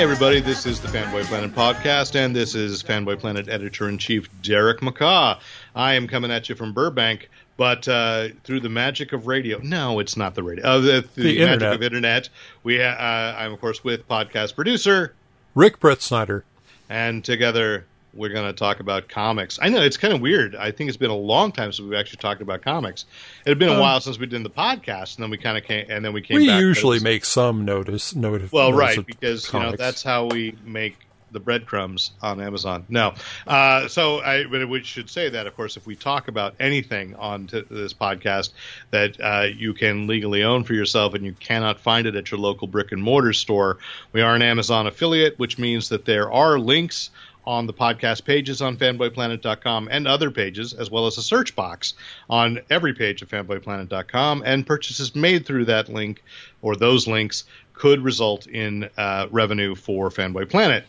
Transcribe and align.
Hey, 0.00 0.04
everybody, 0.04 0.40
this 0.40 0.64
is 0.64 0.80
the 0.80 0.88
Fanboy 0.88 1.24
Planet 1.24 1.54
podcast, 1.54 2.16
and 2.16 2.34
this 2.34 2.54
is 2.54 2.82
Fanboy 2.82 3.18
Planet 3.18 3.50
editor 3.50 3.86
in 3.86 3.98
chief 3.98 4.30
Derek 4.40 4.80
McCaw. 4.80 5.38
I 5.76 5.92
am 5.92 6.08
coming 6.08 6.30
at 6.30 6.48
you 6.48 6.54
from 6.54 6.72
Burbank, 6.72 7.28
but 7.58 7.86
uh, 7.86 8.28
through 8.42 8.60
the 8.60 8.70
magic 8.70 9.12
of 9.12 9.26
radio. 9.26 9.60
No, 9.62 9.98
it's 9.98 10.16
not 10.16 10.34
the 10.34 10.42
radio. 10.42 10.64
Uh, 10.64 10.78
the, 10.78 11.08
the, 11.16 11.22
The 11.22 11.38
magic 11.40 11.52
internet. 11.52 11.74
of 11.74 11.82
internet. 11.82 12.28
We, 12.62 12.82
uh, 12.82 12.94
I'm 12.96 13.52
of 13.52 13.60
course 13.60 13.84
with 13.84 14.08
podcast 14.08 14.54
producer, 14.54 15.12
Rick 15.54 15.80
Brett 15.80 16.00
Snyder. 16.00 16.44
and 16.88 17.22
together 17.22 17.84
we're 18.14 18.30
going 18.30 18.46
to 18.46 18.54
talk 18.54 18.80
about 18.80 19.06
comics. 19.06 19.58
I 19.60 19.68
know 19.68 19.82
it's 19.82 19.98
kind 19.98 20.14
of 20.14 20.22
weird. 20.22 20.56
I 20.56 20.70
think 20.70 20.88
it's 20.88 20.96
been 20.96 21.10
a 21.10 21.14
long 21.14 21.52
time 21.52 21.72
since 21.72 21.86
we've 21.86 21.98
actually 21.98 22.20
talked 22.22 22.40
about 22.40 22.62
comics. 22.62 23.04
It 23.44 23.48
had 23.48 23.58
been 23.58 23.68
a 23.68 23.74
Um, 23.74 23.80
while 23.80 24.00
since 24.00 24.18
we 24.18 24.26
did 24.26 24.42
the 24.42 24.50
podcast, 24.50 25.16
and 25.16 25.22
then 25.22 25.30
we 25.30 25.38
kind 25.38 25.56
of 25.56 25.64
came, 25.64 25.86
and 25.88 26.04
then 26.04 26.12
we 26.12 26.22
came. 26.22 26.36
We 26.36 26.50
usually 26.50 27.00
make 27.00 27.24
some 27.24 27.64
notice. 27.64 28.14
Notice. 28.14 28.52
Well, 28.52 28.70
notice 28.70 28.96
right, 28.96 29.06
because 29.06 29.52
you 29.52 29.58
know 29.58 29.72
that's 29.72 30.02
how 30.02 30.26
we 30.26 30.56
make 30.64 30.96
the 31.32 31.40
breadcrumbs 31.40 32.10
on 32.22 32.40
Amazon. 32.40 32.84
No, 32.88 33.14
uh, 33.46 33.88
so 33.88 34.20
I 34.20 34.44
but 34.44 34.68
we 34.68 34.82
should 34.82 35.08
say 35.08 35.28
that, 35.30 35.46
of 35.46 35.54
course, 35.54 35.76
if 35.76 35.86
we 35.86 35.94
talk 35.94 36.28
about 36.28 36.54
anything 36.58 37.14
on 37.16 37.46
t- 37.46 37.62
this 37.70 37.94
podcast 37.94 38.50
that 38.90 39.20
uh, 39.20 39.46
you 39.54 39.72
can 39.72 40.06
legally 40.06 40.42
own 40.42 40.64
for 40.64 40.74
yourself 40.74 41.14
and 41.14 41.24
you 41.24 41.32
cannot 41.32 41.78
find 41.78 42.06
it 42.06 42.16
at 42.16 42.30
your 42.30 42.40
local 42.40 42.66
brick 42.66 42.92
and 42.92 43.02
mortar 43.02 43.32
store, 43.32 43.78
we 44.12 44.20
are 44.20 44.34
an 44.34 44.42
Amazon 44.42 44.86
affiliate, 44.86 45.38
which 45.38 45.58
means 45.58 45.88
that 45.90 46.04
there 46.04 46.30
are 46.32 46.58
links 46.58 47.10
on 47.46 47.66
the 47.66 47.72
podcast 47.72 48.24
pages 48.24 48.62
on 48.62 48.76
fanboyplanet.com 48.76 49.88
and 49.90 50.06
other 50.06 50.30
pages, 50.30 50.72
as 50.72 50.90
well 50.90 51.06
as 51.06 51.18
a 51.18 51.22
search 51.22 51.56
box 51.56 51.94
on 52.28 52.60
every 52.70 52.94
page 52.94 53.22
of 53.22 53.28
fanboyplanet.com. 53.28 54.42
And 54.44 54.66
purchases 54.66 55.14
made 55.14 55.46
through 55.46 55.66
that 55.66 55.88
link 55.88 56.22
or 56.62 56.76
those 56.76 57.06
links 57.06 57.44
could 57.74 58.02
result 58.02 58.46
in 58.46 58.90
uh, 58.96 59.26
revenue 59.30 59.74
for 59.74 60.10
Fanboy 60.10 60.50
Planet. 60.50 60.84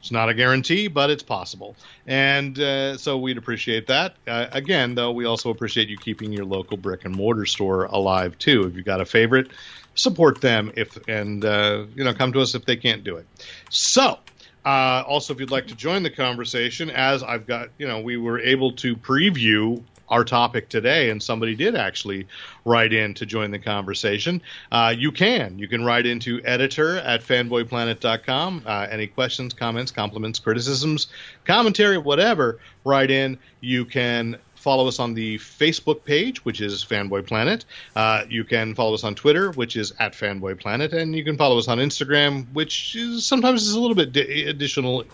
It's 0.00 0.12
not 0.12 0.28
a 0.28 0.34
guarantee, 0.34 0.86
but 0.86 1.10
it's 1.10 1.24
possible. 1.24 1.74
And 2.06 2.56
uh, 2.60 2.96
so 2.96 3.18
we'd 3.18 3.38
appreciate 3.38 3.88
that. 3.88 4.14
Uh, 4.26 4.46
again, 4.52 4.94
though, 4.94 5.10
we 5.10 5.24
also 5.24 5.50
appreciate 5.50 5.88
you 5.88 5.96
keeping 5.96 6.32
your 6.32 6.44
local 6.44 6.76
brick 6.76 7.04
and 7.04 7.14
mortar 7.14 7.46
store 7.46 7.86
alive, 7.86 8.38
too. 8.38 8.66
If 8.66 8.76
you've 8.76 8.84
got 8.84 9.00
a 9.00 9.04
favorite, 9.04 9.50
support 9.96 10.40
them 10.40 10.72
if 10.76 10.96
and 11.08 11.44
uh, 11.44 11.84
you 11.94 12.04
know 12.04 12.14
come 12.14 12.32
to 12.34 12.40
us 12.40 12.54
if 12.54 12.64
they 12.64 12.76
can't 12.76 13.02
do 13.02 13.16
it. 13.16 13.26
So, 13.70 14.18
uh, 14.66 15.04
also, 15.06 15.32
if 15.32 15.38
you'd 15.38 15.52
like 15.52 15.68
to 15.68 15.76
join 15.76 16.02
the 16.02 16.10
conversation, 16.10 16.90
as 16.90 17.22
I've 17.22 17.46
got, 17.46 17.68
you 17.78 17.86
know, 17.86 18.00
we 18.00 18.16
were 18.16 18.40
able 18.40 18.72
to 18.72 18.96
preview 18.96 19.80
our 20.08 20.24
topic 20.24 20.68
today, 20.68 21.10
and 21.10 21.22
somebody 21.22 21.54
did 21.54 21.76
actually 21.76 22.26
write 22.64 22.92
in 22.92 23.14
to 23.14 23.26
join 23.26 23.52
the 23.52 23.60
conversation. 23.60 24.42
Uh, 24.72 24.92
you 24.96 25.12
can. 25.12 25.56
You 25.60 25.68
can 25.68 25.84
write 25.84 26.04
into 26.04 26.40
editor 26.44 26.98
at 26.98 27.22
fanboyplanet.com. 27.22 28.62
Uh, 28.66 28.86
any 28.90 29.06
questions, 29.06 29.54
comments, 29.54 29.92
compliments, 29.92 30.40
criticisms, 30.40 31.06
commentary, 31.44 31.98
whatever, 31.98 32.58
write 32.84 33.12
in. 33.12 33.38
You 33.60 33.84
can 33.84 34.36
follow 34.66 34.88
us 34.88 34.98
on 34.98 35.14
the 35.14 35.38
Facebook 35.38 36.02
page, 36.02 36.44
which 36.44 36.60
is 36.60 36.84
Fanboy 36.84 37.24
Planet. 37.24 37.64
Uh, 37.94 38.24
you 38.28 38.42
can 38.42 38.74
follow 38.74 38.94
us 38.94 39.04
on 39.04 39.14
Twitter, 39.14 39.52
which 39.52 39.76
is 39.76 39.92
at 40.00 40.12
Fanboy 40.12 40.58
Planet, 40.58 40.92
and 40.92 41.14
you 41.14 41.22
can 41.22 41.36
follow 41.36 41.56
us 41.56 41.68
on 41.68 41.78
Instagram, 41.78 42.52
which 42.52 42.96
is, 42.96 43.24
sometimes 43.24 43.62
is 43.62 43.74
a 43.74 43.80
little 43.80 43.94
bit 43.94 44.10
di- 44.10 44.46
additional, 44.46 45.04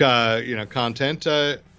uh, 0.00 0.40
you 0.44 0.56
know, 0.56 0.66
content. 0.66 1.28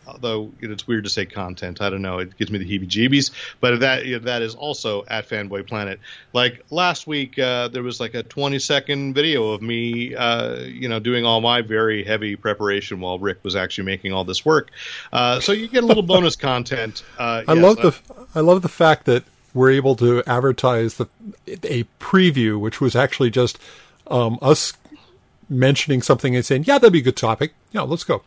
Although 0.07 0.51
you 0.59 0.67
know, 0.67 0.73
it's 0.73 0.87
weird 0.87 1.05
to 1.05 1.09
say 1.09 1.25
content, 1.25 1.81
I 1.81 1.89
don't 1.89 2.01
know. 2.01 2.19
It 2.19 2.37
gives 2.37 2.51
me 2.51 2.59
the 2.59 2.65
heebie-jeebies. 2.65 3.31
But 3.59 3.79
that 3.81 4.05
you 4.05 4.19
know, 4.19 4.25
that 4.25 4.41
is 4.41 4.55
also 4.55 5.05
at 5.07 5.29
Fanboy 5.29 5.67
Planet. 5.67 5.99
Like 6.33 6.65
last 6.69 7.07
week, 7.07 7.39
uh, 7.39 7.69
there 7.69 7.83
was 7.83 7.99
like 7.99 8.13
a 8.13 8.23
20-second 8.23 9.13
video 9.13 9.51
of 9.51 9.61
me, 9.61 10.15
uh, 10.15 10.59
you 10.61 10.89
know, 10.89 10.99
doing 10.99 11.25
all 11.25 11.41
my 11.41 11.61
very 11.61 12.03
heavy 12.03 12.35
preparation 12.35 12.99
while 12.99 13.19
Rick 13.19 13.39
was 13.43 13.55
actually 13.55 13.85
making 13.85 14.13
all 14.13 14.23
this 14.23 14.45
work. 14.45 14.71
Uh, 15.11 15.39
so 15.39 15.51
you 15.51 15.67
get 15.67 15.83
a 15.83 15.87
little 15.87 16.03
bonus 16.03 16.35
content. 16.37 17.03
Uh, 17.17 17.43
I 17.47 17.53
yes, 17.53 17.63
love 17.63 17.79
uh, 17.79 17.89
the 17.89 18.27
I 18.35 18.39
love 18.41 18.61
the 18.61 18.69
fact 18.69 19.05
that 19.05 19.23
we're 19.53 19.71
able 19.71 19.95
to 19.97 20.23
advertise 20.25 20.95
the 20.95 21.07
a 21.47 21.83
preview, 21.99 22.59
which 22.59 22.81
was 22.81 22.95
actually 22.95 23.29
just 23.29 23.59
um, 24.07 24.39
us 24.41 24.73
mentioning 25.49 26.01
something 26.01 26.35
and 26.35 26.45
saying, 26.45 26.65
"Yeah, 26.65 26.77
that'd 26.77 26.93
be 26.93 26.99
a 26.99 27.03
good 27.03 27.17
topic. 27.17 27.53
Yeah, 27.71 27.81
let's 27.81 28.03
go." 28.03 28.23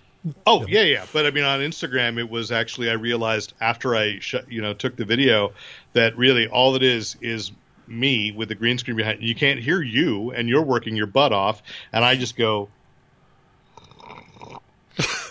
Oh 0.46 0.66
yeah, 0.66 0.82
yeah. 0.82 1.06
But 1.12 1.26
I 1.26 1.30
mean, 1.30 1.44
on 1.44 1.60
Instagram, 1.60 2.18
it 2.18 2.28
was 2.28 2.50
actually 2.50 2.90
I 2.90 2.94
realized 2.94 3.52
after 3.60 3.94
I 3.94 4.18
sh- 4.18 4.34
you 4.48 4.60
know 4.62 4.74
took 4.74 4.96
the 4.96 5.04
video 5.04 5.52
that 5.92 6.16
really 6.16 6.48
all 6.48 6.74
it 6.74 6.82
is 6.82 7.16
is 7.20 7.52
me 7.86 8.32
with 8.32 8.48
the 8.48 8.54
green 8.54 8.78
screen 8.78 8.96
behind. 8.96 9.22
You 9.22 9.34
can't 9.34 9.60
hear 9.60 9.80
you, 9.80 10.32
and 10.32 10.48
you're 10.48 10.62
working 10.62 10.96
your 10.96 11.06
butt 11.06 11.32
off, 11.32 11.62
and 11.92 12.04
I 12.04 12.16
just 12.16 12.36
go. 12.36 12.68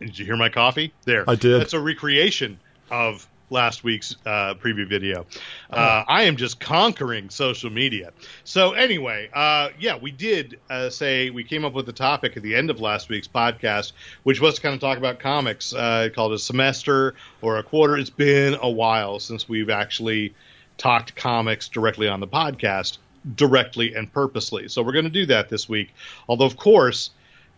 did 0.00 0.18
you 0.18 0.24
hear 0.24 0.36
my 0.36 0.48
coffee? 0.48 0.92
There, 1.04 1.28
I 1.28 1.34
did. 1.34 1.60
That's 1.60 1.72
a 1.72 1.80
recreation 1.80 2.60
of 2.90 3.26
last 3.50 3.84
week's 3.84 4.16
uh, 4.26 4.54
preview 4.54 4.88
video. 4.88 5.26
Uh, 5.70 6.04
I 6.06 6.24
am 6.24 6.36
just 6.36 6.58
conquering 6.60 7.30
social 7.30 7.70
media. 7.70 8.12
So 8.44 8.72
anyway, 8.72 9.30
uh, 9.32 9.70
yeah, 9.78 9.96
we 9.96 10.10
did 10.10 10.58
uh, 10.68 10.90
say 10.90 11.30
we 11.30 11.44
came 11.44 11.64
up 11.64 11.72
with 11.72 11.86
the 11.86 11.92
topic 11.92 12.36
at 12.36 12.42
the 12.42 12.54
end 12.54 12.70
of 12.70 12.80
last 12.80 13.08
week's 13.08 13.28
podcast, 13.28 13.92
which 14.24 14.40
was 14.40 14.56
to 14.56 14.60
kind 14.60 14.74
of 14.74 14.80
talk 14.80 14.98
about 14.98 15.18
comics. 15.18 15.72
Uh, 15.74 16.08
called 16.14 16.32
a 16.32 16.38
semester 16.38 17.14
or 17.42 17.58
a 17.58 17.62
quarter. 17.62 17.96
It's 17.96 18.10
been 18.10 18.56
a 18.60 18.70
while 18.70 19.20
since 19.20 19.48
we've 19.48 19.70
actually 19.70 20.34
talked 20.78 21.14
comics 21.16 21.68
directly 21.68 22.08
on 22.08 22.20
the 22.20 22.28
podcast, 22.28 22.98
directly 23.34 23.94
and 23.94 24.12
purposely. 24.12 24.68
So 24.68 24.82
we're 24.82 24.92
going 24.92 25.04
to 25.04 25.10
do 25.10 25.26
that 25.26 25.48
this 25.48 25.68
week. 25.68 25.94
Although, 26.28 26.46
of 26.46 26.56
course 26.56 27.10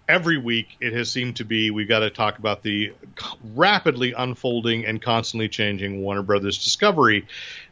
every 0.09 0.39
week 0.39 0.77
it 0.81 0.93
has 0.95 1.11
seemed 1.13 1.37
to 1.37 1.45
be 1.45 1.71
we've 1.71 1.89
got 1.89 2.01
to 2.01 2.11
talk 2.11 2.39
about 2.39 2.63
the 2.63 2.93
rapidly 3.55 4.13
unfolding 4.13 4.87
and 4.87 5.01
constantly 5.03 5.49
changing 5.49 6.01
Warner 6.01 6.23
Brothers 6.23 6.63
Discovery, 6.65 7.27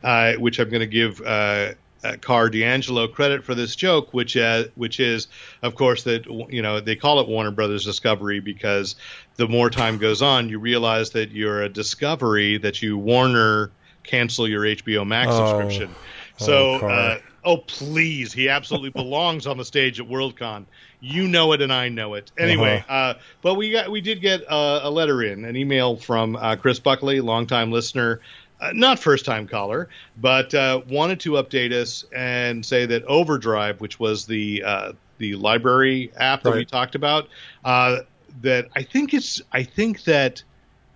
uh, 0.04 0.34
which 0.34 0.58
I'm 0.58 0.68
going 0.68 0.80
to 0.80 0.86
give 0.86 1.20
uh, 1.22 1.72
uh, 2.04 2.16
Carr 2.20 2.50
D'Angelo 2.50 3.08
credit 3.08 3.42
for 3.44 3.54
this 3.54 3.74
joke, 3.74 4.12
which 4.12 4.36
uh, 4.36 4.64
which 4.74 5.00
is, 5.00 5.28
of 5.62 5.74
course, 5.74 6.04
that 6.04 6.26
you 6.50 6.62
know 6.62 6.80
they 6.80 6.94
call 6.96 7.20
it 7.20 7.28
Warner 7.28 7.50
Brothers 7.50 7.84
Discovery 7.84 8.40
because 8.40 8.96
the 9.36 9.48
more 9.48 9.70
time 9.70 9.98
goes 9.98 10.22
on, 10.22 10.48
you 10.48 10.58
realize 10.58 11.10
that 11.10 11.30
you're 11.30 11.62
a 11.62 11.68
Discovery 11.68 12.58
that 12.58 12.82
you 12.82 12.98
Warner 12.98 13.70
cancel 14.04 14.46
your 14.46 14.62
HBO 14.62 15.06
Max 15.06 15.30
Oh. 15.32 15.46
subscription. 15.46 15.94
So. 16.36 16.80
Oh, 16.82 16.86
uh, 16.86 17.18
Oh 17.48 17.58
please, 17.58 18.32
he 18.32 18.48
absolutely 18.48 18.90
belongs 18.90 19.46
on 19.46 19.56
the 19.56 19.64
stage 19.64 20.00
at 20.00 20.08
Worldcon. 20.08 20.64
You 21.00 21.28
know 21.28 21.52
it, 21.52 21.60
and 21.60 21.72
I 21.72 21.88
know 21.88 22.14
it. 22.14 22.32
Anyway, 22.38 22.84
uh 22.88 22.92
Uh-huh. 22.92 23.14
but 23.42 23.54
we 23.54 23.70
got 23.70 23.90
we 23.90 24.00
did 24.00 24.20
get 24.20 24.42
uh, 24.50 24.80
a 24.82 24.90
letter 24.90 25.22
in, 25.22 25.44
an 25.44 25.56
email 25.56 25.96
from 25.96 26.36
uh, 26.36 26.56
Chris 26.56 26.78
Buckley, 26.78 27.20
longtime 27.20 27.70
listener, 27.70 28.20
uh, 28.60 28.70
not 28.72 28.98
first 28.98 29.24
time 29.24 29.46
caller, 29.46 29.88
but 30.16 30.54
uh, 30.54 30.80
wanted 30.88 31.20
to 31.20 31.32
update 31.32 31.72
us 31.72 32.04
and 32.14 32.64
say 32.64 32.86
that 32.86 33.04
Overdrive, 33.04 33.80
which 33.80 34.00
was 34.00 34.26
the 34.26 34.62
uh, 34.64 34.92
the 35.18 35.34
library 35.34 36.10
app 36.16 36.42
that 36.42 36.54
we 36.54 36.64
talked 36.64 36.94
about, 36.94 37.28
uh, 37.64 37.98
that 38.42 38.68
I 38.74 38.82
think 38.82 39.14
it's 39.14 39.40
I 39.52 39.62
think 39.62 40.04
that 40.04 40.42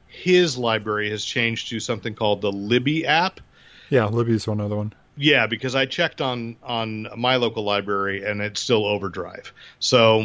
his 0.08 0.58
library 0.58 1.10
has 1.10 1.24
changed 1.24 1.68
to 1.68 1.80
something 1.80 2.14
called 2.14 2.40
the 2.40 2.52
Libby 2.52 3.06
app. 3.06 3.40
Yeah, 3.90 4.06
Libby's 4.06 4.46
one 4.46 4.60
other 4.60 4.76
one. 4.76 4.92
Yeah, 5.22 5.46
because 5.46 5.74
I 5.74 5.84
checked 5.84 6.22
on 6.22 6.56
on 6.62 7.08
my 7.14 7.36
local 7.36 7.62
library 7.62 8.24
and 8.24 8.40
it's 8.40 8.60
still 8.60 8.86
Overdrive. 8.86 9.52
So, 9.78 10.24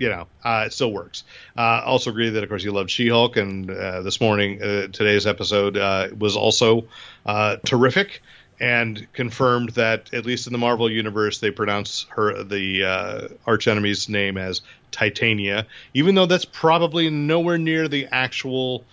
you 0.00 0.08
know, 0.08 0.26
uh, 0.42 0.64
it 0.66 0.72
still 0.72 0.92
works. 0.92 1.22
Uh, 1.56 1.82
also 1.84 2.10
agree 2.10 2.30
that 2.30 2.42
of 2.42 2.48
course 2.48 2.64
you 2.64 2.72
love 2.72 2.90
She-Hulk, 2.90 3.36
and 3.36 3.70
uh, 3.70 4.02
this 4.02 4.20
morning 4.20 4.60
uh, 4.60 4.88
today's 4.88 5.26
episode 5.28 5.76
uh, 5.76 6.08
was 6.18 6.36
also 6.36 6.88
uh, 7.24 7.56
terrific. 7.64 8.20
and 8.60 9.06
confirmed 9.12 9.70
that 9.70 10.12
at 10.14 10.24
least 10.24 10.46
in 10.46 10.52
the 10.52 10.58
Marvel 10.58 10.90
universe 10.90 11.38
they 11.40 11.50
pronounce 11.50 12.06
her 12.10 12.42
the 12.44 12.84
uh, 12.84 13.28
archenemy's 13.46 14.08
name 14.08 14.36
as 14.38 14.60
Titania, 14.90 15.66
even 15.94 16.14
though 16.14 16.26
that's 16.26 16.44
probably 16.44 17.10
nowhere 17.10 17.58
near 17.58 17.88
the 17.88 18.06
actual 18.12 18.84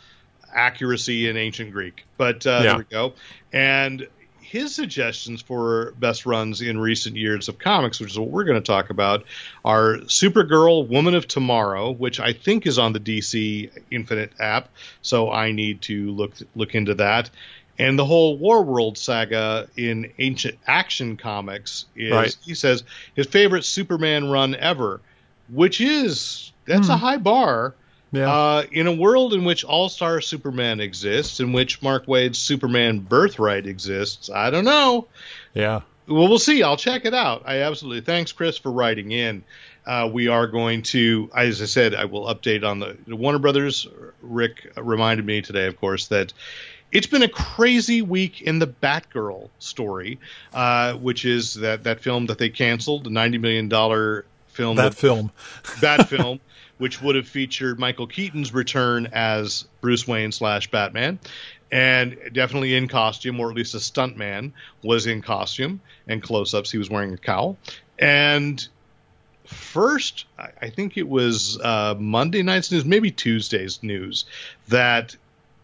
accuracy 0.53 1.29
in 1.29 1.37
ancient 1.37 1.71
Greek. 1.71 2.05
But 2.17 2.45
uh, 2.47 2.49
Yeah. 2.49 2.63
there 2.63 2.77
we 2.77 2.83
go. 2.85 3.13
And 3.53 4.07
his 4.49 4.73
suggestions 4.73 5.43
for 5.43 5.93
best 5.99 6.25
runs 6.25 6.61
in 6.61 6.79
recent 6.79 7.15
years 7.15 7.49
of 7.49 7.59
comics, 7.59 7.99
which 7.99 8.09
is 8.09 8.19
what 8.19 8.31
we're 8.31 8.45
going 8.45 8.59
to 8.59 8.65
talk 8.65 8.89
about, 8.89 9.23
are 9.63 9.97
Supergirl, 10.07 10.87
Woman 10.87 11.13
of 11.13 11.27
Tomorrow, 11.27 11.91
which 11.91 12.19
I 12.19 12.33
think 12.33 12.65
is 12.65 12.79
on 12.79 12.93
the 12.93 12.99
DC 12.99 13.69
Infinite 13.91 14.31
app, 14.39 14.69
so 15.03 15.31
I 15.31 15.51
need 15.51 15.83
to 15.83 16.09
look 16.11 16.33
look 16.55 16.73
into 16.73 16.95
that. 16.95 17.29
And 17.77 17.97
the 17.97 18.05
whole 18.05 18.37
War 18.37 18.63
World 18.63 18.97
saga 18.97 19.69
in 19.77 20.11
ancient 20.17 20.57
action 20.65 21.15
comics 21.15 21.85
is, 21.95 22.11
Right. 22.11 22.37
he 22.43 22.55
says, 22.55 22.83
his 23.15 23.27
favorite 23.27 23.65
Superman 23.65 24.29
run 24.29 24.55
ever, 24.55 24.99
which 25.47 25.79
is 25.79 26.51
that's 26.65 26.89
a 26.89 26.97
hmm. 26.97 27.05
high 27.05 27.17
bar. 27.17 27.75
Yeah. 28.11 28.31
Uh, 28.31 28.63
in 28.71 28.87
a 28.87 28.91
world 28.93 29.33
in 29.33 29.45
which 29.45 29.63
All 29.63 29.87
Star 29.89 30.19
Superman 30.21 30.79
exists, 30.79 31.39
in 31.39 31.53
which 31.53 31.81
Mark 31.81 32.07
Waid's 32.07 32.39
Superman 32.39 32.99
Birthright 32.99 33.67
exists, 33.67 34.29
I 34.29 34.49
don't 34.49 34.65
know. 34.65 35.07
yeah. 35.53 35.81
Well, 36.07 36.27
we'll 36.27 36.39
see. 36.39 36.63
I'll 36.63 36.75
check 36.75 37.05
it 37.05 37.13
out. 37.13 37.43
I 37.45 37.61
absolutely. 37.61 38.01
Thanks, 38.01 38.31
Chris, 38.31 38.57
for 38.57 38.71
writing 38.71 39.11
in. 39.11 39.43
Uh, 39.85 40.09
we 40.11 40.27
are 40.27 40.47
going 40.47 40.81
to, 40.81 41.29
as 41.35 41.61
I 41.61 41.65
said, 41.65 41.93
I 41.93 42.05
will 42.05 42.23
update 42.25 42.63
on 42.63 42.79
the, 42.79 42.97
the 43.05 43.15
Warner 43.15 43.37
Brothers. 43.37 43.87
Rick 44.23 44.71
reminded 44.75 45.23
me 45.27 45.43
today, 45.43 45.67
of 45.67 45.79
course, 45.79 46.07
that 46.07 46.33
it's 46.91 47.05
been 47.05 47.21
a 47.21 47.27
crazy 47.29 48.01
week 48.01 48.41
in 48.41 48.57
the 48.57 48.65
Batgirl 48.65 49.49
story, 49.59 50.19
uh, 50.51 50.93
which 50.93 51.25
is 51.25 51.53
that 51.55 51.83
that 51.83 51.99
film 51.99 52.25
that 52.25 52.39
they 52.39 52.49
canceled, 52.49 53.03
the 53.03 53.11
ninety 53.11 53.37
million 53.37 53.69
dollar 53.69 54.25
film 54.47 54.77
That 54.77 54.95
film. 54.95 55.31
that 55.81 56.09
film, 56.09 56.39
which 56.79 57.01
would 57.01 57.15
have 57.15 57.27
featured 57.27 57.77
Michael 57.77 58.07
Keaton's 58.07 58.53
return 58.53 59.09
as 59.13 59.65
Bruce 59.81 60.07
Wayne 60.07 60.31
slash 60.31 60.71
Batman, 60.71 61.19
and 61.71 62.17
definitely 62.33 62.75
in 62.75 62.87
costume, 62.87 63.39
or 63.39 63.51
at 63.51 63.55
least 63.55 63.75
a 63.75 63.77
stuntman 63.77 64.53
was 64.83 65.05
in 65.05 65.21
costume 65.21 65.81
and 66.07 66.23
close-ups. 66.23 66.71
He 66.71 66.79
was 66.79 66.89
wearing 66.89 67.13
a 67.13 67.17
cowl, 67.17 67.57
and 67.99 68.67
first, 69.45 70.25
I 70.37 70.49
I 70.61 70.69
think 70.69 70.97
it 70.97 71.07
was 71.07 71.59
uh, 71.59 71.95
Monday 71.99 72.41
night's 72.41 72.71
news, 72.71 72.85
maybe 72.85 73.11
Tuesday's 73.11 73.83
news, 73.83 74.25
that 74.69 75.15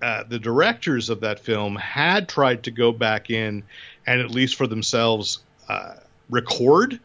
uh, 0.01 0.23
the 0.27 0.39
directors 0.39 1.09
of 1.09 1.21
that 1.21 1.39
film 1.39 1.75
had 1.75 2.27
tried 2.29 2.63
to 2.63 2.71
go 2.71 2.91
back 2.91 3.29
in 3.29 3.63
and 4.06 4.21
at 4.21 4.29
least 4.29 4.56
for 4.56 4.67
themselves 4.67 5.39
uh, 5.69 5.95
record 6.29 7.00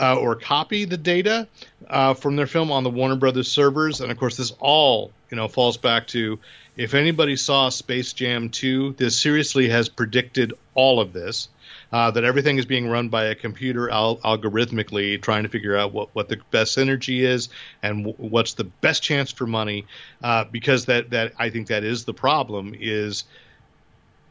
uh, 0.00 0.16
or 0.16 0.34
copy 0.34 0.84
the 0.86 0.96
data 0.96 1.46
uh, 1.88 2.14
from 2.14 2.36
their 2.36 2.46
film 2.46 2.72
on 2.72 2.84
the 2.84 2.90
Warner 2.90 3.16
Brothers 3.16 3.50
servers. 3.50 4.00
And 4.00 4.10
of 4.10 4.18
course, 4.18 4.36
this 4.36 4.52
all 4.58 5.12
you 5.30 5.36
know 5.36 5.48
falls 5.48 5.76
back 5.76 6.06
to 6.08 6.38
if 6.76 6.94
anybody 6.94 7.36
saw 7.36 7.68
Space 7.68 8.12
Jam 8.12 8.48
2, 8.48 8.94
this 8.96 9.20
seriously 9.20 9.68
has 9.68 9.88
predicted 9.88 10.54
all 10.74 11.00
of 11.00 11.12
this. 11.12 11.48
Uh, 11.92 12.08
that 12.12 12.22
everything 12.22 12.56
is 12.56 12.66
being 12.66 12.88
run 12.88 13.08
by 13.08 13.24
a 13.24 13.34
computer 13.34 13.90
al- 13.90 14.18
algorithmically, 14.18 15.20
trying 15.20 15.42
to 15.42 15.48
figure 15.48 15.76
out 15.76 15.92
what, 15.92 16.08
what 16.14 16.28
the 16.28 16.38
best 16.52 16.78
energy 16.78 17.24
is 17.24 17.48
and 17.82 18.04
w- 18.04 18.30
what's 18.30 18.54
the 18.54 18.62
best 18.62 19.02
chance 19.02 19.32
for 19.32 19.44
money. 19.44 19.86
Uh, 20.22 20.44
because 20.44 20.84
that 20.86 21.10
that 21.10 21.32
I 21.36 21.50
think 21.50 21.66
that 21.66 21.82
is 21.82 22.04
the 22.04 22.14
problem 22.14 22.76
is 22.78 23.24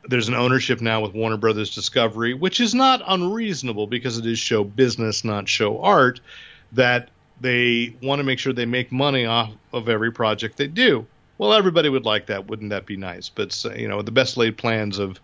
there's 0.08 0.28
an 0.28 0.36
ownership 0.36 0.82
now 0.82 1.02
with 1.02 1.14
Warner 1.14 1.38
Brothers 1.38 1.76
Discovery, 1.76 2.34
which 2.34 2.60
is 2.60 2.74
not 2.74 3.02
unreasonable 3.06 3.88
because 3.88 4.18
it 4.18 4.26
is 4.26 4.40
show 4.40 4.64
business, 4.64 5.24
not 5.24 5.48
show 5.48 5.82
art, 5.82 6.22
that 6.72 7.10
they 7.42 7.96
want 8.02 8.20
to 8.20 8.24
make 8.24 8.40
sure 8.40 8.54
they 8.54 8.66
make 8.66 8.92
money 8.92 9.26
off 9.26 9.52
of 9.74 9.90
every 9.90 10.12
project 10.12 10.58
they 10.58 10.68
do. 10.68 11.06
Well, 11.38 11.54
everybody 11.54 11.90
would 11.90 12.06
like 12.06 12.28
that, 12.28 12.48
wouldn't 12.48 12.72
that 12.72 12.86
be 12.86 12.98
nice? 12.98 13.30
But 13.30 13.64
you 13.78 13.88
know, 13.88 14.02
the 14.02 14.12
best 14.12 14.38
laid 14.38 14.58
plans 14.58 15.00
of 15.00 15.20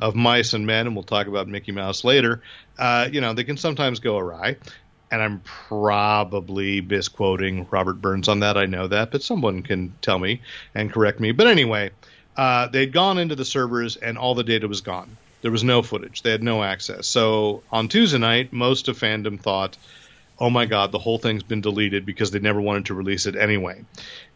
of 0.00 0.14
mice 0.14 0.54
and 0.54 0.66
men, 0.66 0.86
and 0.86 0.96
we'll 0.96 1.02
talk 1.02 1.26
about 1.26 1.46
Mickey 1.46 1.72
Mouse 1.72 2.04
later. 2.04 2.42
Uh, 2.78 3.08
you 3.12 3.20
know, 3.20 3.34
they 3.34 3.44
can 3.44 3.56
sometimes 3.56 4.00
go 4.00 4.16
awry. 4.16 4.56
And 5.12 5.20
I'm 5.20 5.40
probably 5.40 6.80
misquoting 6.80 7.66
Robert 7.70 8.00
Burns 8.00 8.28
on 8.28 8.40
that. 8.40 8.56
I 8.56 8.66
know 8.66 8.86
that, 8.86 9.10
but 9.10 9.24
someone 9.24 9.62
can 9.62 9.92
tell 10.02 10.20
me 10.20 10.40
and 10.74 10.92
correct 10.92 11.18
me. 11.18 11.32
But 11.32 11.48
anyway, 11.48 11.90
uh, 12.40 12.68
they'd 12.68 12.90
gone 12.90 13.18
into 13.18 13.34
the 13.34 13.44
servers 13.44 13.96
and 13.96 14.16
all 14.16 14.34
the 14.34 14.42
data 14.42 14.66
was 14.66 14.80
gone. 14.80 15.18
There 15.42 15.50
was 15.50 15.62
no 15.62 15.82
footage. 15.82 16.22
They 16.22 16.30
had 16.30 16.42
no 16.42 16.62
access. 16.62 17.06
So 17.06 17.62
on 17.70 17.88
Tuesday 17.88 18.16
night, 18.16 18.50
most 18.50 18.88
of 18.88 18.98
fandom 18.98 19.38
thought, 19.38 19.76
oh 20.38 20.48
my 20.48 20.64
God, 20.64 20.90
the 20.90 20.98
whole 20.98 21.18
thing's 21.18 21.42
been 21.42 21.60
deleted 21.60 22.06
because 22.06 22.30
they 22.30 22.38
never 22.38 22.58
wanted 22.58 22.86
to 22.86 22.94
release 22.94 23.26
it 23.26 23.36
anyway. 23.36 23.84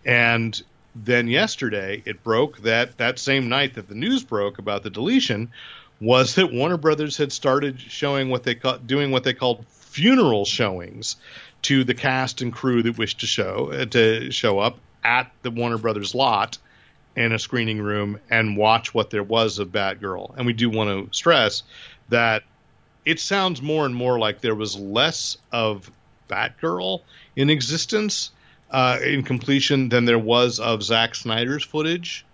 And 0.05 0.62
then 0.95 1.29
yesterday, 1.29 2.03
it 2.05 2.23
broke 2.23 2.59
that 2.65 2.99
that 2.99 3.19
same 3.19 3.49
night 3.49 3.73
that 3.77 3.89
the 3.89 3.95
news 3.95 4.23
broke 4.23 4.59
about 4.59 4.83
the 4.83 4.91
deletion 4.91 5.50
was 5.99 6.35
that 6.35 6.53
Warner 6.53 6.77
Brothers 6.77 7.17
had 7.17 7.33
started 7.33 7.81
showing 7.81 8.29
what 8.29 8.43
they 8.43 8.61
doing 8.85 9.12
what 9.12 9.25
they 9.25 9.33
called 9.33 9.65
funeral 9.71 10.45
showings 10.45 11.17
to 11.62 11.85
the 11.85 11.95
cast 11.95 12.43
and 12.43 12.53
crew 12.53 12.83
that 12.83 12.99
wished 12.99 13.21
to 13.21 13.27
show 13.27 13.73
uh, 13.73 13.87
to 13.87 14.31
show 14.31 14.59
up 14.59 14.79
at 15.03 15.33
the 15.41 15.50
Warner 15.50 15.79
Brothers 15.79 16.15
lot 16.15 16.59
in 17.16 17.32
a 17.32 17.38
screening 17.38 17.81
room 17.81 18.19
and 18.31 18.56
watch 18.56 18.93
what 18.93 19.11
there 19.11 19.22
was 19.22 19.58
of 19.58 19.69
Batgirl. 19.69 20.37
And 20.37 20.46
we 20.46 20.52
do 20.52 20.70
want 20.70 20.90
to 20.90 21.16
stress 21.16 21.62
that 22.08 22.43
it 23.05 23.20
sounds 23.20 23.62
more 23.62 23.87
and 23.87 23.94
more 23.94 24.19
like 24.19 24.40
there 24.40 24.55
was 24.55 24.76
less 24.76 25.37
of 25.52 25.90
Batgirl 26.28 27.02
in 27.37 27.50
existence 27.50 28.31
uh, 28.70 28.99
in 29.02 29.22
completion 29.22 29.88
than 29.88 30.05
there 30.05 30.19
was 30.19 30.58
of 30.58 30.82
Zack 30.82 31.14
Snyder's 31.14 31.64
footage. 31.64 32.25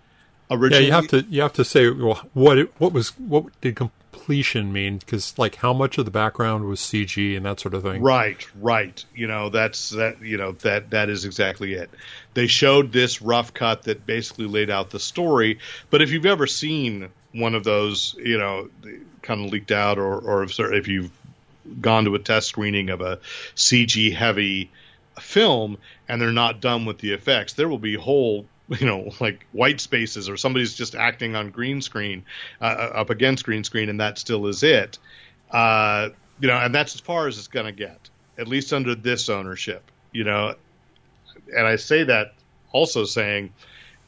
Yeah, 0.49 0.57
Originally, 0.57 0.85
you 0.87 0.91
have 0.91 1.07
to 1.09 1.25
you 1.29 1.41
have 1.41 1.53
to 1.53 1.63
say 1.63 1.89
well, 1.89 2.27
what 2.33 2.57
it, 2.57 2.73
what 2.77 2.91
was 2.91 3.09
what 3.19 3.45
did 3.61 3.75
completion 3.75 4.71
mean? 4.73 4.97
Because 4.97 5.37
like 5.37 5.55
how 5.55 5.73
much 5.73 5.97
of 5.97 6.05
the 6.05 6.11
background 6.11 6.65
was 6.65 6.79
CG 6.79 7.35
and 7.35 7.45
that 7.45 7.59
sort 7.59 7.73
of 7.73 7.83
thing. 7.83 8.01
Right, 8.01 8.45
right. 8.59 9.03
You 9.15 9.27
know, 9.27 9.49
that's 9.49 9.91
that. 9.91 10.21
You 10.21 10.37
know 10.37 10.51
that 10.53 10.89
that 10.91 11.09
is 11.09 11.25
exactly 11.25 11.73
it. 11.73 11.89
They 12.33 12.47
showed 12.47 12.91
this 12.91 13.21
rough 13.21 13.53
cut 13.53 13.83
that 13.83 14.05
basically 14.05 14.45
laid 14.45 14.69
out 14.69 14.89
the 14.89 14.99
story. 14.99 15.59
But 15.89 16.01
if 16.01 16.11
you've 16.11 16.25
ever 16.25 16.47
seen 16.47 17.09
one 17.33 17.55
of 17.55 17.63
those, 17.63 18.15
you 18.17 18.37
know, 18.37 18.69
kind 19.21 19.45
of 19.45 19.51
leaked 19.51 19.71
out, 19.71 19.97
or 19.97 20.19
or 20.19 20.43
if, 20.43 20.59
if 20.59 20.87
you've 20.87 21.11
gone 21.79 22.05
to 22.05 22.15
a 22.15 22.19
test 22.19 22.47
screening 22.47 22.89
of 22.89 23.01
a 23.01 23.19
CG 23.55 24.13
heavy 24.13 24.71
film 25.19 25.77
and 26.07 26.21
they're 26.21 26.31
not 26.31 26.61
done 26.61 26.85
with 26.85 26.99
the 26.99 27.11
effects, 27.13 27.53
there 27.53 27.69
will 27.69 27.77
be 27.77 27.95
whole 27.95 28.45
you 28.79 28.87
know 28.87 29.11
like 29.19 29.45
white 29.51 29.81
spaces 29.81 30.29
or 30.29 30.37
somebody's 30.37 30.73
just 30.75 30.95
acting 30.95 31.35
on 31.35 31.49
green 31.49 31.81
screen 31.81 32.23
uh, 32.61 32.91
up 32.93 33.09
against 33.09 33.43
green 33.43 33.63
screen 33.63 33.89
and 33.89 33.99
that 33.99 34.17
still 34.17 34.47
is 34.47 34.63
it 34.63 34.97
uh, 35.51 36.09
you 36.39 36.47
know 36.47 36.55
and 36.55 36.73
that's 36.73 36.95
as 36.95 37.01
far 37.01 37.27
as 37.27 37.37
it's 37.37 37.47
going 37.47 37.65
to 37.65 37.71
get 37.71 38.09
at 38.37 38.47
least 38.47 38.71
under 38.71 38.95
this 38.95 39.27
ownership 39.29 39.83
you 40.13 40.23
know 40.23 40.55
and 41.55 41.67
i 41.67 41.75
say 41.75 42.03
that 42.03 42.33
also 42.71 43.03
saying 43.03 43.53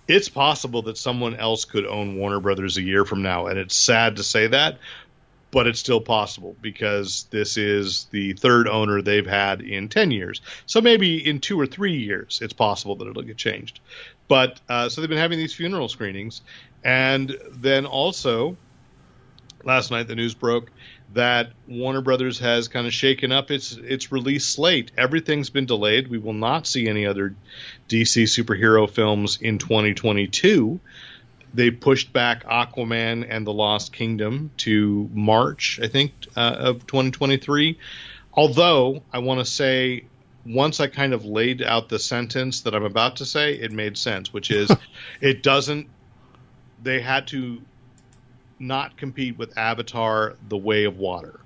it's 0.07 0.27
possible 0.27 0.81
that 0.81 0.97
someone 0.97 1.35
else 1.35 1.65
could 1.65 1.85
own 1.85 2.17
warner 2.17 2.39
brothers 2.39 2.77
a 2.77 2.81
year 2.81 3.05
from 3.05 3.21
now 3.21 3.47
and 3.47 3.57
it's 3.57 3.75
sad 3.75 4.17
to 4.17 4.23
say 4.23 4.47
that 4.47 4.77
but 5.53 5.67
it's 5.67 5.79
still 5.79 6.01
possible 6.01 6.55
because 6.63 7.27
this 7.29 7.57
is 7.57 8.05
the 8.05 8.33
third 8.33 8.67
owner 8.67 9.03
they've 9.03 9.27
had 9.27 9.61
in 9.61 9.87
10 9.87 10.09
years. 10.09 10.41
So 10.65 10.81
maybe 10.81 11.25
in 11.25 11.39
two 11.39 11.59
or 11.59 11.67
three 11.67 11.95
years, 11.95 12.39
it's 12.41 12.53
possible 12.53 12.95
that 12.95 13.07
it'll 13.07 13.21
get 13.21 13.37
changed. 13.37 13.79
But 14.27 14.59
uh, 14.67 14.89
so 14.89 14.99
they've 14.99 15.09
been 15.09 15.19
having 15.19 15.37
these 15.37 15.53
funeral 15.53 15.89
screenings. 15.89 16.41
And 16.83 17.37
then 17.51 17.85
also, 17.85 18.57
last 19.63 19.91
night 19.91 20.07
the 20.07 20.15
news 20.15 20.33
broke 20.33 20.71
that 21.13 21.51
Warner 21.67 22.01
Brothers 22.01 22.39
has 22.39 22.67
kind 22.67 22.87
of 22.87 22.93
shaken 22.93 23.31
up 23.31 23.51
its 23.51 23.73
its 23.73 24.11
release 24.11 24.45
slate. 24.45 24.91
Everything's 24.97 25.49
been 25.49 25.65
delayed. 25.65 26.07
We 26.07 26.17
will 26.17 26.33
not 26.33 26.67
see 26.67 26.87
any 26.87 27.05
other 27.05 27.35
DC 27.89 28.23
superhero 28.23 28.89
films 28.89 29.39
in 29.41 29.57
2022 29.57 30.79
they 31.53 31.69
pushed 31.69 32.11
back 32.11 32.45
Aquaman 32.45 33.25
and 33.29 33.45
the 33.45 33.53
Lost 33.53 33.93
Kingdom 33.93 34.51
to 34.57 35.09
March, 35.13 35.79
I 35.81 35.87
think, 35.87 36.11
uh, 36.35 36.55
of 36.57 36.87
2023. 36.87 37.77
Although 38.33 39.03
I 39.11 39.19
want 39.19 39.39
to 39.39 39.45
say, 39.45 40.05
once 40.45 40.79
I 40.79 40.87
kind 40.87 41.13
of 41.13 41.25
laid 41.25 41.61
out 41.61 41.89
the 41.89 41.99
sentence 41.99 42.61
that 42.61 42.73
I'm 42.73 42.83
about 42.83 43.17
to 43.17 43.25
say, 43.25 43.53
it 43.53 43.71
made 43.71 43.97
sense, 43.97 44.33
which 44.33 44.49
is 44.49 44.71
it 45.21 45.43
doesn't. 45.43 45.87
They 46.81 46.99
had 46.99 47.27
to 47.27 47.61
not 48.59 48.97
compete 48.97 49.37
with 49.37 49.57
Avatar: 49.57 50.35
The 50.49 50.57
Way 50.57 50.85
of 50.85 50.97
Water, 50.97 51.39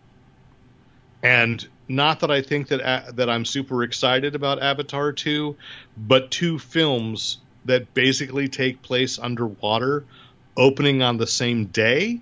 and 1.24 1.68
not 1.88 2.20
that 2.22 2.32
I 2.32 2.42
think 2.42 2.68
that 2.70 2.82
uh, 2.82 3.12
that 3.14 3.30
I'm 3.30 3.46
super 3.46 3.84
excited 3.84 4.36
about 4.36 4.62
Avatar 4.62 5.12
2, 5.12 5.56
but 5.98 6.32
two 6.32 6.60
films 6.60 7.40
that 7.66 7.94
basically 7.94 8.48
take 8.48 8.82
place 8.82 9.20
underwater 9.20 10.06
opening 10.56 11.02
on 11.02 11.18
the 11.18 11.28
same 11.28 11.66
day 11.66 12.20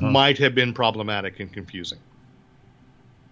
might 0.00 0.38
have 0.38 0.54
been 0.54 0.72
problematic 0.72 1.40
and 1.40 1.52
confusing. 1.52 1.98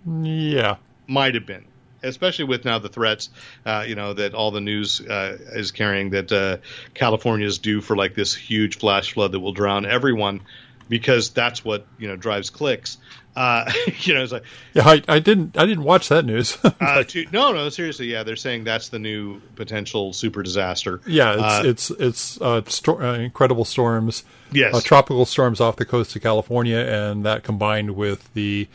Yeah. 0.06 0.76
Might 1.06 1.34
have 1.34 1.46
been. 1.46 1.64
Especially 2.04 2.44
with 2.44 2.64
now 2.64 2.78
the 2.78 2.88
threats, 2.88 3.30
uh, 3.66 3.84
you 3.86 3.94
know, 3.94 4.12
that 4.12 4.34
all 4.34 4.50
the 4.50 4.60
news 4.60 5.00
uh, 5.00 5.38
is 5.54 5.72
carrying 5.72 6.10
that 6.10 6.30
uh, 6.30 6.58
California 6.94 7.46
is 7.46 7.58
due 7.58 7.80
for 7.80 7.96
like 7.96 8.14
this 8.14 8.34
huge 8.34 8.78
flash 8.78 9.12
flood 9.14 9.32
that 9.32 9.40
will 9.40 9.52
drown 9.52 9.86
everyone 9.86 10.40
because 10.88 11.30
that's 11.30 11.64
what, 11.64 11.86
you 11.98 12.08
know, 12.08 12.16
drives 12.16 12.50
clicks. 12.50 12.98
Uh, 13.36 13.70
you 14.00 14.14
know, 14.14 14.22
it's 14.22 14.32
like, 14.32 14.44
Yeah, 14.74 14.86
I, 14.86 15.02
I 15.08 15.18
didn't 15.18 15.58
I 15.58 15.66
didn't 15.66 15.84
watch 15.84 16.08
that 16.08 16.24
news. 16.24 16.56
uh, 16.80 17.02
to, 17.02 17.26
no, 17.32 17.52
no, 17.52 17.68
seriously, 17.68 18.06
yeah, 18.06 18.22
they're 18.22 18.36
saying 18.36 18.64
that's 18.64 18.90
the 18.90 18.98
new 18.98 19.40
potential 19.56 20.12
super 20.12 20.42
disaster. 20.42 21.00
yeah, 21.06 21.32
it's 21.32 21.42
Uh, 21.42 21.62
it's 21.64 21.90
it's 21.90 22.40
uh, 22.40 22.62
sto- 22.66 23.00
uh, 23.00 23.14
incredible 23.14 23.64
storms. 23.64 24.24
Yes. 24.52 24.72
uh, 24.72 24.80
tropical 24.80 25.24
storms 25.26 25.60
off 25.60 25.74
the 25.76 25.84
coast 25.84 26.14
of 26.14 26.22
California, 26.22 26.78
and 26.78 27.24
that 27.24 27.42
combined 27.42 27.96
with 27.96 28.32
the 28.34 28.68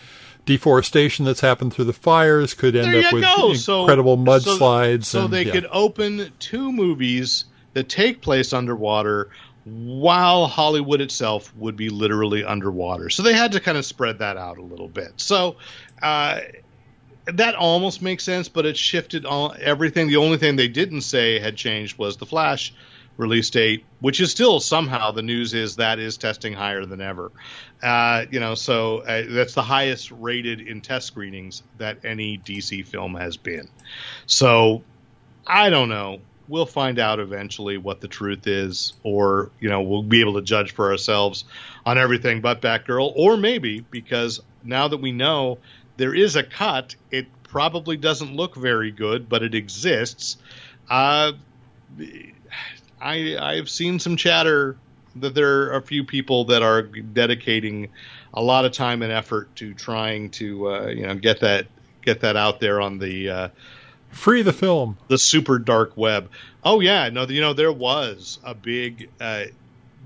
deforestation 0.49 1.25
that's 1.25 1.41
happened 1.41 1.71
through 1.71 1.85
the 1.85 1.93
fires 1.93 2.55
could 2.55 2.75
end 2.75 2.91
there 2.91 3.05
up 3.05 3.13
with 3.13 3.23
go. 3.23 3.51
Incredible 3.81 4.17
so- 4.17 4.57
mudslides. 4.57 5.05
So, 5.05 5.25
and, 5.25 5.33
they 5.33 5.45
yeah. 5.45 5.51
could 5.51 5.67
open 5.71 6.31
two 6.39 6.71
movies 6.71 7.45
that 7.73 7.87
take 7.87 8.21
place 8.21 8.51
underwater 8.51 9.29
while 9.65 10.47
Hollywood 10.47 11.01
itself 11.01 11.55
would 11.55 11.75
be 11.75 11.89
literally 11.89 12.43
underwater. 12.43 13.11
So 13.11 13.21
they 13.21 13.33
had 13.33 13.51
to 13.51 13.59
kind 13.59 13.77
of 13.77 13.85
spread 13.85 14.17
that 14.19 14.37
out 14.37 14.57
a 14.57 14.63
little 14.63 14.87
bit. 14.87 15.13
So 15.17 15.57
uh, 16.01 16.39
that 17.27 17.53
almost 17.53 18.01
makes 18.01 18.23
sense, 18.23 18.49
but 18.49 18.65
it 18.65 18.75
shifted 18.75 19.25
all, 19.25 19.53
everything. 19.61 20.07
The 20.07 20.17
only 20.17 20.39
thing 20.39 20.55
they 20.55 20.67
didn't 20.67 21.01
say 21.01 21.37
had 21.37 21.55
changed 21.55 21.99
was 21.99 22.17
the 22.17 22.25
Flash 22.25 22.73
release 23.19 23.49
date, 23.49 23.83
which 23.99 24.21
is 24.21 24.31
still 24.31 24.61
somehow 24.61 25.11
the 25.11 25.21
news 25.21 25.53
is 25.53 25.75
that 25.75 25.99
is 25.99 26.15
testing 26.15 26.53
higher 26.53 26.85
than 26.85 27.01
ever. 27.01 27.33
Uh, 27.83 28.25
you 28.31 28.39
know, 28.39 28.55
so 28.55 28.99
uh, 28.99 29.25
that's 29.27 29.53
the 29.53 29.61
highest 29.61 30.09
rated 30.11 30.61
in 30.61 30.79
test 30.79 31.05
screenings 31.07 31.61
that 31.77 32.05
any 32.05 32.37
DC 32.37 32.87
film 32.87 33.15
has 33.15 33.35
been. 33.35 33.67
So 34.25 34.83
I 35.45 35.69
don't 35.69 35.89
know. 35.89 36.21
We'll 36.47 36.65
find 36.65 36.97
out 36.97 37.19
eventually 37.19 37.77
what 37.77 37.99
the 37.99 38.07
truth 38.07 38.47
is, 38.47 38.93
or 39.03 39.51
you 39.59 39.67
know, 39.67 39.81
we'll 39.81 40.01
be 40.01 40.21
able 40.21 40.35
to 40.35 40.41
judge 40.41 40.71
for 40.71 40.89
ourselves 40.89 41.43
on 41.85 41.97
everything 41.97 42.39
but 42.39 42.61
Batgirl, 42.61 43.11
or 43.17 43.35
maybe 43.35 43.81
because 43.81 44.39
now 44.63 44.87
that 44.87 45.01
we 45.01 45.11
know 45.11 45.57
there 45.97 46.15
is 46.15 46.37
a 46.37 46.43
cut, 46.43 46.95
it 47.11 47.27
probably 47.43 47.97
doesn't 47.97 48.33
look 48.33 48.55
very 48.55 48.91
good, 48.91 49.27
but 49.27 49.43
it 49.43 49.53
exists. 49.53 50.37
Uh, 50.89 51.33
I 53.01 53.37
I've 53.37 53.69
seen 53.69 53.99
some 53.99 54.17
chatter 54.17 54.77
that 55.17 55.33
there 55.33 55.63
are 55.63 55.75
a 55.75 55.81
few 55.81 56.03
people 56.03 56.45
that 56.45 56.61
are 56.61 56.83
dedicating 56.83 57.89
a 58.33 58.41
lot 58.41 58.65
of 58.65 58.71
time 58.71 59.01
and 59.01 59.11
effort 59.11 59.55
to 59.57 59.73
trying 59.73 60.29
to 60.31 60.69
uh, 60.69 60.87
you 60.87 61.07
know 61.07 61.15
get 61.15 61.41
that 61.41 61.67
get 62.01 62.21
that 62.21 62.35
out 62.35 62.59
there 62.59 62.81
on 62.81 62.99
the 62.99 63.29
uh, 63.29 63.49
free 64.11 64.41
the 64.41 64.53
film. 64.53 64.97
the 65.07 65.17
super 65.17 65.59
dark 65.59 65.95
web. 65.95 66.29
Oh 66.63 66.79
yeah, 66.79 67.09
no, 67.09 67.23
you 67.23 67.41
know 67.41 67.53
there 67.53 67.71
was 67.71 68.39
a 68.43 68.53
big 68.53 69.09
uh, 69.19 69.45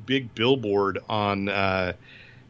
big 0.05 0.33
billboard 0.33 1.00
on. 1.09 1.50
Uh, 1.50 1.93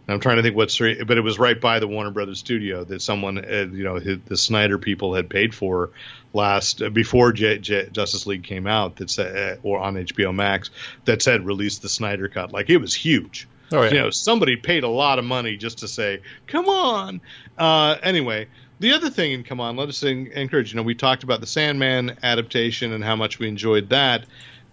I'm 0.05 0.19
trying 0.19 0.35
to 0.35 0.41
think 0.43 0.55
what's 0.55 0.77
but 0.77 1.17
it 1.17 1.23
was 1.23 1.39
right 1.39 1.59
by 1.59 1.79
the 1.79 1.87
Warner 1.87 2.11
Brothers 2.11 2.37
studio 2.37 2.83
that 2.83 3.01
someone, 3.01 3.37
uh, 3.37 3.67
you 3.71 3.85
know, 3.85 3.99
the 3.99 4.35
Snyder 4.35 4.77
people 4.77 5.15
had 5.15 5.29
paid 5.29 5.55
for 5.55 5.91
last 6.33 6.81
uh, 6.81 6.89
before 6.89 7.31
J- 7.31 7.59
J- 7.59 7.89
Justice 7.91 8.27
League 8.27 8.43
came 8.43 8.67
out. 8.67 8.97
That 8.97 9.09
said, 9.09 9.59
or 9.63 9.79
on 9.79 9.95
HBO 9.95 10.33
Max 10.33 10.69
that 11.05 11.21
said 11.21 11.45
release 11.45 11.77
the 11.79 11.89
Snyder 11.89 12.27
cut. 12.27 12.51
Like 12.51 12.69
it 12.69 12.77
was 12.77 12.93
huge. 12.93 13.47
Oh, 13.71 13.81
yeah. 13.83 13.89
You 13.91 13.99
know, 14.01 14.09
somebody 14.09 14.55
paid 14.55 14.83
a 14.83 14.87
lot 14.89 15.17
of 15.19 15.25
money 15.25 15.57
just 15.57 15.79
to 15.79 15.87
say, 15.87 16.21
"Come 16.47 16.67
on." 16.69 17.21
Uh, 17.57 17.97
anyway, 18.03 18.47
the 18.79 18.91
other 18.91 19.09
thing, 19.09 19.33
and 19.33 19.45
come 19.45 19.59
on, 19.59 19.77
let 19.77 19.89
us 19.89 20.03
en- 20.03 20.27
encourage. 20.33 20.71
You 20.71 20.77
know, 20.77 20.83
we 20.83 20.95
talked 20.95 21.23
about 21.23 21.39
the 21.39 21.47
Sandman 21.47 22.17
adaptation 22.21 22.91
and 22.91 23.03
how 23.03 23.15
much 23.15 23.39
we 23.39 23.47
enjoyed 23.47 23.89
that. 23.89 24.25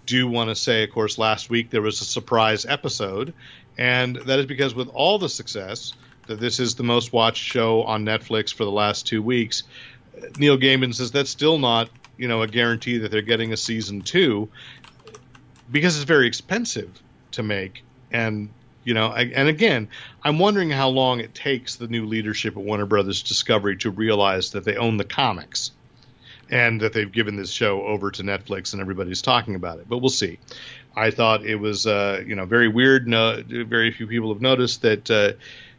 Do 0.06 0.26
want 0.28 0.50
to 0.50 0.56
say, 0.56 0.82
of 0.82 0.90
course, 0.90 1.18
last 1.18 1.50
week 1.50 1.70
there 1.70 1.82
was 1.82 2.00
a 2.00 2.04
surprise 2.04 2.66
episode, 2.66 3.32
and 3.78 4.16
that 4.16 4.38
is 4.38 4.46
because 4.46 4.74
with 4.74 4.88
all 4.88 5.18
the 5.18 5.28
success 5.28 5.94
that 6.26 6.40
this 6.40 6.60
is 6.60 6.74
the 6.74 6.82
most 6.82 7.12
watched 7.12 7.42
show 7.44 7.82
on 7.82 8.04
Netflix 8.04 8.52
for 8.52 8.64
the 8.64 8.70
last 8.70 9.06
two 9.06 9.22
weeks. 9.22 9.62
Neil 10.34 10.58
Gaiman 10.58 10.94
says 10.94 11.10
that's 11.12 11.30
still 11.30 11.58
not, 11.58 11.90
you 12.16 12.28
know, 12.28 12.42
a 12.42 12.48
guarantee 12.48 12.98
that 12.98 13.10
they're 13.10 13.22
getting 13.22 13.52
a 13.52 13.56
season 13.56 14.02
two 14.02 14.50
because 15.70 15.96
it's 15.96 16.04
very 16.04 16.26
expensive 16.26 17.02
to 17.32 17.42
make. 17.42 17.84
And 18.10 18.54
you 18.82 18.94
know 18.94 19.08
I- 19.08 19.30
and 19.34 19.48
again 19.48 19.90
i'm 20.22 20.38
wondering 20.38 20.70
how 20.70 20.88
long 20.88 21.20
it 21.20 21.34
takes 21.34 21.76
the 21.76 21.86
new 21.86 22.06
leadership 22.06 22.56
at 22.56 22.62
warner 22.62 22.86
brothers 22.86 23.22
discovery 23.22 23.76
to 23.78 23.90
realize 23.90 24.52
that 24.52 24.64
they 24.64 24.76
own 24.76 24.96
the 24.96 25.04
comics 25.04 25.72
and 26.50 26.80
that 26.80 26.92
they've 26.92 27.12
given 27.12 27.36
this 27.36 27.52
show 27.52 27.82
over 27.84 28.10
to 28.10 28.22
netflix 28.22 28.72
and 28.72 28.80
everybody's 28.80 29.22
talking 29.22 29.54
about 29.54 29.78
it. 29.78 29.88
But 29.88 29.98
we'll 29.98 30.08
see. 30.10 30.40
I 30.96 31.10
thought 31.10 31.44
it 31.44 31.56
was 31.56 31.86
uh, 31.86 32.22
you 32.26 32.34
know 32.34 32.46
very 32.46 32.68
weird 32.68 33.06
no, 33.06 33.42
very 33.46 33.92
few 33.92 34.06
people 34.06 34.32
have 34.32 34.42
noticed 34.42 34.82
that 34.82 35.10
uh, 35.10 35.32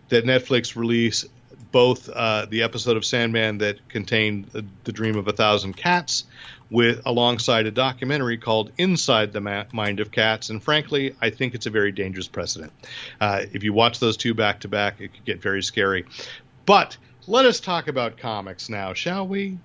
that 0.10 0.26
netflix 0.26 0.76
released 0.76 1.26
both 1.72 2.10
uh, 2.10 2.46
the 2.50 2.64
episode 2.64 2.98
of 2.98 3.06
sandman 3.06 3.60
that 3.60 3.88
contained 3.90 4.46
the, 4.48 4.66
the 4.84 4.92
dream 4.92 5.16
of 5.18 5.28
a 5.28 5.34
thousand 5.34 5.78
cats 5.78 6.26
with 6.70 7.02
alongside 7.06 7.66
a 7.66 7.72
documentary 7.72 8.38
called 8.38 8.72
Inside 8.78 9.34
the 9.34 9.42
Ma- 9.42 9.66
Mind 9.74 10.00
of 10.00 10.12
Cats, 10.12 10.50
and 10.50 10.64
frankly, 10.64 11.16
I 11.22 11.30
think 11.30 11.54
it's 11.54 11.66
a 11.66 11.70
very 11.70 11.92
dangerous 11.92 12.28
precedent. 12.30 12.72
Uh, 13.20 13.44
if 13.52 13.64
you 13.64 13.74
watch 13.74 14.00
those 14.00 14.16
two 14.16 14.34
back 14.34 14.62
to 14.62 14.68
back, 14.70 15.02
it 15.02 15.14
could 15.14 15.26
get 15.26 15.42
very 15.42 15.62
scary. 15.64 16.06
But 16.66 16.96
let 17.28 17.46
us 17.46 17.60
talk 17.60 17.88
about 17.88 18.18
comics 18.18 18.70
now, 18.70 18.94
shall 18.94 19.28
we? 19.28 19.58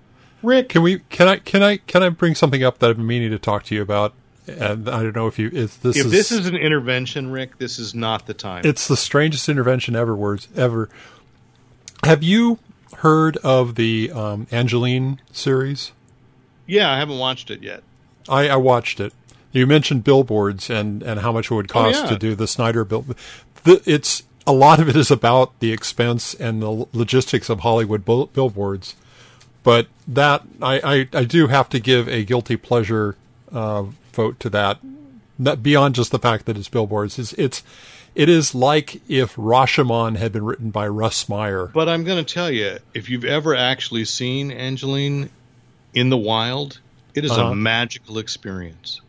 Rick, 0.43 0.69
Can 0.69 0.81
we? 0.83 0.99
Can 1.09 1.27
I? 1.27 1.37
Can 1.37 1.63
I? 1.63 1.77
Can 1.77 2.03
I 2.03 2.09
bring 2.09 2.35
something 2.35 2.63
up 2.63 2.79
that 2.79 2.89
I've 2.89 2.97
been 2.97 3.07
meaning 3.07 3.31
to 3.31 3.39
talk 3.39 3.63
to 3.63 3.75
you 3.75 3.81
about? 3.81 4.13
And 4.47 4.87
I 4.87 5.01
don't 5.03 5.15
know 5.15 5.27
if 5.27 5.39
you. 5.39 5.49
If 5.51 5.81
this 5.81 5.97
if 5.97 6.05
is 6.05 6.11
this 6.11 6.31
is 6.31 6.45
an 6.45 6.55
intervention, 6.55 7.31
Rick, 7.31 7.57
this 7.57 7.79
is 7.79 7.95
not 7.95 8.27
the 8.27 8.33
time. 8.33 8.61
it's 8.65 8.87
the 8.87 8.95
strangest 8.97 9.49
intervention 9.49 9.95
ever. 9.95 10.15
Words 10.15 10.47
ever. 10.55 10.89
Have 12.03 12.23
you 12.23 12.59
heard 12.97 13.37
of 13.37 13.75
the 13.75 14.11
um, 14.11 14.47
Angelyne 14.51 15.19
series? 15.31 15.91
yeah, 16.67 16.91
I 16.91 16.99
haven't 16.99 17.17
watched 17.17 17.49
it 17.49 17.63
yet. 17.63 17.81
I, 18.29 18.49
I 18.49 18.55
watched 18.57 18.99
it. 18.99 19.13
You 19.51 19.65
mentioned 19.65 20.03
billboards 20.03 20.69
and, 20.69 21.01
and 21.01 21.21
how 21.21 21.31
much 21.31 21.49
it 21.49 21.55
would 21.55 21.69
cost 21.69 22.03
yeah. 22.03 22.09
to 22.09 22.17
do 22.17 22.35
the 22.35 22.47
Snyder 22.47 22.83
bill. 22.83 23.05
The, 23.63 23.81
it's 23.85 24.23
a 24.45 24.51
lot 24.51 24.79
of 24.79 24.89
it 24.89 24.95
is 24.95 25.09
about 25.09 25.57
the 25.59 25.71
expense 25.71 26.33
and 26.33 26.61
the 26.61 26.87
logistics 26.93 27.49
of 27.49 27.61
Hollywood 27.61 28.05
bill, 28.05 28.27
billboards. 28.27 28.95
But 29.63 29.87
that 30.07 30.43
I, 30.61 30.79
I, 31.13 31.19
I 31.19 31.23
do 31.23 31.47
have 31.47 31.69
to 31.69 31.79
give 31.79 32.07
a 32.07 32.23
guilty 32.23 32.57
pleasure 32.57 33.15
uh, 33.51 33.85
vote 34.13 34.39
to 34.41 34.49
that. 34.51 34.79
Not 35.39 35.63
beyond 35.63 35.95
just 35.95 36.11
the 36.11 36.19
fact 36.19 36.45
that 36.45 36.57
it's 36.57 36.69
billboards. 36.69 37.17
It's 37.19 37.33
it's 37.33 37.63
it 38.17 38.29
is 38.29 38.55
like 38.55 38.99
if 39.07 39.35
Rashomon 39.35 40.17
had 40.17 40.31
been 40.31 40.43
written 40.43 40.71
by 40.71 40.87
Russ 40.87 41.29
Meyer. 41.29 41.67
But 41.67 41.87
I'm 41.87 42.03
going 42.03 42.23
to 42.23 42.33
tell 42.33 42.49
you, 42.49 42.79
if 42.93 43.09
you've 43.09 43.23
ever 43.25 43.55
actually 43.55 44.05
seen 44.05 44.51
Angelyne 44.51 45.29
in 45.93 46.09
the 46.09 46.17
wild, 46.17 46.79
it 47.13 47.23
is 47.25 47.31
Uh-huh. 47.31 47.51
a 47.51 47.55
magical 47.55 48.17
experience. 48.17 49.01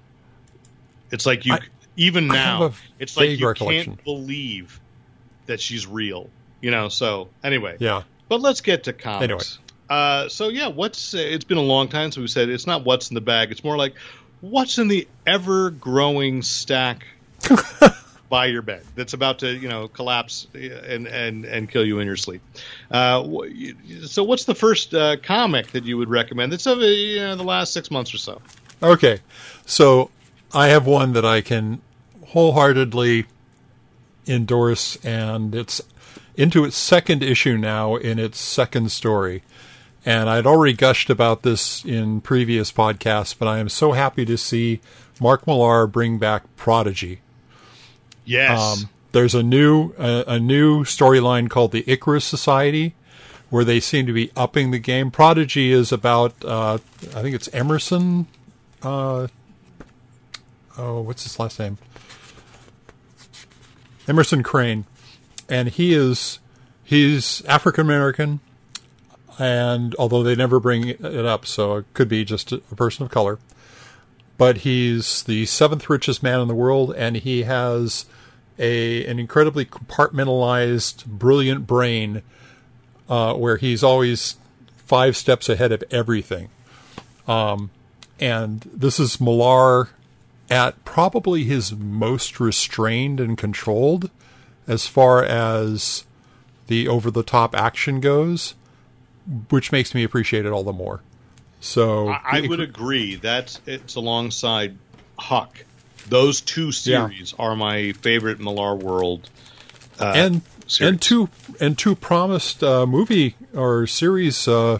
It's 1.10 1.24
like 1.24 1.46
you, 1.46 1.54
I- 1.54 1.60
even 1.96 2.26
now, 2.28 2.72
it's 2.98 3.16
like 3.16 3.38
you 3.38 3.54
can't 3.54 4.04
believe 4.04 4.78
that 5.46 5.58
she's 5.60 5.86
real. 5.86 6.28
You 6.60 6.70
know. 6.70 6.88
So 6.88 7.28
anyway, 7.42 7.76
Yeah. 7.80 8.02
But 8.28 8.40
let's 8.42 8.60
get 8.60 8.84
to 8.84 8.92
comics. 8.92 9.22
Anyway. 9.22 9.42
Uh, 9.88 10.28
so 10.28 10.48
yeah, 10.48 10.66
what's 10.68 11.14
uh, 11.14 11.18
it's 11.18 11.44
been 11.44 11.56
a 11.56 11.62
long 11.62 11.88
time, 11.88 12.12
so 12.12 12.20
we 12.20 12.26
said 12.26 12.50
it's 12.50 12.66
not 12.66 12.84
what's 12.84 13.08
in 13.10 13.14
the 13.14 13.22
bag. 13.22 13.50
It's 13.50 13.64
more 13.64 13.78
like 13.78 13.94
what's 14.42 14.76
in 14.76 14.88
the 14.88 15.08
ever 15.26 15.70
growing 15.70 16.42
stack 16.42 17.06
by 18.28 18.47
your 18.47 18.62
bed 18.62 18.82
that's 18.94 19.14
about 19.14 19.38
to 19.38 19.54
you 19.56 19.68
know 19.68 19.88
collapse 19.88 20.47
and 20.54 21.06
and 21.06 21.44
and 21.44 21.70
kill 21.70 21.85
you 21.85 21.99
in 21.99 22.06
your 22.06 22.16
sleep. 22.16 22.42
Uh, 22.90 23.26
so 24.04 24.23
what's 24.23 24.44
the 24.44 24.54
first 24.54 24.94
uh, 24.94 25.16
comic 25.23 25.68
that 25.73 25.85
you 25.85 25.97
would 25.97 26.11
recommend? 26.11 26.52
That's 26.52 26.66
of 26.66 26.80
you 26.80 27.20
know, 27.20 27.37
the 27.37 27.44
last 27.44 27.73
six 27.73 27.90
months 27.90 28.12
or 28.14 28.18
so. 28.18 28.40
Okay, 28.82 29.18
so 29.66 30.11
I 30.52 30.68
have 30.68 30.87
one 30.87 31.12
that 31.14 31.25
I 31.25 31.40
can 31.40 31.80
wholeheartedly 32.26 33.26
endorse, 34.26 34.97
and 35.04 35.54
it's 35.54 35.80
into 36.37 36.64
its 36.64 36.76
second 36.76 37.23
issue 37.23 37.56
now 37.56 37.97
in 37.97 38.18
its 38.18 38.38
second 38.38 38.92
story. 38.92 39.42
And 40.06 40.30
I'd 40.30 40.47
already 40.47 40.75
gushed 40.75 41.11
about 41.11 41.42
this 41.42 41.85
in 41.85 42.20
previous 42.20 42.70
podcasts, 42.73 43.35
but 43.37 43.49
I 43.49 43.58
am 43.58 43.68
so 43.68 43.92
happy 43.92 44.25
to 44.25 44.38
see 44.38 44.80
Mark 45.20 45.47
Millar 45.47 45.87
bring 45.87 46.18
back 46.18 46.44
Prodigy. 46.56 47.20
Yes. 48.28 48.61
Um, 48.61 48.90
there's 49.12 49.35
a 49.35 49.42
new 49.42 49.94
a, 49.97 50.38
new 50.38 50.85
storyline 50.85 51.49
called 51.49 51.73
the 51.73 51.82
Icarus 51.87 52.26
Society, 52.26 52.94
where 53.49 53.64
they 53.64 53.80
seem 53.80 54.06
to 54.06 54.12
be 54.12 54.30
upping 54.37 54.70
the 54.70 54.78
game. 54.78 55.11
Prodigy 55.11 55.73
is 55.73 55.92
about 55.92 56.44
uh, 56.44 56.75
I 57.14 57.23
think 57.23 57.35
it's 57.35 57.49
Emerson. 57.54 58.26
Uh, 58.82 59.28
oh, 60.76 61.00
what's 61.00 61.23
his 61.23 61.38
last 61.40 61.58
name? 61.58 61.78
Emerson 64.06 64.42
Crane. 64.42 64.85
and 65.49 65.68
he 65.68 65.94
is 65.94 66.38
he's 66.85 67.42
African 67.47 67.87
American, 67.87 68.40
and 69.38 69.94
although 69.99 70.23
they 70.23 70.37
never 70.37 70.61
bring 70.61 70.88
it 70.88 71.25
up, 71.25 71.47
so 71.47 71.76
it 71.76 71.87
could 71.94 72.11
be 72.11 72.26
just 72.26 72.52
a 72.52 72.58
person 72.58 73.06
of 73.06 73.11
color. 73.11 73.38
But 74.37 74.58
he's 74.58 75.23
the 75.23 75.47
seventh 75.47 75.88
richest 75.88 76.23
man 76.23 76.40
in 76.40 76.47
the 76.47 76.54
world, 76.54 76.94
and 76.94 77.16
he 77.16 77.42
has 77.44 78.04
a 78.58 79.04
an 79.06 79.18
incredibly 79.18 79.64
compartmentalized, 79.64 81.06
brilliant 81.06 81.66
brain, 81.66 82.22
uh, 83.08 83.34
where 83.34 83.56
he's 83.56 83.82
always 83.82 84.36
five 84.76 85.16
steps 85.16 85.48
ahead 85.48 85.72
of 85.72 85.84
everything. 85.90 86.48
Um, 87.26 87.70
and 88.18 88.62
this 88.72 88.98
is 88.98 89.20
Millar 89.20 89.90
at 90.50 90.82
probably 90.84 91.44
his 91.44 91.72
most 91.72 92.40
restrained 92.40 93.20
and 93.20 93.36
controlled 93.36 94.10
as 94.66 94.86
far 94.86 95.22
as 95.22 96.04
the 96.66 96.88
over 96.88 97.10
the 97.10 97.22
top 97.22 97.54
action 97.54 98.00
goes, 98.00 98.54
which 99.50 99.72
makes 99.72 99.94
me 99.94 100.04
appreciate 100.04 100.46
it 100.46 100.52
all 100.52 100.64
the 100.64 100.72
more. 100.72 101.02
So 101.60 102.08
I, 102.08 102.20
I 102.24 102.46
would 102.46 102.60
agree. 102.60 103.16
That's 103.16 103.60
it's 103.66 103.96
alongside 103.96 104.76
Huck. 105.18 105.64
Those 106.08 106.40
two 106.40 106.72
series 106.72 107.34
yeah. 107.36 107.44
are 107.44 107.56
my 107.56 107.92
favorite 107.92 108.38
Millarworld. 108.38 109.24
Uh, 109.98 110.12
and 110.14 110.42
series. 110.66 110.90
and 110.90 111.02
two 111.02 111.28
and 111.60 111.78
two 111.78 111.94
promised 111.96 112.62
uh, 112.62 112.86
movie 112.86 113.34
or 113.54 113.86
series 113.86 114.46
uh, 114.46 114.78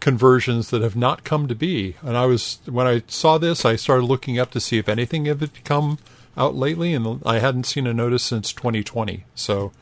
conversions 0.00 0.70
that 0.70 0.82
have 0.82 0.96
not 0.96 1.24
come 1.24 1.46
to 1.46 1.54
be. 1.54 1.96
And 2.02 2.16
I 2.16 2.26
was 2.26 2.58
when 2.66 2.86
I 2.86 3.02
saw 3.06 3.38
this, 3.38 3.64
I 3.64 3.76
started 3.76 4.04
looking 4.04 4.38
up 4.38 4.50
to 4.52 4.60
see 4.60 4.78
if 4.78 4.88
anything 4.88 5.26
had 5.26 5.64
come 5.64 5.98
out 6.36 6.54
lately, 6.54 6.94
and 6.94 7.22
I 7.24 7.38
hadn't 7.38 7.64
seen 7.64 7.86
a 7.86 7.94
notice 7.94 8.22
since 8.22 8.52
2020. 8.52 9.24
So, 9.34 9.72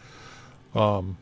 um, 0.74 1.16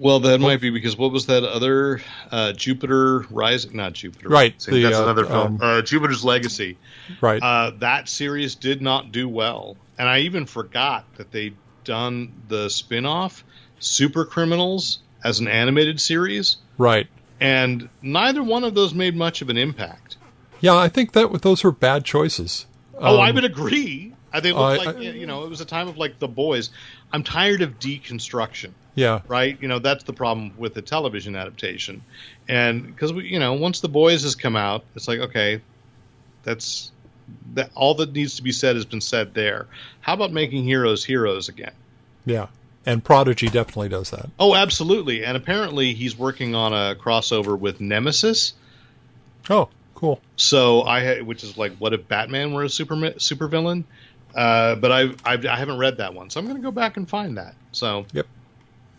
well, 0.00 0.20
that 0.20 0.40
might 0.40 0.62
be 0.62 0.70
because 0.70 0.96
what 0.96 1.12
was 1.12 1.26
that 1.26 1.44
other 1.44 2.00
uh, 2.30 2.52
Jupiter 2.54 3.26
Rising? 3.30 3.76
Not 3.76 3.92
Jupiter, 3.92 4.30
right? 4.30 4.58
The, 4.58 4.82
That's 4.82 4.96
uh, 4.96 5.02
another 5.02 5.26
film. 5.26 5.36
Um, 5.36 5.58
uh, 5.60 5.82
Jupiter's 5.82 6.24
Legacy, 6.24 6.78
right? 7.20 7.40
Uh, 7.42 7.72
that 7.80 8.08
series 8.08 8.54
did 8.54 8.80
not 8.80 9.12
do 9.12 9.28
well, 9.28 9.76
and 9.98 10.08
I 10.08 10.20
even 10.20 10.46
forgot 10.46 11.04
that 11.16 11.30
they'd 11.30 11.54
done 11.84 12.32
the 12.48 12.70
spin-off 12.70 13.44
Super 13.78 14.24
Criminals 14.24 15.00
as 15.22 15.38
an 15.40 15.48
animated 15.48 16.00
series, 16.00 16.56
right? 16.78 17.06
And 17.38 17.90
neither 18.00 18.42
one 18.42 18.64
of 18.64 18.74
those 18.74 18.94
made 18.94 19.14
much 19.14 19.42
of 19.42 19.50
an 19.50 19.58
impact. 19.58 20.16
Yeah, 20.60 20.76
I 20.76 20.88
think 20.88 21.12
that 21.12 21.42
those 21.42 21.62
were 21.62 21.72
bad 21.72 22.06
choices. 22.06 22.64
Oh, 22.98 23.16
um, 23.16 23.20
I 23.20 23.30
would 23.32 23.44
agree. 23.44 24.14
I 24.32 24.40
think 24.40 24.56
like 24.56 24.96
I, 24.96 25.00
you 25.00 25.26
know 25.26 25.44
it 25.44 25.50
was 25.50 25.60
a 25.60 25.64
time 25.64 25.88
of 25.88 25.98
like 25.98 26.18
the 26.18 26.28
boys. 26.28 26.70
I'm 27.12 27.22
tired 27.22 27.62
of 27.62 27.78
deconstruction. 27.78 28.70
Yeah. 28.94 29.20
Right. 29.28 29.56
You 29.60 29.68
know 29.68 29.78
that's 29.78 30.04
the 30.04 30.12
problem 30.12 30.52
with 30.58 30.74
the 30.74 30.82
television 30.82 31.36
adaptation, 31.36 32.02
and 32.48 32.86
because 32.86 33.12
we 33.12 33.26
you 33.26 33.38
know 33.38 33.54
once 33.54 33.80
the 33.80 33.88
boys 33.88 34.22
has 34.22 34.34
come 34.34 34.56
out, 34.56 34.84
it's 34.94 35.08
like 35.08 35.20
okay, 35.20 35.60
that's 36.42 36.90
that 37.54 37.70
all 37.74 37.94
that 37.94 38.12
needs 38.12 38.36
to 38.36 38.42
be 38.42 38.52
said 38.52 38.76
has 38.76 38.84
been 38.84 39.00
said 39.00 39.34
there. 39.34 39.66
How 40.00 40.14
about 40.14 40.32
making 40.32 40.64
heroes 40.64 41.04
heroes 41.04 41.48
again? 41.48 41.72
Yeah. 42.24 42.48
And 42.86 43.04
Prodigy 43.04 43.48
definitely 43.48 43.90
does 43.90 44.10
that. 44.10 44.30
Oh, 44.38 44.54
absolutely. 44.54 45.24
And 45.24 45.36
apparently 45.36 45.92
he's 45.92 46.16
working 46.16 46.54
on 46.54 46.72
a 46.72 46.94
crossover 46.94 47.58
with 47.58 47.80
Nemesis. 47.80 48.54
Oh, 49.50 49.68
cool. 49.94 50.20
So 50.36 50.80
I, 50.80 51.20
which 51.20 51.44
is 51.44 51.58
like, 51.58 51.76
what 51.76 51.92
if 51.92 52.08
Batman 52.08 52.54
were 52.54 52.64
a 52.64 52.68
super 52.68 53.14
super 53.18 53.48
villain? 53.48 53.84
Uh, 54.34 54.74
but 54.76 54.92
I, 54.92 55.10
I've, 55.24 55.44
I 55.46 55.56
haven't 55.56 55.78
read 55.78 55.98
that 55.98 56.14
one, 56.14 56.30
so 56.30 56.40
I'm 56.40 56.46
going 56.46 56.56
to 56.56 56.62
go 56.62 56.70
back 56.70 56.96
and 56.96 57.08
find 57.08 57.36
that. 57.38 57.54
So, 57.72 58.06
yep. 58.12 58.26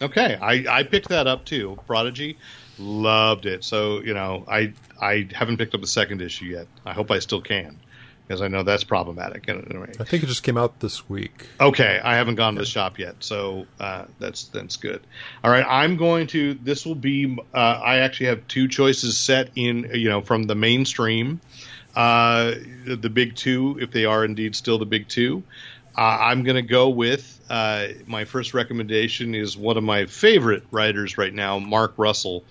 Okay, 0.02 0.36
I, 0.36 0.80
I 0.80 0.84
picked 0.84 1.10
that 1.10 1.28
up 1.28 1.46
too. 1.46 1.78
Prodigy, 1.86 2.38
loved 2.80 3.46
it. 3.46 3.64
So 3.64 4.02
you 4.02 4.14
know, 4.14 4.44
I 4.48 4.74
I 5.00 5.28
haven't 5.32 5.58
picked 5.58 5.76
up 5.76 5.82
the 5.82 5.88
second 5.88 6.22
issue 6.22 6.46
yet. 6.46 6.68
I 6.86 6.94
hope 6.94 7.12
I 7.12 7.20
still 7.20 7.42
can 7.42 7.80
because 8.28 8.42
I 8.42 8.48
know 8.48 8.64
that's 8.64 8.84
problematic. 8.84 9.48
Anyway. 9.50 9.92
I 10.00 10.04
think 10.06 10.24
it 10.24 10.28
just 10.28 10.42
came 10.44 10.58
out 10.58 10.80
this 10.80 11.10
week. 11.10 11.50
Okay, 11.60 12.00
I 12.02 12.16
haven't 12.16 12.36
gone 12.36 12.56
to 12.56 12.62
the 12.62 12.66
shop 12.66 12.98
yet, 12.98 13.18
so 13.20 13.68
uh, 13.80 14.06
that's 14.20 14.46
that's 14.46 14.78
good. 14.78 15.02
All 15.44 15.52
right, 15.52 15.66
I'm 15.68 15.98
going 15.98 16.28
to. 16.28 16.54
This 16.56 16.86
will 16.86 16.96
be. 16.96 17.38
Uh, 17.54 17.58
I 17.58 17.98
actually 17.98 18.28
have 18.28 18.48
two 18.48 18.68
choices 18.68 19.18
set 19.18 19.50
in. 19.56 19.92
You 19.94 20.10
know, 20.10 20.22
from 20.22 20.44
the 20.44 20.56
mainstream 20.56 21.42
uh, 21.96 22.54
the 22.86 23.10
big 23.10 23.36
two, 23.36 23.78
if 23.82 23.92
they 23.92 24.06
are 24.06 24.24
indeed 24.24 24.56
still 24.56 24.78
the 24.78 24.86
big 24.86 25.08
two. 25.08 25.44
Uh, 25.98 26.18
I'm 26.22 26.44
going 26.44 26.56
to 26.56 26.62
go 26.62 26.90
with 26.90 27.40
uh, 27.50 27.88
my 28.08 28.24
first 28.24 28.54
recommendation 28.54 29.36
is 29.36 29.58
one 29.58 29.76
of 29.76 29.84
my 29.84 30.06
favorite 30.06 30.64
writers 30.72 31.18
right 31.18 31.34
now, 31.34 31.60
Mark 31.60 31.94
Russell, 31.98 32.46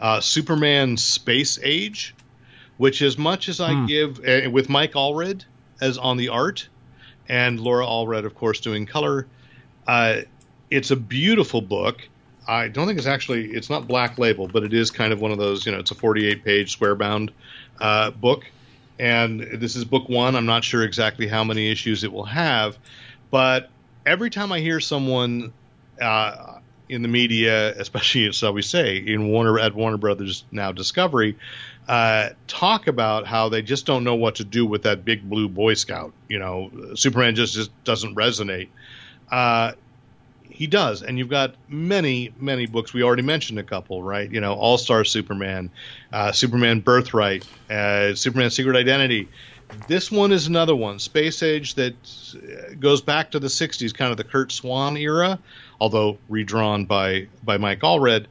uh, 0.00 0.20
Superman 0.20 0.96
Space 0.96 1.58
Age, 1.62 2.14
which 2.78 3.02
as 3.02 3.18
much 3.18 3.50
as 3.50 3.60
I 3.60 3.74
hmm. 3.74 3.86
give 3.86 4.20
uh, 4.26 4.50
with 4.50 4.70
Mike 4.70 4.92
Allred 4.92 5.44
as 5.80 5.98
on 5.98 6.16
the 6.16 6.30
art, 6.30 6.68
and 7.28 7.60
Laura 7.60 7.84
Allred, 7.84 8.24
of 8.24 8.34
course, 8.34 8.60
doing 8.60 8.86
color. 8.86 9.26
Uh, 9.86 10.20
it's 10.70 10.90
a 10.90 10.96
beautiful 10.96 11.60
book. 11.60 12.08
I 12.48 12.68
don't 12.68 12.86
think 12.86 12.98
it's 12.98 13.06
actually 13.06 13.50
it's 13.50 13.68
not 13.68 13.86
black 13.86 14.18
label, 14.18 14.48
but 14.48 14.62
it 14.62 14.72
is 14.72 14.90
kind 14.90 15.12
of 15.12 15.20
one 15.20 15.32
of 15.32 15.38
those. 15.38 15.66
You 15.66 15.72
know, 15.72 15.80
it's 15.80 15.90
a 15.90 15.94
48 15.94 16.44
page 16.44 16.72
square 16.72 16.94
bound 16.94 17.30
uh, 17.78 18.10
book 18.10 18.44
and 18.98 19.40
this 19.40 19.76
is 19.76 19.84
book 19.84 20.08
one. 20.08 20.36
I'm 20.36 20.46
not 20.46 20.64
sure 20.64 20.82
exactly 20.82 21.26
how 21.26 21.44
many 21.44 21.70
issues 21.70 22.04
it 22.04 22.12
will 22.12 22.24
have, 22.24 22.78
but 23.30 23.68
every 24.04 24.30
time 24.30 24.52
I 24.52 24.60
hear 24.60 24.80
someone 24.80 25.52
uh, 26.00 26.60
in 26.88 27.02
the 27.02 27.08
media, 27.08 27.74
especially 27.78 28.32
shall 28.32 28.52
we 28.52 28.62
say 28.62 28.98
in 28.98 29.28
Warner 29.28 29.58
at 29.58 29.74
Warner 29.74 29.98
Brothers 29.98 30.44
now 30.50 30.72
Discovery, 30.72 31.36
uh, 31.88 32.30
talk 32.46 32.86
about 32.86 33.26
how 33.26 33.48
they 33.48 33.62
just 33.62 33.86
don't 33.86 34.04
know 34.04 34.14
what 34.14 34.36
to 34.36 34.44
do 34.44 34.66
with 34.66 34.82
that 34.82 35.04
big 35.04 35.28
blue 35.28 35.48
Boy 35.48 35.74
Scout. 35.74 36.12
You 36.28 36.38
know, 36.38 36.70
Superman 36.94 37.34
just, 37.34 37.54
just 37.54 37.84
doesn't 37.84 38.14
resonate. 38.14 38.68
Uh, 39.30 39.72
he 40.56 40.66
does, 40.66 41.02
and 41.02 41.18
you've 41.18 41.28
got 41.28 41.54
many, 41.68 42.32
many 42.40 42.64
books. 42.64 42.94
We 42.94 43.02
already 43.02 43.22
mentioned 43.22 43.58
a 43.58 43.62
couple, 43.62 44.02
right? 44.02 44.30
You 44.30 44.40
know, 44.40 44.54
All 44.54 44.78
Star 44.78 45.04
Superman, 45.04 45.70
uh, 46.14 46.32
Superman 46.32 46.80
Birthright, 46.80 47.46
uh, 47.68 48.14
Superman 48.14 48.48
Secret 48.48 48.74
Identity. 48.74 49.28
This 49.86 50.10
one 50.10 50.32
is 50.32 50.46
another 50.46 50.74
one, 50.74 50.98
Space 50.98 51.42
Age, 51.42 51.74
that 51.74 51.92
uh, 51.92 52.72
goes 52.80 53.02
back 53.02 53.32
to 53.32 53.38
the 53.38 53.48
'60s, 53.48 53.92
kind 53.92 54.10
of 54.10 54.16
the 54.16 54.24
Curt 54.24 54.50
Swan 54.50 54.96
era, 54.96 55.38
although 55.78 56.16
redrawn 56.30 56.86
by 56.86 57.26
by 57.44 57.58
Mike 57.58 57.80
Allred, 57.80 58.24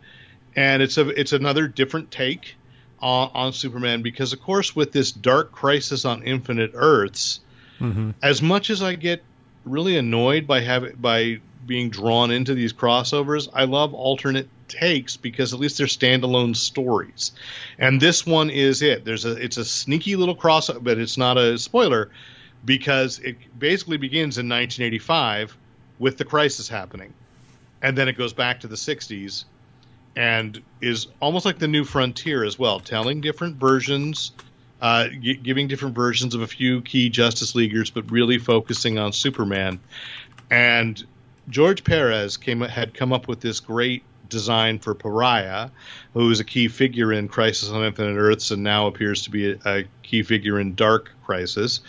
and 0.56 0.82
it's 0.82 0.98
a 0.98 1.08
it's 1.10 1.32
another 1.32 1.68
different 1.68 2.10
take 2.10 2.56
on, 3.02 3.30
on 3.36 3.54
Superman 3.54 4.02
because, 4.02 4.34
of 4.34 4.42
course, 4.42 4.76
with 4.76 4.92
this 4.94 5.12
dark 5.12 5.52
crisis 5.52 6.06
on 6.06 6.24
Infinite 6.24 6.72
Earths, 6.74 7.42
mm-hmm. 7.80 8.12
as 8.24 8.42
much 8.42 8.72
as 8.72 8.82
I 8.82 8.96
get 8.96 9.22
really 9.64 9.96
annoyed 9.96 10.48
by 10.48 10.62
having 10.62 10.96
by 10.96 11.40
being 11.66 11.90
drawn 11.90 12.32
into 12.32 12.54
these 12.54 12.74
crossovers. 12.74 13.48
I 13.54 13.66
love 13.66 13.94
alternate 13.94 14.50
takes 14.68 15.18
because 15.18 15.54
at 15.54 15.60
least 15.60 15.78
they're 15.78 15.88
standalone 15.88 16.56
stories. 16.56 17.32
And 17.78 18.02
this 18.02 18.26
one 18.26 18.50
is 18.50 18.82
it. 18.82 19.06
There's 19.06 19.26
a 19.26 19.32
it's 19.32 19.58
a 19.58 19.66
sneaky 19.66 20.16
little 20.16 20.36
crossover, 20.36 20.84
but 20.84 20.98
it's 20.98 21.18
not 21.18 21.38
a 21.38 21.58
spoiler 21.58 22.10
because 22.64 23.20
it 23.20 23.38
basically 23.58 23.98
begins 23.98 24.38
in 24.38 24.50
1985 24.50 25.56
with 26.00 26.18
the 26.18 26.26
crisis 26.26 26.68
happening. 26.68 27.14
And 27.82 27.98
then 27.98 28.08
it 28.08 28.18
goes 28.18 28.34
back 28.34 28.62
to 28.62 28.68
the 28.68 28.76
60s 28.76 29.46
and 30.16 30.62
is 30.82 31.08
almost 31.20 31.46
like 31.46 31.60
the 31.60 31.68
new 31.68 31.84
frontier 31.84 32.44
as 32.44 32.58
well, 32.58 32.80
telling 32.80 33.22
different 33.22 33.58
versions 33.58 34.32
uh, 34.82 35.08
g- 35.08 35.36
giving 35.36 35.68
different 35.68 35.96
versions 35.96 36.36
of 36.36 36.42
a 36.42 36.48
few 36.48 36.82
key 36.82 37.10
Justice 37.10 37.56
Leaguers, 37.56 37.90
but 37.90 38.10
really 38.12 38.38
focusing 38.38 38.98
on 38.98 39.14
Superman. 39.14 39.80
And 40.52 41.04
George 41.50 41.84
Perez 41.84 42.38
came 42.38 42.62
had 42.62 42.94
come 42.94 43.14
up 43.14 43.28
with 43.28 43.40
this 43.40 43.60
great 43.60 44.04
design 44.30 44.80
for 44.80 44.96
Pariah, 44.96 45.70
who 46.14 46.30
is 46.32 46.40
a 46.40 46.44
key 46.44 46.68
figure 46.68 47.14
in 47.14 47.28
Crisis 47.28 47.70
on 47.70 47.84
Infinite 47.84 48.18
Earths 48.18 48.52
and 48.52 48.64
now 48.64 48.88
appears 48.88 49.24
to 49.24 49.32
be 49.32 49.52
a, 49.52 49.60
a 49.66 49.84
key 50.04 50.24
figure 50.24 50.60
in 50.60 50.76
Dark 50.76 51.12
Crisis. 51.26 51.82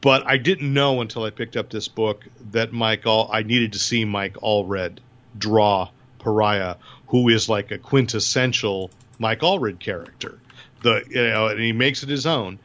But 0.00 0.26
I 0.26 0.36
didn't 0.36 0.72
know 0.72 1.00
until 1.00 1.24
I 1.24 1.30
picked 1.30 1.56
up 1.56 1.70
this 1.70 1.88
book 1.88 2.24
that 2.50 2.72
Mike 2.72 3.06
All 3.06 3.28
I 3.32 3.42
needed 3.42 3.74
to 3.74 3.78
see 3.78 4.04
Mike 4.04 4.34
Allred 4.34 4.98
draw 5.36 5.90
Pariah, 6.18 6.76
who 7.08 7.28
is 7.28 7.48
like 7.48 7.70
a 7.70 7.78
quintessential 7.78 8.90
Mike 9.18 9.40
Allred 9.40 9.78
character. 9.78 10.38
The 10.82 11.04
you 11.08 11.28
know, 11.28 11.48
and 11.48 11.60
he 11.60 11.72
makes 11.72 12.02
it 12.02 12.08
his 12.08 12.26
own. 12.26 12.58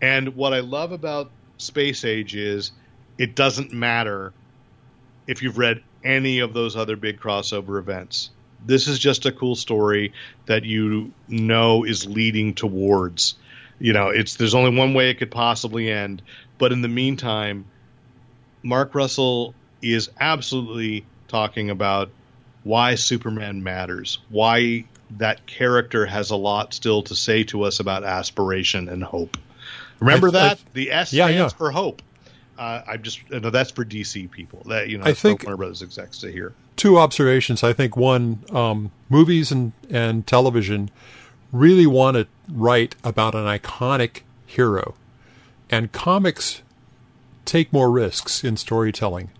And 0.00 0.36
what 0.36 0.52
I 0.52 0.60
love 0.60 0.92
about 0.92 1.30
Space 1.58 2.04
Age 2.04 2.36
is 2.36 2.72
it 3.18 3.34
doesn't 3.34 3.72
matter 3.72 4.32
if 5.26 5.42
you've 5.42 5.58
read 5.58 5.82
any 6.02 6.40
of 6.40 6.52
those 6.52 6.76
other 6.76 6.96
big 6.96 7.18
crossover 7.20 7.78
events. 7.78 8.30
This 8.66 8.88
is 8.88 8.98
just 8.98 9.26
a 9.26 9.32
cool 9.32 9.56
story 9.56 10.12
that 10.46 10.64
you 10.64 11.12
know 11.28 11.84
is 11.84 12.06
leading 12.06 12.54
towards. 12.54 13.34
You 13.78 13.92
know, 13.92 14.08
it's 14.08 14.36
there's 14.36 14.54
only 14.54 14.76
one 14.76 14.94
way 14.94 15.10
it 15.10 15.18
could 15.18 15.30
possibly 15.30 15.90
end, 15.90 16.22
but 16.58 16.72
in 16.72 16.80
the 16.80 16.88
meantime, 16.88 17.66
Mark 18.62 18.94
Russell 18.94 19.54
is 19.82 20.10
absolutely 20.18 21.04
talking 21.28 21.70
about 21.70 22.10
why 22.62 22.94
Superman 22.94 23.62
matters, 23.62 24.18
why 24.30 24.84
that 25.18 25.46
character 25.46 26.06
has 26.06 26.30
a 26.30 26.36
lot 26.36 26.72
still 26.72 27.02
to 27.02 27.14
say 27.14 27.44
to 27.44 27.64
us 27.64 27.80
about 27.80 28.04
aspiration 28.04 28.88
and 28.88 29.04
hope. 29.04 29.36
Remember 30.00 30.28
I- 30.28 30.32
that 30.32 30.58
I- 30.58 30.70
the 30.72 30.90
S 30.90 31.12
Yeah, 31.12 31.26
stands 31.26 31.52
yeah. 31.52 31.58
for 31.58 31.70
hope. 31.70 32.00
Uh, 32.58 32.82
I'm 32.86 33.02
just 33.02 33.20
no, 33.30 33.50
that's 33.50 33.70
for 33.70 33.84
DC 33.84 34.30
people. 34.30 34.62
That 34.66 34.88
you 34.88 34.98
know, 34.98 35.04
I 35.04 35.12
think- 35.12 35.42
Warner 35.42 35.56
Brothers 35.56 35.82
execs 35.82 36.18
to 36.18 36.30
hear. 36.30 36.52
two 36.76 36.98
observations. 36.98 37.62
I 37.62 37.72
think 37.72 37.96
one, 37.96 38.44
um, 38.50 38.90
movies 39.08 39.50
and, 39.52 39.72
and 39.90 40.26
television 40.26 40.90
really 41.52 41.86
want 41.86 42.16
to 42.16 42.26
write 42.50 42.96
about 43.04 43.34
an 43.34 43.44
iconic 43.46 44.20
hero, 44.46 44.94
and 45.70 45.92
comics 45.92 46.62
take 47.44 47.72
more 47.72 47.90
risks 47.90 48.42
in 48.42 48.56
storytelling. 48.56 49.30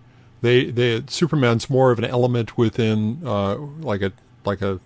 They, 0.41 0.65
they 0.65 1.03
Superman's 1.07 1.69
more 1.69 1.91
of 1.91 1.99
an 1.99 2.05
element 2.05 2.57
within 2.57 3.21
uh, 3.25 3.55
like 3.57 4.01
a 4.01 4.11
like 4.45 4.61
a 4.61 4.79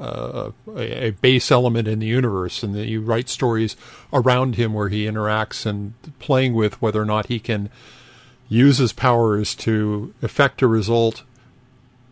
a, 0.00 0.52
a 0.76 1.10
base 1.10 1.50
element 1.50 1.86
in 1.86 1.98
the 1.98 2.06
universe, 2.06 2.62
and 2.62 2.74
that 2.74 2.86
you 2.86 3.00
write 3.02 3.28
stories 3.28 3.76
around 4.12 4.56
him 4.56 4.72
where 4.72 4.88
he 4.88 5.04
interacts 5.04 5.66
and 5.66 5.92
playing 6.18 6.54
with 6.54 6.80
whether 6.80 7.00
or 7.00 7.04
not 7.04 7.26
he 7.26 7.38
can 7.38 7.68
use 8.48 8.78
his 8.78 8.92
powers 8.92 9.54
to 9.54 10.12
effect 10.22 10.62
a 10.62 10.66
result 10.66 11.22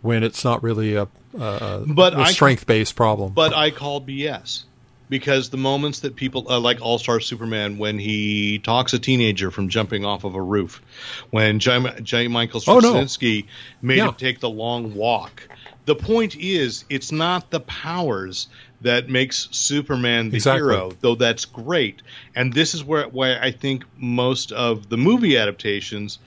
when 0.02 0.22
it's 0.22 0.44
not 0.44 0.62
really 0.62 0.94
a, 0.94 1.08
a, 1.38 1.82
a 2.14 2.26
strength 2.32 2.66
based 2.66 2.94
problem. 2.94 3.32
But 3.32 3.52
I 3.54 3.70
call 3.70 4.00
BS 4.00 4.64
because 5.08 5.48
the 5.50 5.56
moments 5.56 6.00
that 6.00 6.14
people 6.14 6.46
uh, 6.50 6.60
like 6.60 6.80
All 6.80 6.98
Star 6.98 7.18
Superman 7.20 7.78
when 7.78 7.98
he 7.98 8.58
talks 8.58 8.92
a 8.92 8.98
teenager 8.98 9.50
from 9.50 9.68
jumping 9.68 10.04
off 10.04 10.24
of 10.24 10.34
a 10.34 10.42
roof, 10.42 10.82
when 11.30 11.58
J. 11.58 11.84
J. 12.02 12.28
Michael 12.28 12.62
Oh, 12.66 12.78
no. 12.78 12.92
Made 13.00 13.46
Yeah. 13.82 14.08
him 14.08 14.14
take 14.14 14.40
the 14.40 14.50
long 14.50 14.94
walk. 14.94 15.48
The 15.88 15.94
point 15.94 16.36
is, 16.36 16.84
it's 16.90 17.12
not 17.12 17.50
the 17.50 17.60
powers 17.60 18.48
that 18.82 19.08
makes 19.08 19.48
Superman 19.52 20.28
the 20.28 20.36
Exactly. 20.36 20.74
hero, 20.74 20.92
though 21.00 21.14
that's 21.14 21.46
great. 21.46 22.02
And 22.36 22.52
this 22.52 22.74
is 22.74 22.84
where 22.84 23.08
why 23.08 23.38
I 23.38 23.52
think 23.52 23.86
most 23.96 24.52
of 24.52 24.90
the 24.90 24.98
movie 24.98 25.38
adaptations, 25.38 26.18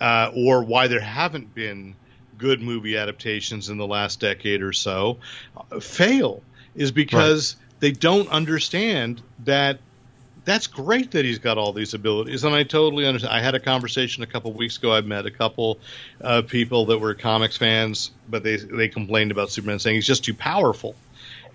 uh, 0.00 0.30
or 0.32 0.62
why 0.62 0.86
there 0.86 1.00
haven't 1.00 1.52
been 1.56 1.96
good 2.38 2.62
movie 2.62 2.96
adaptations 2.96 3.68
in 3.68 3.78
the 3.78 3.86
last 3.86 4.20
decade 4.20 4.62
or 4.62 4.72
so, 4.72 5.18
uh, 5.56 5.80
fail 5.80 6.40
is 6.76 6.92
because 6.92 7.56
they 7.80 7.90
don't 7.90 8.28
understand 8.28 9.20
that 9.44 9.80
that's 10.50 10.66
great 10.66 11.12
that 11.12 11.24
he's 11.24 11.38
got 11.38 11.58
all 11.58 11.72
these 11.72 11.94
abilities, 11.94 12.44
and 12.44 12.54
I 12.54 12.64
totally 12.64 13.06
understand. 13.06 13.32
I 13.32 13.40
had 13.40 13.54
a 13.54 13.60
conversation 13.60 14.22
a 14.22 14.26
couple 14.26 14.52
weeks 14.52 14.78
ago. 14.78 14.92
I 14.92 15.00
met 15.00 15.24
a 15.24 15.30
couple 15.30 15.78
uh, 16.20 16.42
people 16.42 16.86
that 16.86 16.98
were 16.98 17.14
comics 17.14 17.56
fans, 17.56 18.10
but 18.28 18.42
they 18.42 18.56
they 18.56 18.88
complained 18.88 19.30
about 19.30 19.50
Superman 19.50 19.78
saying 19.78 19.94
he's 19.94 20.06
just 20.06 20.24
too 20.24 20.34
powerful. 20.34 20.96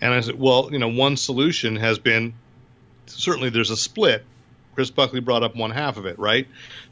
And 0.01 0.13
I 0.13 0.21
said, 0.21 0.39
well, 0.39 0.69
you 0.71 0.79
know, 0.79 0.87
one 0.87 1.17
solution 1.17 1.75
has 1.75 1.99
been 1.99 2.33
certainly 3.07 3.49
there's 3.49 3.69
a 3.69 3.77
split. 3.77 4.23
Chris 4.75 4.91
Buckley 4.91 5.21
brought 5.21 5.43
up 5.43 5.55
one 5.55 5.71
half 5.71 5.97
of 5.97 6.05
it, 6.05 6.19
right? 6.19 6.47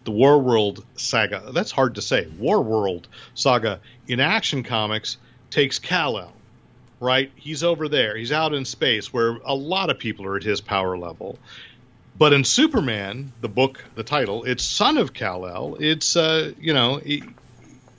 The 0.06 0.12
War 0.12 0.40
World 0.40 0.86
saga. 0.96 1.52
That's 1.54 1.72
hard 1.72 1.96
to 1.96 2.02
say. 2.02 2.28
War 2.38 2.62
World 2.62 3.08
saga 3.34 3.80
in 4.08 4.20
Action 4.20 4.64
Comics 4.64 5.18
takes 5.50 5.80
Kal-El, 5.80 6.32
right? 7.00 7.32
He's 7.36 7.64
over 7.64 7.90
there. 7.90 8.16
He's 8.16 8.32
out 8.32 8.54
in 8.54 8.64
space 8.64 9.12
where 9.12 9.38
a 9.46 9.54
lot 9.54 9.90
of 9.90 10.00
people 10.00 10.26
are 10.26 10.38
at 10.38 10.44
his 10.44 10.62
power 10.62 10.98
level. 10.98 11.38
But 12.18 12.34
in 12.34 12.44
Superman, 12.44 13.34
the 13.42 13.50
book, 13.50 13.84
the 13.96 14.04
title, 14.04 14.44
it's 14.44 14.64
son 14.64 14.98
of 14.98 15.14
Kal-El. 15.14 15.78
It's 15.80 16.16
uh, 16.16 16.54
you 16.60 16.74
know, 16.74 17.02
it, 17.04 17.24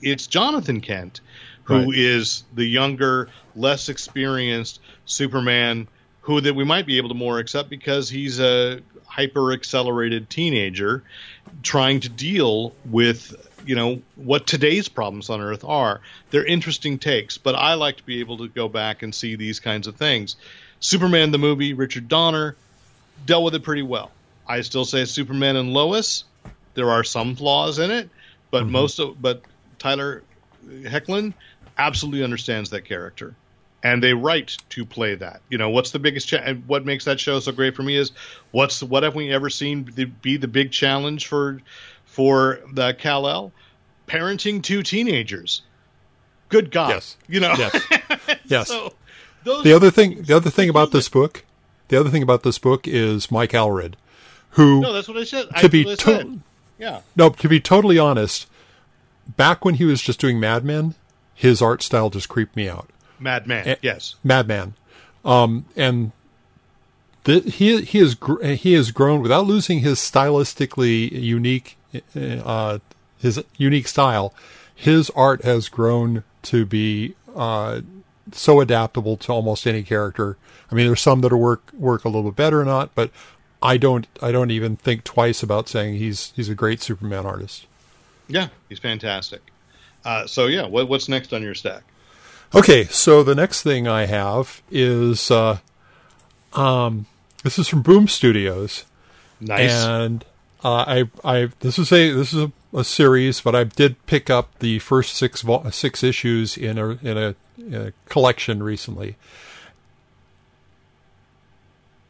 it's 0.01 0.27
Jonathan 0.27 0.81
Kent, 0.81 1.21
who 1.63 1.91
is 1.91 2.43
Right. 2.49 2.57
the 2.57 2.65
younger, 2.65 3.29
less 3.55 3.89
experienced 3.89 4.79
Superman, 5.05 5.87
who 6.21 6.41
that 6.41 6.55
we 6.55 6.63
might 6.63 6.85
be 6.85 6.97
able 6.97 7.09
to 7.09 7.15
more 7.15 7.39
accept 7.39 7.69
because 7.69 8.09
he's 8.09 8.39
a 8.39 8.81
hyper 9.05 9.53
accelerated 9.53 10.29
teenager 10.29 11.03
trying 11.63 11.99
to 12.01 12.09
deal 12.09 12.73
with 12.85 13.33
you 13.65 13.75
know 13.75 14.01
what 14.15 14.45
today's 14.45 14.89
problems 14.89 15.29
on 15.29 15.39
earth 15.39 15.63
are 15.63 16.01
they're 16.31 16.45
interesting 16.45 16.99
takes 16.99 17.37
but 17.37 17.55
i 17.55 17.75
like 17.75 17.95
to 17.97 18.03
be 18.03 18.19
able 18.19 18.37
to 18.37 18.49
go 18.49 18.67
back 18.67 19.03
and 19.03 19.15
see 19.15 19.35
these 19.35 19.59
kinds 19.61 19.87
of 19.87 19.95
things 19.95 20.35
superman 20.81 21.31
the 21.31 21.37
movie 21.37 21.73
richard 21.73 22.07
donner 22.09 22.57
dealt 23.25 23.43
with 23.43 23.55
it 23.55 23.63
pretty 23.63 23.83
well 23.83 24.11
i 24.47 24.61
still 24.61 24.85
say 24.85 25.05
superman 25.05 25.55
and 25.55 25.73
lois 25.73 26.23
there 26.73 26.91
are 26.91 27.03
some 27.03 27.35
flaws 27.35 27.79
in 27.79 27.91
it 27.91 28.09
but 28.51 28.63
mm-hmm. 28.63 28.71
most 28.71 28.99
of 28.99 29.21
but 29.21 29.41
tyler 29.79 30.23
hoechlin 30.65 31.33
absolutely 31.77 32.23
understands 32.23 32.69
that 32.69 32.81
character 32.85 33.35
and 33.85 34.01
they 34.01 34.15
write 34.15 34.57
to 34.69 34.83
play 34.83 35.13
that. 35.13 35.41
You 35.47 35.59
know, 35.59 35.69
what's 35.69 35.91
the 35.91 35.99
biggest 35.99 36.27
cha- 36.27 36.37
and 36.37 36.67
what 36.67 36.85
makes 36.85 37.05
that 37.05 37.19
show 37.19 37.39
so 37.39 37.51
great 37.51 37.75
for 37.75 37.83
me 37.83 37.95
is 37.95 38.13
what's 38.49 38.81
what 38.81 39.03
have 39.03 39.13
we 39.13 39.31
ever 39.31 39.47
seen 39.51 39.83
be- 39.83 40.05
be 40.05 40.37
the 40.37 40.47
big 40.47 40.71
challenge 40.71 41.27
for 41.27 41.61
for 42.05 42.61
the 42.73 42.95
Kal 42.95 43.27
El 43.29 43.53
parenting 44.07 44.63
two 44.63 44.81
teenagers. 44.81 45.61
Good 46.49 46.71
God, 46.71 46.89
Yes. 46.89 47.17
you 47.27 47.39
know. 47.39 47.53
yes, 47.55 47.83
yes. 48.45 48.67
so 48.69 48.93
those 49.43 49.63
the 49.63 49.73
other 49.73 49.91
thing, 49.91 50.23
the 50.23 50.35
other 50.35 50.49
thing 50.49 50.69
about 50.69 50.91
this 50.91 51.07
book, 51.07 51.45
the 51.87 51.99
other 51.99 52.09
thing 52.09 52.23
about 52.23 52.43
this 52.43 52.57
book 52.57 52.87
is 52.87 53.31
Mike 53.31 53.51
Allred, 53.51 53.93
who 54.51 54.81
no, 54.81 54.93
that's 54.93 55.07
what 55.07 55.17
I 55.17 55.23
said. 55.23 55.47
I, 55.51 55.61
to 55.61 55.69
be 55.69 55.83
that's 55.83 56.03
to- 56.03 56.09
said. 56.17 56.39
yeah, 56.77 57.01
no, 57.15 57.29
to 57.29 57.49
be 57.49 57.59
totally 57.59 57.97
honest, 57.99 58.47
back 59.37 59.63
when 59.65 59.75
he 59.75 59.85
was 59.85 60.01
just 60.01 60.19
doing 60.19 60.39
Mad 60.39 60.63
Men, 60.65 60.95
his 61.33 61.61
art 61.61 61.81
style 61.83 62.09
just 62.09 62.29
creeped 62.29 62.55
me 62.55 62.67
out. 62.69 62.89
Madman. 63.19 63.67
Eh, 63.67 63.75
yes, 63.81 64.15
Madman, 64.23 64.73
um, 65.23 65.65
and 65.75 66.11
the, 67.23 67.39
he 67.41 67.81
he 67.81 67.99
has 67.99 68.13
gr- 68.15 68.43
he 68.43 68.73
has 68.73 68.91
grown 68.91 69.21
without 69.21 69.45
losing 69.45 69.79
his 69.79 69.99
stylistically 69.99 71.09
unique 71.11 71.77
uh, 72.15 72.79
his 73.19 73.41
unique 73.57 73.87
style. 73.87 74.33
His 74.77 75.09
art 75.11 75.43
has 75.45 75.69
grown 75.69 76.23
to 76.43 76.65
be 76.65 77.15
uh, 77.33 77.79
so 78.31 78.59
adaptable 78.61 79.17
to 79.17 79.31
almost 79.31 79.65
any 79.67 79.83
character. 79.83 80.37
I 80.71 80.75
mean, 80.75 80.87
there's 80.87 81.01
some 81.01 81.21
that 81.21 81.35
work 81.35 81.71
work 81.73 82.05
a 82.05 82.09
little 82.09 82.23
bit 82.31 82.35
better 82.35 82.61
or 82.61 82.65
not, 82.65 82.93
but 82.95 83.11
I 83.61 83.77
don't 83.77 84.07
I 84.21 84.31
don't 84.31 84.51
even 84.51 84.75
think 84.75 85.03
twice 85.03 85.43
about 85.43 85.67
saying 85.69 85.95
he's 85.95 86.33
he's 86.35 86.49
a 86.49 86.55
great 86.55 86.81
Superman 86.81 87.25
artist. 87.25 87.65
yeah, 88.27 88.47
he's 88.69 88.79
fantastic. 88.79 89.41
Uh, 90.03 90.27
so 90.27 90.45
yeah, 90.47 90.65
what, 90.67 90.87
what's 90.87 91.09
next 91.09 91.33
on 91.33 91.41
your 91.41 91.55
stack? 91.55 91.81
Okay, 92.53 92.83
so 92.85 93.23
the 93.23 93.33
next 93.35 93.63
thing 93.63 93.87
I 93.87 94.05
have 94.05 94.61
is 94.69 95.31
uh, 95.31 95.57
um, 96.53 97.05
this 97.43 97.57
is 97.59 97.67
from 97.67 97.81
Boom 97.81 98.07
Studios, 98.07 98.85
Nice. 99.41 99.71
and 99.83 100.23
uh, 100.63 100.85
I 100.87 101.03
I 101.23 101.49
this 101.59 101.77
is 101.79 101.91
a 101.91 102.11
this 102.11 102.33
is 102.33 102.43
a, 102.43 102.51
a 102.75 102.83
series, 102.83 103.41
but 103.41 103.55
I 103.55 103.63
did 103.63 104.03
pick 104.05 104.29
up 104.29 104.59
the 104.59 104.79
first 104.79 105.15
six 105.15 105.41
vol- 105.41 105.71
six 105.71 106.03
issues 106.03 106.57
in 106.57 106.77
a 106.77 106.89
in 107.01 107.17
a, 107.17 107.35
in 107.57 107.73
a 107.73 107.93
collection 108.09 108.61
recently, 108.61 109.15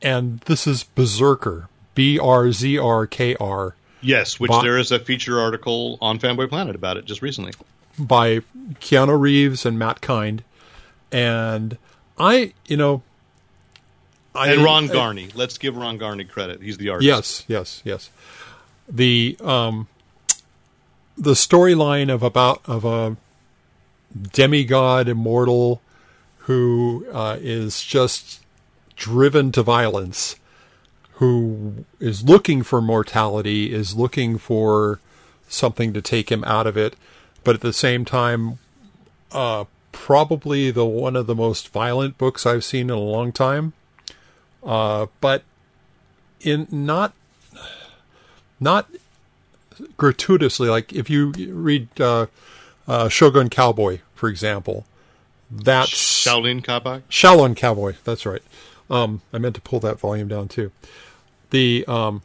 and 0.02 0.40
this 0.42 0.68
is 0.68 0.84
Berserker, 0.84 1.70
B 1.94 2.20
R 2.20 2.52
Z 2.52 2.78
R 2.78 3.08
K 3.08 3.36
R. 3.36 3.76
yes, 4.02 4.40
which 4.40 4.52
Bo- 4.52 4.62
there 4.62 4.78
is 4.78 4.92
a 4.92 5.00
feature 5.00 5.40
article 5.40 5.98
on 6.02 6.20
Fanboy 6.20 6.50
Planet 6.50 6.76
about 6.76 6.98
it 6.98 7.06
just 7.06 7.22
recently. 7.22 7.54
by 7.98 8.40
Keanu 8.82 9.20
Reeves 9.20 9.66
and 9.66 9.80
Matt 9.80 10.02
Kindt, 10.02 10.42
and 11.12 11.78
I, 12.18 12.54
you 12.68 12.78
know, 12.78 13.04
I, 14.34 14.52
And 14.54 14.64
Ron 14.64 14.86
I- 14.90 14.94
Garney. 14.94 15.32
Let's 15.36 15.58
give 15.58 15.76
Ron 15.78 15.98
Garney 15.98 16.26
credit. 16.28 16.62
He's 16.62 16.78
the 16.78 16.90
artist. 16.90 17.06
yes, 17.08 17.46
yes, 17.48 17.82
yes. 17.86 18.10
The 18.88 19.38
um, 19.42 19.88
the 21.18 21.34
storyline 21.34 22.14
of 22.14 22.24
about 22.24 22.62
of 22.66 22.86
a 22.86 23.18
demigod 24.32 25.08
immortal 25.08 25.82
who 26.40 27.06
uh, 27.12 27.38
is 27.40 27.84
just 27.84 28.42
driven 28.96 29.52
to 29.52 29.64
violence, 29.64 30.36
who 31.14 31.86
is 32.00 32.24
looking 32.24 32.64
for 32.64 32.82
mortality, 32.82 33.74
is 33.74 33.96
looking 33.96 34.38
for 34.38 35.00
something 35.48 35.94
to 35.94 36.02
take 36.02 36.32
him 36.32 36.44
out 36.44 36.68
of 36.68 36.78
it, 36.78 36.96
but 37.44 37.56
at 37.56 37.62
the 37.62 37.74
same 37.74 38.06
time, 38.06 38.60
uh, 39.32 39.66
probably 39.92 40.72
the 40.72 40.86
one 40.86 41.16
of 41.16 41.28
the 41.28 41.36
most 41.36 41.70
violent 41.70 42.18
books 42.18 42.46
I've 42.46 42.64
seen 42.64 42.90
in 42.90 42.96
a 42.96 43.00
long 43.00 43.32
time. 43.32 43.74
Uh, 44.64 45.08
but 45.22 45.44
in 46.42 46.68
not 46.72 47.14
not 48.60 48.90
gratuitously, 49.98 50.70
like 50.70 50.94
if 50.94 51.10
you 51.10 51.32
read 51.32 51.88
uh, 52.00 52.28
uh, 52.88 53.10
Shogun 53.10 53.50
Cowboy, 53.50 54.00
for 54.14 54.30
example, 54.30 54.86
that's 55.52 56.26
Shaolin 56.26 56.64
Cowboy. 56.64 57.02
Shaolin 57.10 57.56
Cowboy. 57.56 57.96
That's 58.04 58.26
right. 58.26 58.42
Um, 58.90 59.22
I 59.34 59.38
meant 59.38 59.56
to 59.56 59.62
pull 59.62 59.80
that 59.82 60.00
volume 60.00 60.28
down 60.28 60.48
too. 60.48 60.72
The 61.50 61.86
um, 61.88 62.22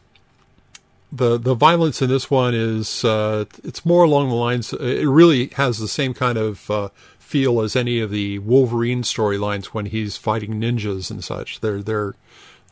the 1.12 1.38
the 1.38 1.54
violence 1.54 2.02
in 2.02 2.08
this 2.08 2.30
one 2.30 2.54
is 2.54 3.04
uh, 3.04 3.44
it's 3.64 3.84
more 3.84 4.04
along 4.04 4.28
the 4.28 4.34
lines. 4.34 4.72
It 4.72 5.06
really 5.06 5.48
has 5.56 5.78
the 5.78 5.88
same 5.88 6.14
kind 6.14 6.38
of 6.38 6.70
uh, 6.70 6.88
feel 7.18 7.60
as 7.60 7.76
any 7.76 8.00
of 8.00 8.10
the 8.10 8.38
Wolverine 8.40 9.02
storylines 9.02 9.66
when 9.66 9.86
he's 9.86 10.16
fighting 10.16 10.60
ninjas 10.60 11.10
and 11.10 11.22
such. 11.22 11.60
They're 11.60 11.82
they're 11.82 12.14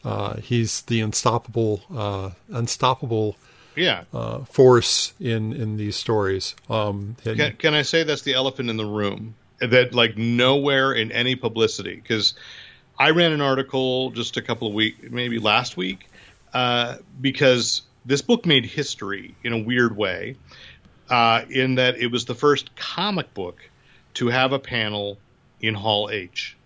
uh, 0.05 0.37
he's 0.37 0.83
the 0.83 1.01
unstoppable 1.01 1.83
uh, 1.95 2.31
unstoppable 2.51 3.37
Yeah. 3.79 4.05
uh, 4.13 4.45
force 4.45 5.13
in 5.21 5.53
in 5.53 5.77
these 5.77 5.97
stories. 5.97 6.55
Um, 6.69 7.17
and- 7.25 7.37
Can, 7.37 7.53
can 7.57 7.75
I 7.75 7.83
say 7.83 8.03
that's 8.03 8.23
the 8.23 8.35
elephant 8.35 8.71
in 8.71 8.77
the 8.77 8.87
room? 8.87 9.35
That 9.61 9.95
like 9.95 10.17
nowhere 10.17 10.93
in 10.93 11.11
any 11.13 11.35
publicity 11.35 11.97
because 11.97 12.35
I 12.99 13.11
ran 13.11 13.33
an 13.33 13.41
article 13.41 14.11
just 14.11 14.37
a 14.37 14.43
couple 14.43 14.69
of 14.69 14.75
weeks, 14.75 14.99
maybe 15.11 15.39
last 15.39 15.77
week, 15.77 16.09
uh, 16.53 16.97
because 17.21 17.83
this 18.07 18.23
book 18.23 18.47
made 18.47 18.65
history 18.67 19.35
in 19.43 19.53
a 19.53 19.59
weird 19.59 19.97
way, 19.97 20.37
uh, 21.11 21.43
in 21.51 21.75
that 21.77 21.97
it 21.99 22.09
was 22.13 22.25
the 22.27 22.35
first 22.35 22.75
comic 22.77 23.35
book 23.35 23.59
to 24.15 24.29
have 24.29 24.53
a 24.53 24.59
panel 24.61 25.19
in 25.61 25.75
Hall 25.75 26.09
H 26.11 26.57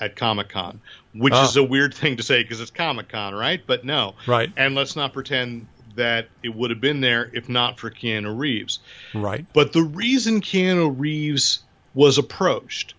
at 0.00 0.14
Comic 0.16 0.48
Con, 0.48 0.80
which 1.14 1.32
Ah. 1.32 1.44
is 1.48 1.56
a 1.56 1.62
weird 1.64 1.94
thing 1.94 2.16
to 2.16 2.22
say 2.24 2.42
because 2.42 2.60
it's 2.60 2.70
Comic 2.72 3.08
Con, 3.08 3.34
right? 3.34 3.62
But 3.64 3.84
no, 3.84 4.14
Right. 4.26 4.50
And 4.56 4.74
let's 4.74 4.96
not 4.96 5.12
pretend 5.12 5.68
that 5.96 6.28
it 6.42 6.54
would 6.54 6.70
have 6.70 6.80
been 6.80 7.00
there 7.00 7.30
if 7.32 7.48
not 7.48 7.78
for 7.78 7.90
Keanu 7.90 8.36
Reeves. 8.36 8.78
right. 9.14 9.44
But 9.52 9.72
the 9.72 9.82
reason 9.82 10.40
Keanu 10.40 10.94
Reeves 10.96 11.60
was 11.94 12.18
approached 12.18 12.94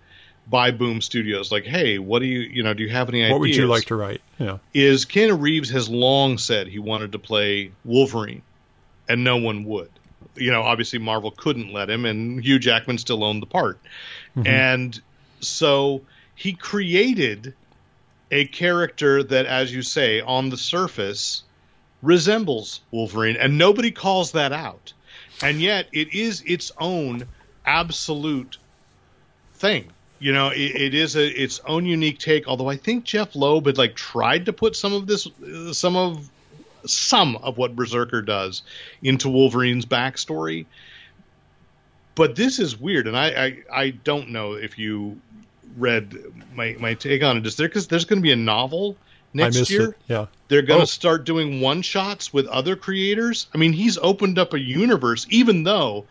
by 0.50 0.72
Boom 0.72 1.02
Studios, 1.02 1.52
like, 1.52 1.66
hey, 1.66 2.00
what 2.00 2.20
do 2.20 2.26
you, 2.26 2.40
you 2.40 2.64
know, 2.64 2.74
do 2.74 2.84
you 2.84 2.90
have 2.90 3.10
any 3.10 3.22
ideas? 3.22 3.32
What 3.32 3.42
would 3.42 3.56
you 3.56 3.68
like 3.68 3.86
to 3.86 3.96
write? 3.96 4.22
Yeah. 4.40 4.58
Is 4.74 5.06
Keanu 5.06 5.40
Reeves 5.40 5.70
has 5.72 5.90
long 5.90 6.38
said 6.38 6.68
he 6.68 6.80
wanted 6.80 7.12
to 7.14 7.20
play 7.20 7.72
Wolverine, 7.84 8.44
and 9.10 9.24
no 9.24 9.38
one 9.38 9.66
would. 9.66 9.90
You 10.36 10.52
know, 10.52 10.62
obviously 10.62 11.00
Marvel 11.00 11.32
couldn't 11.32 11.74
let 11.74 11.90
him, 11.90 12.06
and 12.06 12.44
Hugh 12.44 12.60
Jackman 12.60 12.98
still 12.98 13.24
owned 13.24 13.42
the 13.42 13.48
part. 13.48 13.80
Mm-hmm. 14.36 14.48
And 14.48 15.02
so 15.42 16.02
he 16.36 16.54
created 16.54 17.54
a 18.32 18.46
character 18.46 19.24
that, 19.24 19.46
as 19.46 19.74
you 19.74 19.82
say, 19.82 20.22
on 20.22 20.50
the 20.50 20.58
surface 20.58 21.44
resembles 22.02 22.82
Wolverine, 22.92 23.38
and 23.38 23.58
nobody 23.58 23.92
calls 23.92 24.32
that 24.34 24.54
out. 24.54 24.94
And 25.42 25.62
yet, 25.62 25.88
it 25.92 26.14
is 26.14 26.42
its 26.46 26.72
own 26.80 27.28
absolute 27.66 28.58
thing. 29.54 29.92
You 30.20 30.34
know, 30.34 30.50
it, 30.50 30.76
it 30.76 30.94
is 30.94 31.16
a 31.16 31.28
its 31.28 31.60
own 31.66 31.86
unique 31.86 32.18
take. 32.18 32.48
Although 32.48 32.70
I 32.70 32.78
think 32.78 33.04
Jeph 33.04 33.36
Loeb 33.36 33.68
had 33.68 33.78
like 33.78 33.96
tried 33.96 34.46
to 34.46 34.54
put 34.54 34.76
some 34.76 34.94
of 34.94 35.06
this, 35.06 35.28
some 35.74 35.96
of 35.96 36.30
some 36.86 37.36
of 37.38 37.58
what 37.58 37.76
Berserker 37.76 38.22
does 38.22 38.64
into 39.04 39.30
Wolverine's 39.30 39.86
backstory. 39.86 40.66
But 42.16 42.36
this 42.36 42.58
is 42.58 42.80
weird, 42.80 43.08
and 43.08 43.16
I 43.16 43.28
I, 43.28 43.58
I 43.72 43.90
don't 43.92 44.30
know 44.30 44.54
if 44.54 44.80
you 44.80 45.22
read 45.78 46.16
my 46.56 46.76
my 46.80 46.96
take 46.96 47.22
on 47.22 47.38
it. 47.38 47.46
Is 47.46 47.56
there 47.56 47.68
because 47.68 47.88
there's 47.88 48.06
going 48.06 48.20
to 48.20 48.24
be 48.24 48.32
a 48.32 48.38
novel 48.38 48.98
next 49.38 49.69
year? 49.69 49.89
it. 49.89 49.95
Yeah. 50.08 50.26
They're 50.50 50.62
going 50.62 50.80
to 50.80 50.84
Oh. 50.84 50.86
start 50.86 51.26
doing 51.26 51.62
one 51.62 51.82
shots 51.82 52.32
with 52.34 52.47
other 52.47 52.76
creators. 52.76 53.47
I 53.54 53.58
mean, 53.58 53.73
he's 53.73 53.97
opened 53.97 54.38
up 54.39 54.54
a 54.54 54.60
universe, 54.60 55.26
even 55.30 55.63
though 55.63 56.06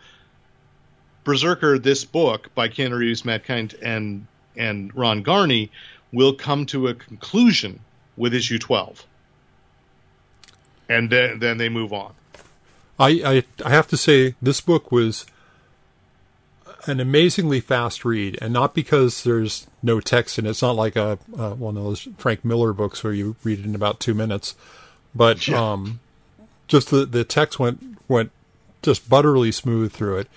Berserker, 1.23 1.77
this 1.77 2.05
book 2.05 2.49
by 2.55 2.69
Keanu 2.69 2.97
Reeves, 2.97 3.25
Matt 3.25 3.45
Kindt, 3.45 3.75
and 3.81 4.27
and 4.55 4.95
Ron 4.95 5.23
Garney, 5.23 5.69
will 6.11 6.33
come 6.33 6.65
to 6.67 6.87
a 6.87 6.93
conclusion 6.93 7.79
with 8.15 8.33
issue 8.33 8.57
twelve, 8.59 9.05
and 10.89 11.09
then 11.09 11.39
then 11.39 11.57
they 11.57 11.69
move 11.69 11.91
on. 11.93 12.13
I, 12.99 13.09
I 13.09 13.43
I 13.65 13.69
have 13.69 13.87
to 13.89 13.97
say 13.97 14.35
this 14.41 14.61
book 14.61 14.91
was 14.91 15.25
an 16.85 16.99
amazingly 16.99 17.59
fast 17.59 18.05
read, 18.05 18.37
and 18.41 18.53
not 18.53 18.73
because 18.73 19.23
there's 19.23 19.67
no 19.83 19.99
text 19.99 20.37
and. 20.37 20.47
It's 20.47 20.61
not 20.61 20.75
like 20.75 20.95
a 20.95 21.17
uh, 21.37 21.51
one 21.51 21.77
of 21.77 21.83
those 21.83 22.07
Frank 22.17 22.43
Miller 22.45 22.73
books 22.73 23.03
where 23.03 23.13
you 23.13 23.35
read 23.43 23.59
it 23.59 23.65
in 23.65 23.75
about 23.75 23.99
two 23.99 24.13
minutes, 24.13 24.55
but 25.15 25.47
Yeah. 25.47 25.71
um, 25.73 25.99
just 26.67 26.89
the 26.91 27.05
the 27.05 27.23
text 27.23 27.59
went 27.59 27.97
went 28.07 28.31
just 28.81 29.09
butterly 29.09 29.51
smooth 29.51 29.91
through 29.91 30.17
it. 30.19 30.27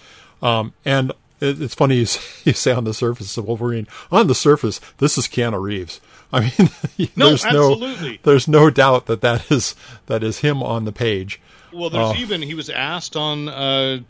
Um, 0.43 0.73
and 0.85 1.13
it, 1.41 1.61
it's 1.61 1.75
funny 1.75 1.97
you, 1.97 2.03
s- 2.03 2.43
you 2.47 2.53
say 2.53 2.73
on 2.73 2.85
the 2.85 2.95
surface 2.95 3.37
of 3.37 3.45
Wolverine. 3.47 3.87
On 4.11 4.27
the 4.27 4.35
surface, 4.35 4.81
this 4.99 5.17
is 5.19 5.27
Keanu 5.27 5.61
Reeves. 5.61 6.01
I 6.33 6.41
mean, 6.41 7.11
No, 7.17 7.29
there's 7.29 7.45
absolutely. 7.45 8.13
no 8.13 8.19
there's 8.23 8.47
no 8.49 8.71
doubt 8.71 9.07
that 9.07 9.21
that 9.23 9.51
is 9.51 9.75
that 10.07 10.23
is 10.23 10.39
him 10.41 10.63
on 10.63 10.85
the 10.85 10.93
page. 10.93 11.41
Well, 11.73 11.91
there's 11.91 12.11
Oh. 12.11 12.15
even 12.17 12.43
he 12.43 12.55
was 12.55 12.69
asked 12.71 13.17
on 13.17 13.49
uh, 13.49 14.01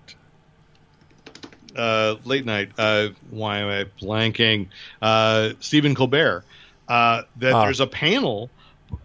uh, 1.76 2.16
late 2.24 2.44
night. 2.44 2.70
Uh, 2.78 3.08
why 3.30 3.58
am 3.58 3.68
I 3.68 3.84
blanking? 4.04 4.68
Uh, 5.00 5.50
Stephen 5.60 5.94
Colbert. 5.94 6.44
Uh, 6.88 7.22
that 7.36 7.52
Ah. 7.52 7.64
there's 7.64 7.80
a 7.80 7.86
panel 7.86 8.50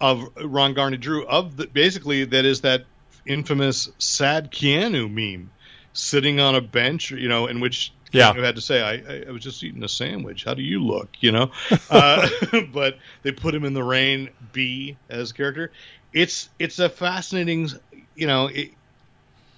of 0.01 0.27
Ron 0.43 0.73
Garney 0.73 0.97
Drew 0.97 1.25
of 1.27 1.57
the, 1.57 1.67
basically 1.67 2.25
that 2.25 2.43
is 2.45 2.61
that 2.61 2.85
infamous 3.25 3.89
sad 3.99 4.51
Keanu 4.51 5.07
meme 5.11 5.51
sitting 5.93 6.39
on 6.39 6.55
a 6.55 6.61
bench, 6.61 7.11
you 7.11 7.27
know, 7.29 7.45
in 7.47 7.59
which 7.59 7.91
Yeah. 8.11 8.33
Keanu 8.33 8.43
had 8.43 8.55
to 8.55 8.61
say, 8.61 8.81
I, 8.81 9.27
I, 9.27 9.31
was 9.31 9.43
just 9.43 9.63
eating 9.63 9.83
a 9.83 9.87
sandwich. 9.89 10.43
How 10.45 10.53
do 10.55 10.63
you 10.63 10.83
look? 10.83 11.09
You 11.19 11.31
know, 11.31 11.51
uh, 11.89 12.27
but 12.73 12.97
they 13.23 13.31
put 13.31 13.53
him 13.53 13.65
in 13.65 13.73
the 13.73 13.83
rain. 13.83 14.29
B 14.51 14.97
as 15.09 15.31
character. 15.31 15.71
It's 16.13 16.49
it's 16.59 16.79
a 16.79 16.89
fascinating, 16.89 17.69
you 18.15 18.25
know. 18.25 18.47
It, 18.47 18.71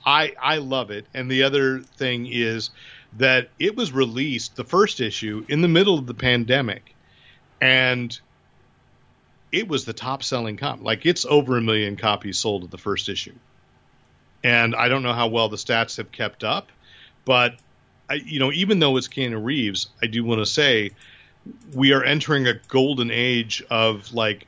I 0.06 0.34
I 0.42 0.58
love 0.58 0.90
it. 0.92 1.06
And 1.14 1.30
the 1.30 1.44
other 1.44 1.80
thing 1.80 2.28
is 2.30 2.72
that 3.18 3.50
it 3.60 3.76
was 3.76 3.92
released 3.92 4.56
the 4.56 4.64
first 4.64 5.02
issue 5.02 5.46
in 5.50 5.62
the 5.62 5.68
middle 5.68 5.98
of 5.98 6.06
the 6.06 6.14
pandemic, 6.14 6.96
and 7.60 8.20
it 9.52 9.68
was 9.68 9.86
the 9.86 9.94
top 9.94 10.24
selling 10.24 10.58
comic. 10.58 10.84
Like 10.84 11.06
it's 11.06 11.26
over 11.26 11.58
a 11.58 11.62
million 11.62 11.96
copies 11.96 12.38
sold 12.38 12.64
of 12.64 12.72
the 12.72 12.78
first 12.78 13.10
issue. 13.10 13.36
And 14.44 14.76
I 14.76 14.88
don't 14.88 15.04
know 15.04 15.14
how 15.14 15.28
well 15.28 15.50
the 15.50 15.58
stats 15.58 15.98
have 15.98 16.12
kept 16.12 16.44
up, 16.44 16.70
but 17.26 17.56
I, 18.10 18.16
you 18.16 18.40
know, 18.40 18.52
even 18.52 18.80
though 18.80 18.98
it's 18.98 19.08
Keanu 19.08 19.44
Reeves, 19.44 19.88
I 20.02 20.08
do 20.08 20.24
want 20.24 20.40
to 20.40 20.46
say 20.46 20.92
we 21.74 21.94
are 21.94 22.04
entering 22.04 22.48
a 22.48 22.54
golden 22.68 23.10
age 23.12 23.64
of 23.70 24.14
like 24.14 24.48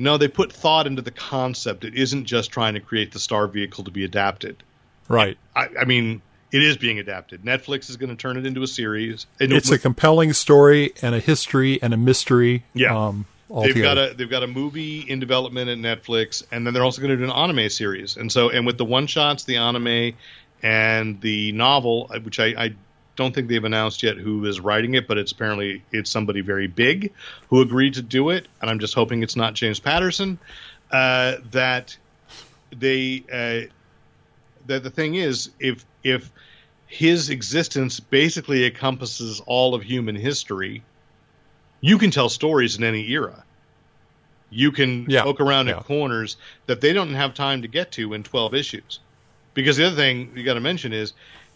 no, 0.00 0.16
they 0.16 0.28
put 0.28 0.52
thought 0.52 0.86
into 0.86 1.02
the 1.02 1.10
concept. 1.10 1.84
It 1.84 1.96
isn't 1.96 2.24
just 2.24 2.52
trying 2.52 2.74
to 2.74 2.80
create 2.80 3.12
the 3.12 3.18
star 3.18 3.48
vehicle 3.48 3.82
to 3.82 3.90
be 3.90 4.04
adapted. 4.04 4.62
Right. 5.08 5.36
I, 5.56 5.68
I 5.80 5.84
mean, 5.84 6.22
it 6.50 6.62
is 6.62 6.76
being 6.76 6.98
adapted. 6.98 7.42
Netflix 7.42 7.90
is 7.90 7.96
going 7.96 8.10
to 8.10 8.16
turn 8.16 8.36
it 8.36 8.46
into 8.46 8.62
a 8.62 8.66
series. 8.66 9.26
And 9.40 9.52
It's 9.52 9.70
a 9.70 9.78
compelling 9.78 10.32
story 10.32 10.92
and 11.02 11.14
a 11.14 11.20
history 11.20 11.80
and 11.82 11.92
a 11.92 11.96
mystery. 11.96 12.64
Yeah. 12.74 12.96
Um, 12.96 13.26
they've 13.48 13.74
got 13.74 13.98
a 13.98 14.14
they've 14.14 14.30
got 14.30 14.42
a 14.42 14.46
movie 14.46 15.00
in 15.00 15.20
development 15.20 15.70
at 15.70 15.78
Netflix, 15.78 16.44
and 16.50 16.66
then 16.66 16.74
they're 16.74 16.84
also 16.84 17.00
going 17.00 17.10
to 17.10 17.16
do 17.16 17.24
an 17.24 17.30
anime 17.30 17.68
series. 17.70 18.16
And 18.16 18.30
so, 18.30 18.50
and 18.50 18.66
with 18.66 18.78
the 18.78 18.84
one 18.84 19.06
shots, 19.06 19.44
the 19.44 19.56
anime, 19.56 20.14
and 20.62 21.20
the 21.20 21.52
novel, 21.52 22.10
uh, 22.14 22.20
which 22.20 22.40
I, 22.40 22.46
I 22.46 22.74
don't 23.16 23.34
think 23.34 23.48
they've 23.48 23.64
announced 23.64 24.02
yet 24.02 24.16
who 24.16 24.44
is 24.44 24.60
writing 24.60 24.94
it, 24.94 25.08
but 25.08 25.18
it's 25.18 25.32
apparently 25.32 25.82
it's 25.92 26.10
somebody 26.10 26.40
very 26.40 26.66
big 26.66 27.12
who 27.48 27.60
agreed 27.60 27.94
to 27.94 28.02
do 28.02 28.30
it, 28.30 28.48
and 28.60 28.70
I'm 28.70 28.78
just 28.78 28.94
hoping 28.94 29.22
it's 29.22 29.36
not 29.36 29.54
James 29.54 29.80
Patterson. 29.80 30.38
Uh, 30.90 31.36
that 31.50 31.96
they 32.74 33.24
uh, 33.30 33.72
that 34.66 34.82
the 34.82 34.90
thing 34.90 35.16
is, 35.16 35.50
if 35.58 35.84
if 36.04 36.30
his 36.86 37.30
existence 37.30 38.00
basically 38.00 38.64
encompasses 38.64 39.40
all 39.46 39.74
of 39.74 39.82
human 39.82 40.16
history, 40.16 40.82
you 41.80 41.98
can 41.98 42.10
tell 42.10 42.28
stories 42.28 42.76
in 42.76 42.84
any 42.84 43.06
era. 43.10 43.44
You 44.50 44.72
can 44.72 45.04
Yeah, 45.08 45.22
poke 45.22 45.40
around 45.40 45.66
yeah. 45.68 45.76
in 45.78 45.82
corners 45.82 46.36
that 46.66 46.80
they 46.80 46.92
don't 46.92 47.12
have 47.14 47.34
time 47.34 47.62
to 47.62 47.68
get 47.68 47.92
to 47.92 48.14
in 48.14 48.22
12 48.22 48.54
issues. 48.54 49.00
Because 49.54 49.76
the 49.76 49.86
other 49.86 49.96
thing 49.96 50.32
you 50.34 50.44
got 50.44 50.54
to 50.54 50.60
mention 50.60 50.92
is 50.92 51.12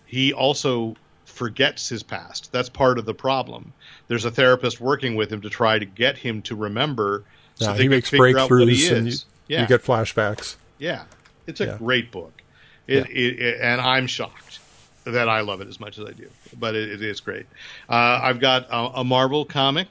he 0.06 0.32
also 0.32 0.94
forgets 1.24 1.88
his 1.88 2.02
past. 2.02 2.52
That's 2.52 2.68
part 2.68 2.98
of 2.98 3.06
the 3.06 3.14
problem. 3.14 3.72
There's 4.08 4.26
a 4.26 4.30
therapist 4.30 4.80
working 4.80 5.14
with 5.14 5.32
him 5.32 5.40
to 5.42 5.48
try 5.50 5.78
to 5.78 5.86
get 5.86 6.18
him 6.18 6.42
to 6.42 6.54
remember. 6.56 7.24
So 7.54 7.70
Yeah, 7.72 7.78
he 7.78 7.88
makes 7.88 8.10
figure 8.10 8.38
out 8.38 8.48
he 8.48 8.54
breakthroughs 8.54 8.96
and 8.96 9.06
you, 9.08 9.18
yeah, 9.48 9.62
you 9.62 9.66
get 9.68 9.82
flashbacks. 9.82 10.56
yeah, 10.78 11.04
it's 11.46 11.60
a 11.60 11.76
great 11.78 12.10
book. 12.10 12.41
It, 12.86 12.94
Yeah. 13.08 13.16
it, 13.16 13.38
it- 13.40 13.60
and 13.60 13.80
I'm 13.80 14.06
shocked 14.06 14.58
that 15.04 15.28
I 15.28 15.40
love 15.40 15.60
it 15.60 15.68
as 15.68 15.80
much 15.80 15.98
as 15.98 16.06
I 16.06 16.12
do. 16.12 16.28
But 16.58 16.74
it, 16.76 17.02
is 17.02 17.20
great. 17.20 17.46
Uh, 17.88 18.20
I've 18.22 18.40
got 18.40 18.68
a, 18.70 19.00
a 19.00 19.04
Marvel 19.04 19.44
comic 19.44 19.88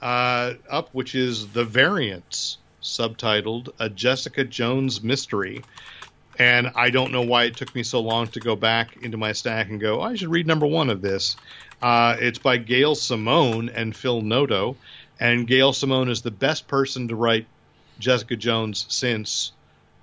uh, 0.00 0.54
up, 0.70 0.90
which 0.92 1.14
is 1.14 1.48
The 1.48 1.64
Variants, 1.64 2.58
subtitled 2.82 3.70
"A 3.78 3.88
Jessica 3.88 4.44
Jones 4.44 5.02
Mystery." 5.02 5.64
And 6.38 6.72
I 6.74 6.90
don't 6.90 7.12
know 7.12 7.22
why 7.22 7.44
it 7.44 7.56
took 7.56 7.72
me 7.76 7.84
so 7.84 8.00
long 8.00 8.26
to 8.28 8.40
go 8.40 8.56
back 8.56 8.96
into 9.02 9.16
my 9.16 9.30
stack 9.32 9.68
and 9.70 9.80
go, 9.80 10.00
oh, 10.00 10.02
I 10.02 10.16
should 10.16 10.28
read 10.30 10.48
number 10.48 10.66
one 10.66 10.90
of 10.90 11.00
this. 11.00 11.36
Uh, 11.80 12.16
it's 12.18 12.40
by 12.40 12.56
Gail 12.56 12.96
Simone 12.96 13.68
and 13.68 13.94
Phil 13.94 14.20
Noto. 14.20 14.76
And 15.20 15.46
Gail 15.46 15.72
Simone 15.72 16.08
is 16.08 16.22
the 16.22 16.32
best 16.32 16.66
person 16.66 17.06
to 17.06 17.14
write 17.14 17.46
Jessica 18.00 18.34
Jones 18.34 18.84
since 18.88 19.52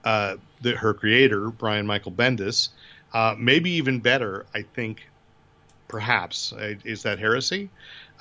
uh, 0.03 0.37
the, 0.61 0.75
her 0.75 0.93
creator, 0.93 1.49
Brian 1.49 1.85
Michael 1.85 2.11
Bendis. 2.11 2.69
Uh, 3.13 3.35
maybe 3.37 3.71
even 3.71 3.99
better, 3.99 4.45
I 4.53 4.61
think, 4.61 5.07
perhaps. 5.87 6.53
Uh, 6.53 6.75
is 6.83 7.03
that 7.03 7.19
heresy? 7.19 7.69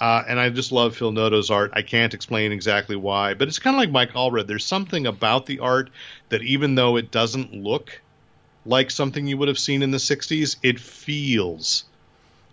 Uh, 0.00 0.24
and 0.26 0.40
I 0.40 0.48
just 0.48 0.72
love 0.72 0.96
Phil 0.96 1.12
Noto's 1.12 1.50
art. 1.50 1.72
I 1.74 1.82
can't 1.82 2.14
explain 2.14 2.52
exactly 2.52 2.96
why, 2.96 3.34
but 3.34 3.48
it's 3.48 3.58
kind 3.58 3.76
of 3.76 3.80
like 3.80 3.90
Mike 3.90 4.12
Allred. 4.12 4.46
There's 4.46 4.64
something 4.64 5.06
about 5.06 5.46
the 5.46 5.60
art 5.60 5.90
that 6.30 6.42
even 6.42 6.74
though 6.74 6.96
it 6.96 7.10
doesn't 7.10 7.52
look 7.52 8.00
like 8.64 8.90
something 8.90 9.26
you 9.26 9.36
would 9.36 9.48
have 9.48 9.58
seen 9.58 9.82
in 9.82 9.90
the 9.90 9.98
60s, 9.98 10.56
it 10.62 10.80
feels 10.80 11.84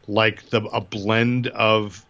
like 0.08 0.50
the 0.50 0.62
a 0.64 0.82
blend 0.82 1.48
of 1.48 2.06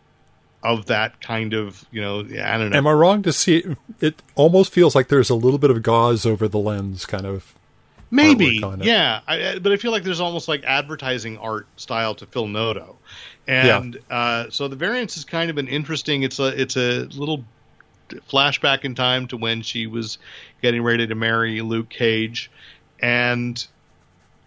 of 0.63 0.87
that 0.87 1.21
kind 1.21 1.53
of 1.53 1.85
you 1.91 2.01
know 2.01 2.19
I 2.19 2.57
don't 2.57 2.71
know. 2.71 2.77
Am 2.77 2.87
I 2.87 2.91
wrong 2.91 3.23
to 3.23 3.33
see 3.33 3.57
it? 3.57 3.77
It 3.99 4.21
almost 4.35 4.71
feels 4.71 4.95
like 4.95 5.07
there's 5.07 5.29
a 5.29 5.35
little 5.35 5.59
bit 5.59 5.71
of 5.71 5.81
gauze 5.83 6.25
over 6.25 6.47
the 6.47 6.59
lens, 6.59 7.05
kind 7.05 7.25
of. 7.25 7.53
Maybe, 8.09 8.63
yeah, 8.79 9.19
I, 9.27 9.59
but 9.59 9.73
I 9.73 9.75
feel 9.75 9.91
like 9.91 10.03
there's 10.03 10.21
almost 10.21 10.47
like 10.47 10.63
advertising 10.63 11.37
art 11.39 11.67
style 11.75 12.15
to 12.15 12.25
Phil 12.25 12.47
Noto, 12.47 12.95
and 13.47 13.99
uh, 14.09 14.45
so 14.49 14.69
the 14.69 14.77
variance 14.77 15.17
is 15.17 15.25
kind 15.25 15.49
of 15.49 15.57
an 15.57 15.67
interesting. 15.67 16.23
It's 16.23 16.39
a 16.39 16.47
it's 16.47 16.77
a 16.77 17.07
little 17.07 17.43
flashback 18.29 18.85
in 18.85 18.95
time 18.95 19.27
to 19.27 19.35
when 19.35 19.61
she 19.61 19.87
was 19.87 20.19
getting 20.61 20.83
ready 20.83 21.05
to 21.05 21.15
marry 21.15 21.59
Luke 21.59 21.89
Cage, 21.89 22.49
and 23.01 23.67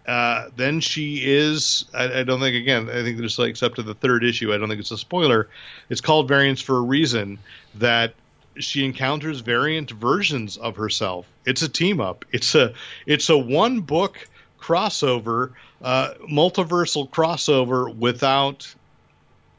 uh, 0.07 0.49
then 0.55 0.79
she 0.79 1.21
is. 1.23 1.85
I, 1.93 2.19
I 2.19 2.23
don't 2.23 2.39
think 2.39 2.55
again. 2.55 2.89
I 2.89 3.03
think 3.03 3.17
there's 3.17 3.37
like 3.37 3.61
up 3.61 3.75
to 3.75 3.83
the 3.83 3.93
third 3.93 4.23
issue. 4.23 4.53
I 4.53 4.57
don't 4.57 4.67
think 4.67 4.79
it's 4.79 4.91
a 4.91 4.97
spoiler. 4.97 5.47
It's 5.89 6.01
called 6.01 6.27
variance 6.27 6.61
for 6.61 6.77
a 6.77 6.81
reason. 6.81 7.39
That 7.75 8.13
she 8.57 8.83
encounters 8.83 9.39
variant 9.41 9.91
versions 9.91 10.57
of 10.57 10.75
herself. 10.75 11.25
It's 11.45 11.61
a 11.61 11.69
team 11.69 12.01
up. 12.01 12.25
It's 12.31 12.55
a 12.55 12.73
it's 13.05 13.29
a 13.29 13.37
one 13.37 13.81
book 13.81 14.27
crossover, 14.59 15.51
uh, 15.81 16.13
multiversal 16.29 17.09
crossover 17.09 17.93
without 17.95 18.73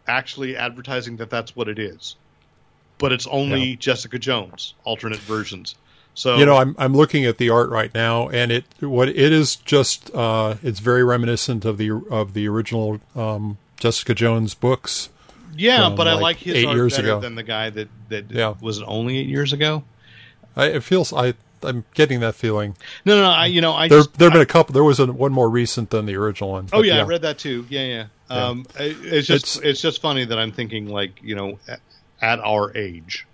actually 0.06 0.56
advertising 0.56 1.16
that 1.16 1.30
that's 1.30 1.54
what 1.54 1.68
it 1.68 1.78
is. 1.78 2.16
But 2.98 3.12
it's 3.12 3.26
only 3.26 3.70
Yeah. 3.70 3.76
Jessica 3.76 4.18
Jones 4.18 4.74
alternate 4.84 5.20
versions. 5.20 5.74
So 6.14 6.36
You 6.36 6.44
know, 6.46 6.56
I'm 6.56 6.74
I'm 6.78 6.94
looking 6.94 7.24
at 7.24 7.38
the 7.38 7.50
art 7.50 7.70
right 7.70 7.92
now, 7.94 8.28
and 8.28 8.52
it 8.52 8.64
what 8.80 9.08
it 9.08 9.16
is 9.16 9.56
just 9.56 10.14
uh, 10.14 10.56
it's 10.62 10.78
very 10.78 11.02
reminiscent 11.04 11.64
of 11.64 11.78
the 11.78 11.90
of 12.10 12.34
the 12.34 12.46
original 12.48 13.00
um, 13.16 13.56
Jessica 13.78 14.14
Jones 14.14 14.54
books. 14.54 15.08
yeah, 15.56 15.88
but 15.96 16.06
I 16.08 16.12
like, 16.14 16.22
like 16.22 16.36
his 16.38 16.54
eight 16.56 16.66
art 16.66 16.76
years 16.76 16.96
better 16.96 17.08
ago. 17.08 17.20
than 17.20 17.34
the 17.34 17.42
guy 17.42 17.70
that 17.70 17.88
that 18.10 18.30
Yeah. 18.30 18.54
was 18.60 18.78
it 18.78 18.84
only 18.86 19.18
eight 19.18 19.28
years 19.28 19.52
ago. 19.54 19.84
I, 20.54 20.66
it 20.66 20.82
feels 20.84 21.12
I 21.14 21.32
I'm 21.62 21.84
getting 21.94 22.20
that 22.20 22.34
feeling. 22.34 22.76
No, 23.06 23.16
no, 23.16 23.22
no. 23.22 23.30
I 23.30 23.46
you 23.46 23.60
know 23.62 23.72
I 23.72 23.88
There 23.88 24.00
just, 24.00 24.18
there 24.18 24.26
have 24.28 24.34
been 24.34 24.42
a 24.42 24.46
couple. 24.46 24.74
There 24.74 24.84
was 24.84 25.00
a, 25.00 25.06
one 25.10 25.32
more 25.32 25.48
recent 25.48 25.88
than 25.90 26.04
the 26.06 26.16
original 26.16 26.50
one. 26.50 26.66
Oh 26.74 26.78
but 26.80 26.86
yeah, 26.86 26.98
I 26.98 27.02
read 27.04 27.22
that 27.22 27.38
too. 27.38 27.66
Yeah, 27.70 27.80
yeah. 27.86 28.06
Yeah. 28.30 28.46
Um, 28.48 28.66
it- 28.78 28.96
it's 29.02 29.26
just 29.26 29.56
It's- 29.58 29.70
it's, 29.70 29.80
just 29.80 30.02
funny 30.02 30.24
that 30.26 30.38
I'm 30.38 30.52
thinking 30.52 30.88
like 30.88 31.22
you 31.22 31.34
know 31.36 31.58
at 32.20 32.38
our 32.40 32.76
age, 32.76 33.26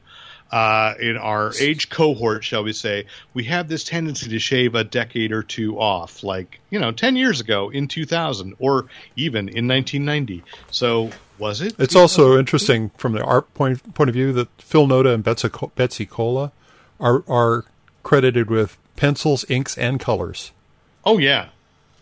uh, 0.50 0.94
in 1.00 1.16
our 1.16 1.52
age 1.60 1.90
cohort, 1.90 2.42
shall 2.44 2.64
we 2.64 2.72
say, 2.72 3.06
we 3.34 3.44
have 3.44 3.68
this 3.68 3.84
tendency 3.84 4.28
to 4.30 4.38
shave 4.38 4.74
a 4.74 4.84
decade 4.84 5.32
or 5.32 5.42
two 5.42 5.78
off, 5.78 6.22
like 6.22 6.60
you 6.70 6.78
know, 6.78 6.92
ten 6.92 7.16
years 7.16 7.40
ago 7.40 7.70
in 7.70 7.88
2000 7.88 8.54
or 8.58 8.86
even 9.16 9.48
in 9.48 9.68
1990. 9.68 10.42
So 10.70 11.10
was 11.38 11.60
it? 11.60 11.74
It's 11.78 11.96
also 11.96 12.38
interesting 12.38 12.90
from 12.96 13.12
the 13.12 13.22
art 13.22 13.52
point 13.54 13.94
point 13.94 14.08
of 14.08 14.14
view 14.14 14.32
that 14.32 14.48
Phil 14.58 14.86
Noto 14.86 15.12
and 15.12 15.22
Betsy, 15.22 15.48
Betsy 15.76 16.06
Cola 16.06 16.52
are 17.00 17.22
are 17.28 17.64
credited 18.02 18.50
with 18.50 18.76
pencils, 18.96 19.44
inks, 19.48 19.76
and 19.78 20.00
colors. 20.00 20.52
Oh 21.04 21.18
yeah. 21.18 21.48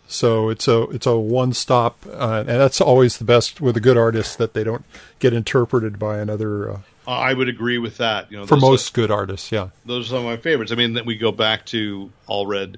So 0.07 0.49
it's 0.49 0.67
a 0.67 0.83
it's 0.83 1.05
a 1.05 1.17
one 1.17 1.53
stop, 1.53 2.05
uh, 2.07 2.39
and 2.47 2.47
that's 2.47 2.79
always 2.79 3.17
the 3.17 3.25
best 3.25 3.59
with 3.59 3.75
a 3.75 3.81
good 3.81 3.97
artist 3.97 4.37
that 4.37 4.53
they 4.53 4.63
don't 4.63 4.85
get 5.19 5.33
interpreted 5.33 5.99
by 5.99 6.19
another. 6.19 6.71
Uh, 6.71 6.79
I 7.07 7.33
would 7.33 7.47
agree 7.49 7.77
with 7.77 7.97
that. 7.97 8.31
You 8.31 8.37
know, 8.37 8.45
for 8.45 8.55
those 8.55 8.63
are- 8.63 8.71
most 8.71 8.93
good 8.93 9.11
artists, 9.11 9.51
yeah, 9.51 9.69
those 9.85 10.07
are 10.07 10.09
some 10.09 10.17
of 10.19 10.25
my 10.25 10.37
favorites. 10.37 10.71
I 10.71 10.75
mean, 10.75 10.93
that 10.95 11.05
we 11.05 11.15
go 11.15 11.31
back 11.31 11.65
to 11.67 12.11
Allred. 12.27 12.75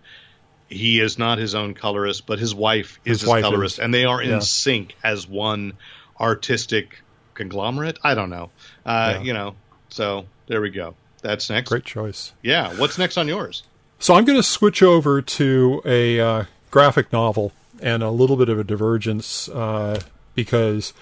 He 0.69 0.99
is 0.99 1.17
not 1.17 1.39
his 1.39 1.55
own 1.55 1.73
colorist, 1.73 2.27
but 2.27 2.37
his 2.37 2.53
wife 2.53 2.99
is 3.03 3.11
His 3.13 3.21
his, 3.21 3.29
wife 3.29 3.43
colorist, 3.43 3.75
is. 3.75 3.79
and 3.79 3.91
they 3.93 4.05
are 4.05 4.21
in 4.21 4.29
Yeah. 4.29 4.39
sync 4.39 4.95
as 5.03 5.27
one 5.27 5.73
artistic 6.19 7.01
conglomerate. 7.33 7.97
I 8.03 8.13
don't 8.13 8.29
know, 8.29 8.51
uh, 8.85 9.13
Yeah. 9.15 9.21
you 9.21 9.33
know. 9.33 9.55
So 9.89 10.25
there 10.47 10.61
we 10.61 10.69
go. 10.69 10.93
That's 11.21 11.49
next. 11.49 11.69
great 11.69 11.85
choice. 11.85 12.33
Yeah. 12.43 12.71
What's 12.75 12.97
next 12.97 13.17
on 13.17 13.27
yours? 13.27 13.63
So 13.99 14.13
I'm 14.13 14.25
going 14.25 14.37
to 14.37 14.43
switch 14.43 14.81
over 14.83 15.21
to 15.21 15.81
a 15.85 16.19
uh, 16.19 16.43
graphic 16.71 17.11
novel 17.11 17.51
and 17.81 18.03
a 18.03 18.09
little 18.11 18.37
bit 18.37 18.47
of 18.47 18.59
a 18.59 18.63
divergence 18.63 19.49
uh, 19.49 19.99
because 20.35 20.93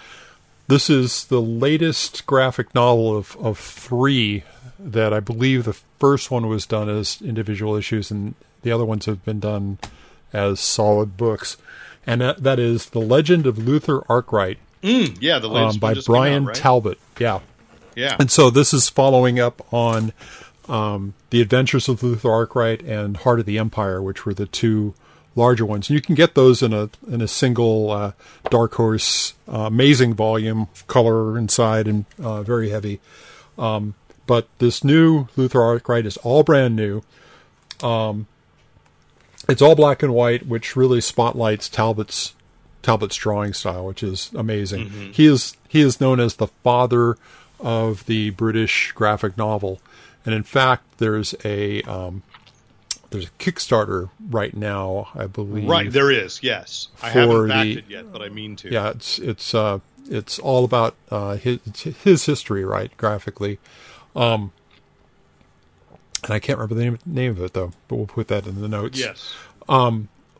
this 0.67 0.89
is 0.89 1.25
the 1.25 1.41
latest 1.41 2.25
graphic 2.25 2.73
novel 2.75 3.15
of, 3.15 3.36
of 3.38 3.58
three 3.58 4.43
that 4.80 5.13
I 5.13 5.19
believe 5.19 5.63
the 5.63 5.73
first 5.99 6.30
one 6.30 6.47
was 6.47 6.65
done 6.65 6.89
as 6.89 7.21
individual 7.21 7.75
issues 7.75 8.12
and 8.12 8.36
the 8.62 8.71
other 8.71 8.86
ones 8.86 9.06
have 9.06 9.23
been 9.25 9.39
done 9.39 9.80
as 10.34 10.60
solid 10.60 11.17
books. 11.17 11.58
And 12.06 12.21
that, 12.21 12.43
that 12.43 12.60
is 12.60 12.88
The 12.88 13.01
Legend 13.01 13.47
of 13.47 13.58
Luther 13.58 14.03
Arkwright 14.10 14.60
Mm, 14.84 15.17
yeah, 15.19 15.39
the 15.39 15.49
latest 15.49 15.75
um, 15.75 15.80
by 15.80 15.93
came 15.93 15.99
out, 15.99 16.06
Bryan 16.06 16.45
right? 16.45 16.56
Talbot. 16.56 16.99
Yeah. 17.19 17.39
Yeah. 17.95 18.15
And 18.19 18.30
so 18.30 18.49
this 18.49 18.73
is 18.73 18.89
following 18.89 19.39
up 19.39 19.73
on 19.73 20.13
um, 20.69 21.13
The 21.32 21.41
Adventures 21.41 21.89
of 21.89 22.03
Luther 22.03 22.32
Arkwright 22.32 22.82
and 22.84 23.17
Heart 23.17 23.39
of 23.39 23.45
the 23.45 23.58
Empire, 23.58 24.01
which 24.01 24.25
were 24.25 24.34
the 24.34 24.45
two 24.45 24.93
larger 25.38 25.65
ones. 25.65 25.89
And 25.89 25.95
you 25.95 26.02
can 26.02 26.15
get 26.15 26.36
those 26.36 26.62
in 26.62 26.73
a 26.73 26.89
in 27.08 27.21
a 27.21 27.28
single 27.28 27.91
uh, 27.91 28.12
Dark 28.50 28.73
Horse 28.73 29.34
uh, 29.47 29.62
amazing 29.67 30.15
volume, 30.15 30.67
color 30.88 31.38
inside 31.38 31.88
and 31.88 32.06
uh, 32.21 32.41
very 32.43 32.69
heavy. 32.69 33.00
Um, 33.58 33.93
but 34.26 34.47
this 34.58 34.84
new 34.84 35.28
Luther 35.38 35.62
Arkwright 35.62 36.06
is 36.06 36.17
all 36.17 36.43
brand 36.43 36.76
new. 36.76 37.02
Um, 37.82 38.28
it's 39.47 39.62
all 39.62 39.76
black 39.76 40.04
and 40.04 40.13
white, 40.13 40.47
which 40.47 40.76
really 40.76 41.00
spotlights 41.00 41.69
Talbot's 41.69 42.34
Talbot's 42.82 43.15
drawing 43.15 43.54
style, 43.54 43.86
which 43.86 44.04
is 44.04 44.32
amazing. 44.36 44.89
He 45.13 45.28
is 45.28 45.56
he 45.67 45.82
is 45.82 46.02
known 46.02 46.19
as 46.19 46.36
the 46.36 46.47
father 46.47 47.17
of 47.60 48.06
the 48.06 48.32
British 48.32 48.91
graphic 48.93 49.38
novel, 49.38 49.80
and 50.26 50.34
in 50.34 50.43
fact, 50.43 50.97
there's 50.97 51.34
a 51.45 51.82
um, 51.84 52.23
there's 53.10 53.26
a 53.28 53.30
Kickstarter 53.39 54.10
right 54.30 54.56
now, 54.56 55.08
I 55.15 55.28
believe. 55.28 55.67
right. 55.70 55.91
There 55.91 56.12
is. 56.12 56.41
Yes. 56.43 56.89
I 57.02 57.10
haven't 57.10 57.48
backed 57.48 57.63
the- 57.65 57.78
it 57.80 57.86
yet, 57.89 58.12
but 58.12 58.22
I 58.22 58.30
mean 58.30 58.56
to. 58.58 58.70
Yeah, 58.72 58.89
it's 58.89 59.17
it's 59.20 59.54
uh 59.54 59.80
it's 60.10 60.39
all 60.39 60.63
about 60.65 60.96
uh 61.10 61.36
his 61.38 61.60
his 62.04 62.26
history, 62.26 62.63
right, 62.65 62.96
graphically. 62.98 63.60
Um 64.15 64.52
and 66.24 66.34
I 66.34 66.39
can't 66.39 66.58
remember 66.58 66.76
the 66.76 66.84
name, 66.84 67.00
name 67.06 67.32
of 67.32 67.41
it 67.43 67.54
though, 67.54 67.72
but 67.88 67.96
we'll 67.96 68.08
put 68.08 68.28
that 68.30 68.48
in 68.48 68.62
the 68.62 68.67
notes. 68.67 69.00
Yes. 69.00 69.34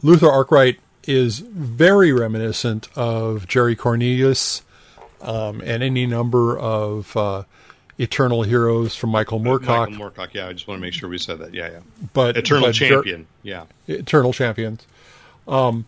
Luther 0.04 0.30
Arkwright 0.30 0.80
is 1.06 1.40
very 1.40 2.12
reminiscent 2.12 2.88
of 2.96 3.48
Jerry 3.48 3.76
Cornelius 3.76 4.62
um, 5.22 5.62
and 5.66 5.82
any 5.84 6.06
number 6.06 6.58
of 6.58 7.16
uh, 7.16 7.44
Eternal 8.00 8.44
Heroes 8.44 8.96
from 8.96 9.10
Michael 9.10 9.40
Moorcock, 9.40 9.90
Michael 9.90 10.12
Moorcock. 10.12 10.34
Yeah, 10.34 10.48
I 10.48 10.54
just 10.54 10.68
want 10.68 10.80
to 10.80 10.82
make 10.82 10.94
sure 10.94 11.10
we 11.10 11.18
said 11.18 11.40
that. 11.40 11.54
Yeah, 11.54 11.70
yeah. 11.72 11.80
but 12.14 12.38
Eternal 12.38 12.68
but 12.68 12.78
ver- 12.78 12.90
Champion. 12.90 13.28
yeah. 13.44 13.66
Eternal 13.88 14.34
Champions. 14.34 14.86
Um, 15.48 15.86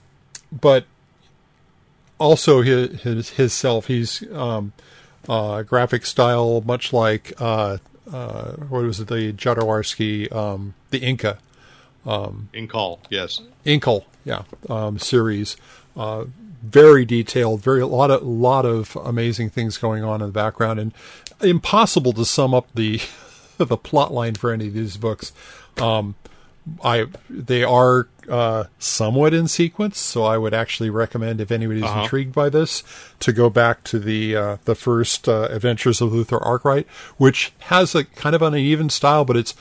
but 0.52 0.86
also 2.20 2.62
his 2.62 3.02
his, 3.02 3.30
his 3.32 3.54
self. 3.54 3.88
He's 3.88 4.24
um, 4.32 4.74
uh, 5.28 5.62
graphic 5.64 6.06
style, 6.06 6.62
much 6.62 6.92
like 6.94 7.34
uh, 7.40 7.78
uh, 8.12 8.52
what 8.54 8.84
was 8.84 9.00
it? 9.00 9.08
The 9.08 9.32
Jodorowsky, 9.34 10.34
um, 10.34 10.74
the 10.90 11.02
Incal. 11.02 11.38
In 12.54 12.68
call. 12.68 13.02
Yes. 13.10 13.42
Incal, 13.66 14.06
yeah, 14.26 14.44
um, 14.68 14.98
series. 14.98 15.58
Uh, 16.62 16.68
very 16.68 17.06
detailed, 17.06 17.62
very 17.62 17.82
a 17.82 17.88
lot 17.88 18.12
of 18.12 18.24
lot 18.24 18.66
of 18.66 18.96
amazing 19.04 19.50
things 19.50 19.78
going 19.78 20.04
on 20.04 20.22
in 20.22 20.28
the 20.28 20.34
background, 20.34 20.80
and 20.80 20.94
impossible 21.42 22.14
to 22.14 22.26
sum 22.26 22.54
up 22.54 22.68
the 22.76 23.02
the 23.58 23.78
plot 23.78 24.14
line 24.14 24.36
for 24.36 24.52
any 24.52 24.68
of 24.68 24.74
these 24.74 24.98
books. 24.98 25.32
Um, 25.78 26.16
I 26.84 27.06
they 27.30 27.64
are 27.64 28.08
uh, 28.30 28.66
somewhat 28.78 29.34
in 29.34 29.48
sequence, 29.48 29.98
so 29.98 30.24
I 30.24 30.38
would 30.38 30.54
actually 30.54 30.90
recommend 30.90 31.42
if 31.42 31.50
anybody's 31.52 31.84
Uh-huh. 31.84 32.04
intrigued 32.04 32.34
by 32.34 32.50
this 32.50 32.84
to 33.22 33.32
go 33.34 33.50
back 33.50 33.84
to 33.86 33.98
the 34.00 34.36
uh, 34.36 34.58
the 34.66 34.76
first 34.76 35.28
uh, 35.28 35.48
Adventures 35.50 36.02
of 36.02 36.14
Luther 36.14 36.38
Arkwright, 36.38 36.86
which 37.18 37.54
has 37.60 37.96
a 37.96 38.04
kind 38.04 38.36
of 38.36 38.42
an 38.42 38.54
uneven 38.54 38.90
style, 38.90 39.26
but 39.26 39.36
it's 39.38 39.56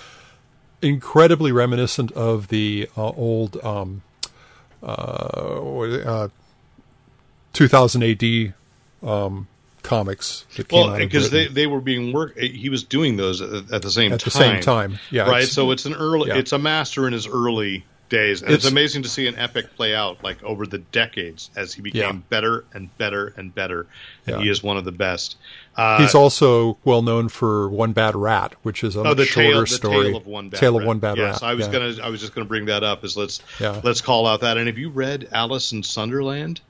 incredibly 0.82 1.50
reminiscent 1.52 2.12
of 2.12 2.48
the 2.48 2.88
uh, 2.96 3.08
old 3.10 3.56
um, 3.64 4.02
uh, 4.82 5.56
what 5.60 5.88
is 5.88 5.94
it, 5.96 6.06
uh, 6.06 6.28
2000 7.58 8.02
AD 8.04 8.54
um, 9.02 9.48
comics 9.82 10.44
that 10.56 10.70
Well, 10.70 10.96
because 10.96 11.30
they, 11.30 11.48
they 11.48 11.66
were 11.66 11.80
being 11.80 12.12
work. 12.12 12.38
He 12.38 12.68
was 12.68 12.84
doing 12.84 13.16
those 13.16 13.40
at, 13.40 13.72
at 13.72 13.82
the 13.82 13.90
same 13.90 14.12
at 14.12 14.20
time. 14.20 14.24
the 14.24 14.30
same 14.30 14.60
time. 14.60 14.98
Yeah, 15.10 15.22
right. 15.22 15.38
it's- 15.42 15.52
So 15.52 15.70
it's 15.72 15.84
an 15.84 15.94
early. 15.94 16.28
yeah. 16.28 16.36
It's 16.38 16.52
a 16.52 16.58
master 16.58 17.06
in 17.06 17.12
his 17.12 17.26
early 17.26 17.84
days. 18.10 18.42
And 18.42 18.50
it's, 18.52 18.64
It's- 18.64 18.72
amazing 18.72 19.02
to 19.02 19.08
see 19.08 19.26
an 19.26 19.36
epic 19.36 19.74
play 19.76 19.94
out 19.94 20.22
like 20.22 20.42
over 20.44 20.66
the 20.66 20.78
decades 20.78 21.50
as 21.56 21.74
he 21.74 21.82
became 21.82 22.00
Yeah. 22.02 22.12
better 22.30 22.64
and 22.72 22.96
better 22.96 23.34
and 23.36 23.52
better. 23.54 23.86
And 24.26 24.36
Yeah. 24.36 24.42
he 24.42 24.48
is 24.50 24.62
one 24.62 24.76
of 24.76 24.84
the 24.84 24.92
best. 24.92 25.36
Uh, 25.76 25.98
He's 26.00 26.14
also 26.14 26.78
well 26.84 27.02
known 27.02 27.28
for 27.28 27.68
One 27.68 27.92
Bad 27.92 28.14
Rat, 28.16 28.54
which 28.62 28.82
is 28.84 28.94
a 28.96 29.00
Oh, 29.00 29.14
the 29.14 29.24
shorter 29.24 29.50
tale, 29.50 29.60
the 29.60 29.66
story. 29.66 30.06
tale 30.08 30.16
of 30.16 30.26
one 30.26 30.48
bad 30.48 30.58
Tale 30.60 30.72
rat. 30.74 30.82
of 30.82 30.86
One 30.86 30.98
Bad 31.00 31.16
yes, 31.18 31.42
Rat. 31.42 31.50
I 31.50 31.54
was 31.54 31.68
gonna, 31.68 31.94
I 32.02 32.08
was 32.08 32.20
just 32.20 32.34
gonna 32.34 32.46
bring 32.46 32.66
that 32.66 32.82
up. 32.84 33.04
Is 33.04 33.16
let's 33.16 33.40
let's 33.60 34.00
call 34.00 34.26
out 34.26 34.40
that. 34.40 34.58
And 34.58 34.66
have 34.68 34.78
you 34.78 34.90
read 34.90 35.28
Alice 35.32 35.72
in 35.72 35.82
Sunderland? 35.82 36.60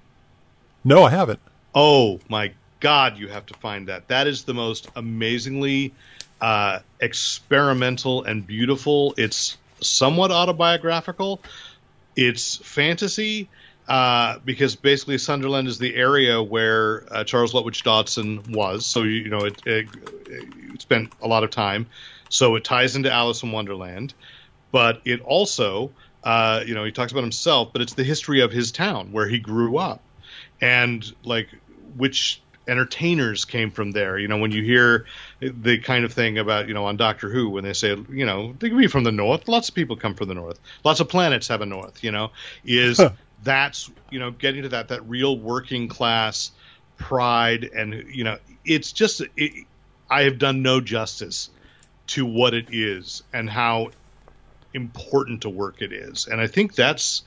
No, 0.85 1.05
I 1.05 1.11
haven't. 1.11 1.41
Oh 1.75 2.21
my 2.29 2.53
God, 2.81 3.19
you 3.19 3.29
have 3.29 3.47
to 3.47 3.55
find 3.55 3.89
that. 3.89 4.09
That 4.09 4.27
is 4.27 4.45
the 4.45 4.55
most 4.55 4.89
amazingly 4.97 5.93
uh, 6.41 6.81
experimental 7.01 8.25
and 8.25 8.47
beautiful. 8.47 9.15
It's 9.17 9.57
somewhat 9.81 10.31
autobiographical. 10.31 11.41
It's 12.17 12.57
fantasy 12.57 13.49
uh, 13.89 14.39
because 14.45 14.77
basically 14.77 15.19
Sunderland 15.19 15.69
is 15.69 15.79
the 15.79 15.95
area 15.95 16.43
where 16.43 17.05
uh, 17.13 17.25
Charles 17.25 17.53
Lutwidge 17.53 17.83
Dodgson 17.83 18.43
was. 18.51 18.87
So 18.87 19.03
you, 19.03 19.11
you 19.11 19.31
know 19.31 19.45
it, 19.45 19.61
it, 19.67 19.89
it 20.27 20.81
spent 20.81 21.13
a 21.23 21.29
lot 21.29 21.45
of 21.45 21.51
time. 21.51 21.87
So 22.29 22.55
it 22.57 22.65
ties 22.65 22.95
into 22.95 23.11
Alice 23.11 23.43
in 23.43 23.53
Wonderland, 23.53 24.13
but 24.71 25.01
it 25.05 25.23
also, 25.23 25.91
uh, 26.25 26.63
you 26.67 26.75
know, 26.75 26.85
he 26.85 26.93
talks 26.93 27.11
about 27.11 27.23
himself, 27.23 27.73
but 27.73 27.81
it's 27.81 27.95
the 27.95 28.05
history 28.05 28.43
of 28.43 28.53
his 28.53 28.71
town 28.71 29.13
where 29.13 29.27
he 29.27 29.39
grew 29.39 29.79
up 29.79 30.03
and 30.61 31.05
like 31.25 31.49
which 31.97 32.41
entertainers 32.69 33.47
came 33.47 33.71
from 33.71 33.93
there. 33.93 34.19
You 34.19 34.29
know, 34.29 34.37
when 34.39 34.53
you 34.53 34.63
hear 34.63 35.07
the 35.41 35.79
kind 35.79 36.05
of 36.05 36.13
thing 36.13 36.39
about, 36.39 36.69
you 36.69 36.75
know, 36.75 36.85
on 36.85 36.97
Doctor 36.97 37.31
Who, 37.31 37.49
when 37.49 37.65
they 37.65 37.73
say, 37.73 37.97
you 38.11 38.27
know, 38.27 38.55
they 38.59 38.69
can 38.69 38.79
be 38.79 38.87
from 38.87 39.05
the 39.05 39.13
North. 39.13 39.49
Lots 39.49 39.71
of 39.71 39.75
people 39.75 39.97
come 39.97 40.15
from 40.15 40.29
the 40.29 40.35
North. 40.35 40.61
Lots 40.85 41.01
of 41.01 41.09
planets 41.09 41.49
have 41.49 41.63
a 41.63 41.67
North, 41.67 42.05
you 42.05 42.13
know, 42.13 42.31
is 42.65 43.01
that's, 43.43 43.91
you 44.11 44.19
know, 44.19 44.31
getting 44.31 44.65
to 44.65 44.69
that, 44.71 44.89
that 44.89 45.09
real 45.09 45.39
working 45.39 45.89
class 45.89 46.51
pride. 46.99 47.65
And, 47.65 48.05
you 48.13 48.25
know, 48.25 48.37
it's 48.65 48.93
just, 48.93 49.23
it, 49.37 49.67
I 50.11 50.23
have 50.25 50.39
done 50.39 50.63
no 50.63 50.81
justice 50.81 51.49
to 52.09 52.27
what 52.27 52.53
it 52.53 52.67
is 52.71 53.23
and 53.33 53.49
how 53.49 53.91
important 54.75 55.45
a 55.47 55.51
work 55.51 55.81
it 55.81 55.93
is. 55.93 56.27
And 56.27 56.41
I 56.41 56.49
think 56.49 56.75
that's, 56.75 57.23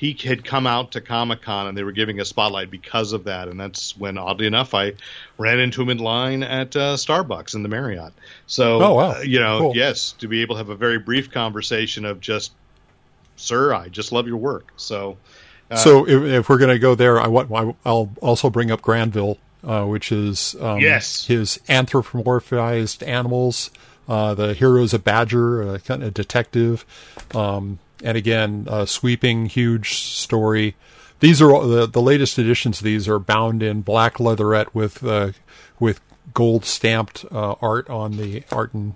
he 0.00 0.14
had 0.14 0.42
come 0.42 0.66
out 0.66 0.92
to 0.92 1.00
Comic 1.02 1.42
Con 1.42 1.66
and 1.66 1.76
they 1.76 1.82
were 1.82 1.92
giving 1.92 2.20
a 2.20 2.24
spotlight 2.24 2.70
because 2.70 3.12
of 3.12 3.24
that. 3.24 3.48
And 3.48 3.60
that's 3.60 3.94
when, 3.98 4.16
oddly 4.16 4.46
enough, 4.46 4.72
I 4.72 4.94
ran 5.36 5.60
into 5.60 5.82
him 5.82 5.90
in 5.90 5.98
line 5.98 6.42
at 6.42 6.74
uh, 6.74 6.96
Starbucks 6.96 7.54
in 7.54 7.62
the 7.62 7.68
Marriott. 7.68 8.14
So, 8.46 8.80
Oh, 8.82 8.94
wow. 8.94 9.10
uh, 9.10 9.20
you 9.20 9.40
know, 9.40 9.58
Cool. 9.58 9.76
yes, 9.76 10.12
to 10.12 10.26
be 10.26 10.40
able 10.40 10.54
to 10.54 10.58
have 10.60 10.70
a 10.70 10.74
very 10.74 10.98
brief 10.98 11.30
conversation 11.30 12.06
of 12.06 12.18
just, 12.18 12.52
sir, 13.36 13.74
I 13.74 13.88
just 13.90 14.10
love 14.10 14.26
your 14.26 14.38
work. 14.38 14.72
So, 14.78 15.18
uh, 15.70 15.76
so 15.76 16.08
if, 16.08 16.22
if 16.22 16.48
we're 16.48 16.56
going 16.56 16.70
to 16.70 16.78
go 16.78 16.94
there, 16.94 17.20
I 17.20 17.26
want. 17.26 17.50
I'll 17.84 18.10
also 18.22 18.48
bring 18.48 18.70
up 18.70 18.80
Grandville, 18.80 19.36
uh, 19.62 19.84
which 19.84 20.10
is 20.12 20.56
um, 20.62 20.80
Yes. 20.80 21.26
his 21.26 21.58
anthropomorphized 21.68 23.06
animals. 23.06 23.70
Uh, 24.08 24.32
the 24.34 24.54
hero's 24.54 24.94
a 24.94 24.98
badger, 24.98 25.74
a 25.74 25.78
kind 25.78 26.02
of 26.02 26.12
detective, 26.14 26.84
um, 27.34 27.78
and 28.02 28.16
again, 28.16 28.66
a 28.70 28.86
sweeping, 28.86 29.46
huge 29.46 29.94
story. 29.98 30.76
These 31.20 31.42
are 31.42 31.52
all, 31.52 31.66
the 31.68 31.86
the 31.86 32.02
latest 32.02 32.38
editions. 32.38 32.78
Of 32.78 32.84
these 32.84 33.08
are 33.08 33.18
bound 33.18 33.62
in 33.62 33.82
black 33.82 34.18
leatherette 34.18 34.74
with 34.74 35.04
uh, 35.04 35.32
with 35.78 36.00
gold 36.32 36.64
stamped 36.64 37.24
uh, 37.30 37.56
art 37.60 37.90
on 37.90 38.16
the 38.16 38.44
art 38.50 38.72
and 38.72 38.94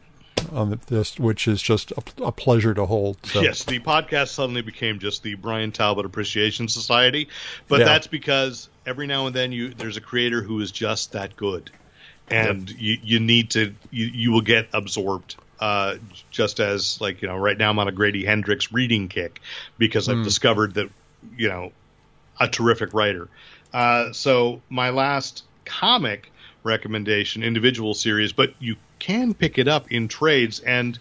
on 0.53 0.71
the, 0.71 0.77
this, 0.89 1.19
which 1.19 1.49
is 1.49 1.63
just 1.63 1.91
a, 1.93 2.03
a 2.23 2.33
pleasure 2.33 2.75
to 2.75 2.87
hold. 2.87 3.17
So. 3.25 3.41
Yes, 3.41 3.65
the 3.65 3.81
podcast 3.81 4.29
suddenly 4.29 4.63
became 4.63 4.99
just 4.99 5.23
the 5.23 5.35
Bryan 5.35 5.73
Talbot 5.73 6.05
Appreciation 6.05 6.69
Society, 6.69 7.29
but 7.69 7.81
Yeah. 7.81 7.87
that's 7.87 8.07
because 8.07 8.69
every 8.85 9.07
now 9.07 9.27
and 9.27 9.35
then 9.35 9.53
you 9.53 9.71
there's 9.75 9.97
a 9.97 10.03
creator 10.03 10.43
who 10.43 10.61
is 10.61 10.71
just 10.71 11.13
that 11.13 11.37
good, 11.37 11.71
and 12.29 12.71
you 12.71 12.99
you 13.03 13.21
need 13.21 13.51
to 13.51 13.75
you 13.91 14.07
you 14.07 14.33
will 14.33 14.43
get 14.43 14.69
absorbed. 14.73 15.37
Uh, 15.65 15.97
just 16.31 16.61
as 16.61 17.01
like 17.01 17.23
you 17.23 17.29
know, 17.29 17.39
right 17.39 17.57
now 17.57 17.71
I'm 17.71 17.79
on 17.79 17.89
a 17.89 17.93
Grady 17.93 18.23
Hendrix 18.23 18.71
reading 18.71 19.09
kick 19.09 19.41
because 19.79 20.11
I've 20.11 20.23
discovered 20.23 20.75
that 20.75 20.91
you 21.39 21.49
know 21.49 21.73
a 22.39 22.49
terrific 22.49 22.93
writer. 22.93 23.29
Uh, 23.73 24.13
so 24.13 24.61
my 24.69 24.91
last 24.91 25.43
comic 25.65 26.31
recommendation, 26.65 27.43
individual 27.43 27.95
series, 27.95 28.35
but 28.35 28.53
you 28.59 28.77
can 28.99 29.33
pick 29.33 29.57
it 29.57 29.67
up 29.67 29.91
in 29.91 30.07
trades. 30.07 30.61
And 30.61 30.99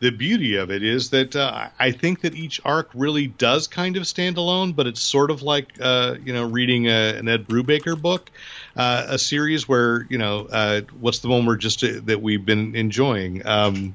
the 0.00 0.10
beauty 0.10 0.56
of 0.56 0.70
it 0.70 0.82
is 0.82 1.10
that 1.10 1.36
uh, 1.36 1.68
I 1.78 1.90
think 1.90 2.22
that 2.22 2.34
each 2.34 2.62
arc 2.64 2.88
really 2.94 3.26
does 3.26 3.66
kind 3.66 3.98
of 3.98 4.06
stand 4.06 4.38
alone, 4.38 4.72
but 4.72 4.86
it's 4.86 5.02
sort 5.02 5.30
of 5.30 5.42
like 5.42 5.68
uh, 5.82 6.14
you 6.24 6.32
know 6.32 6.48
reading 6.48 6.86
a, 6.86 7.14
an 7.18 7.28
Ed 7.28 7.46
Brubaker 7.46 8.00
book, 8.00 8.30
uh, 8.78 9.06
a 9.10 9.18
series 9.18 9.68
where 9.68 10.06
you 10.08 10.16
know 10.16 10.46
uh, 10.50 10.80
what's 11.00 11.18
the 11.18 11.28
one 11.28 11.44
we're 11.44 11.56
just 11.56 11.84
uh, 11.84 12.00
that 12.04 12.22
we've 12.22 12.46
been 12.46 12.74
enjoying. 12.76 13.44
Um, 13.46 13.94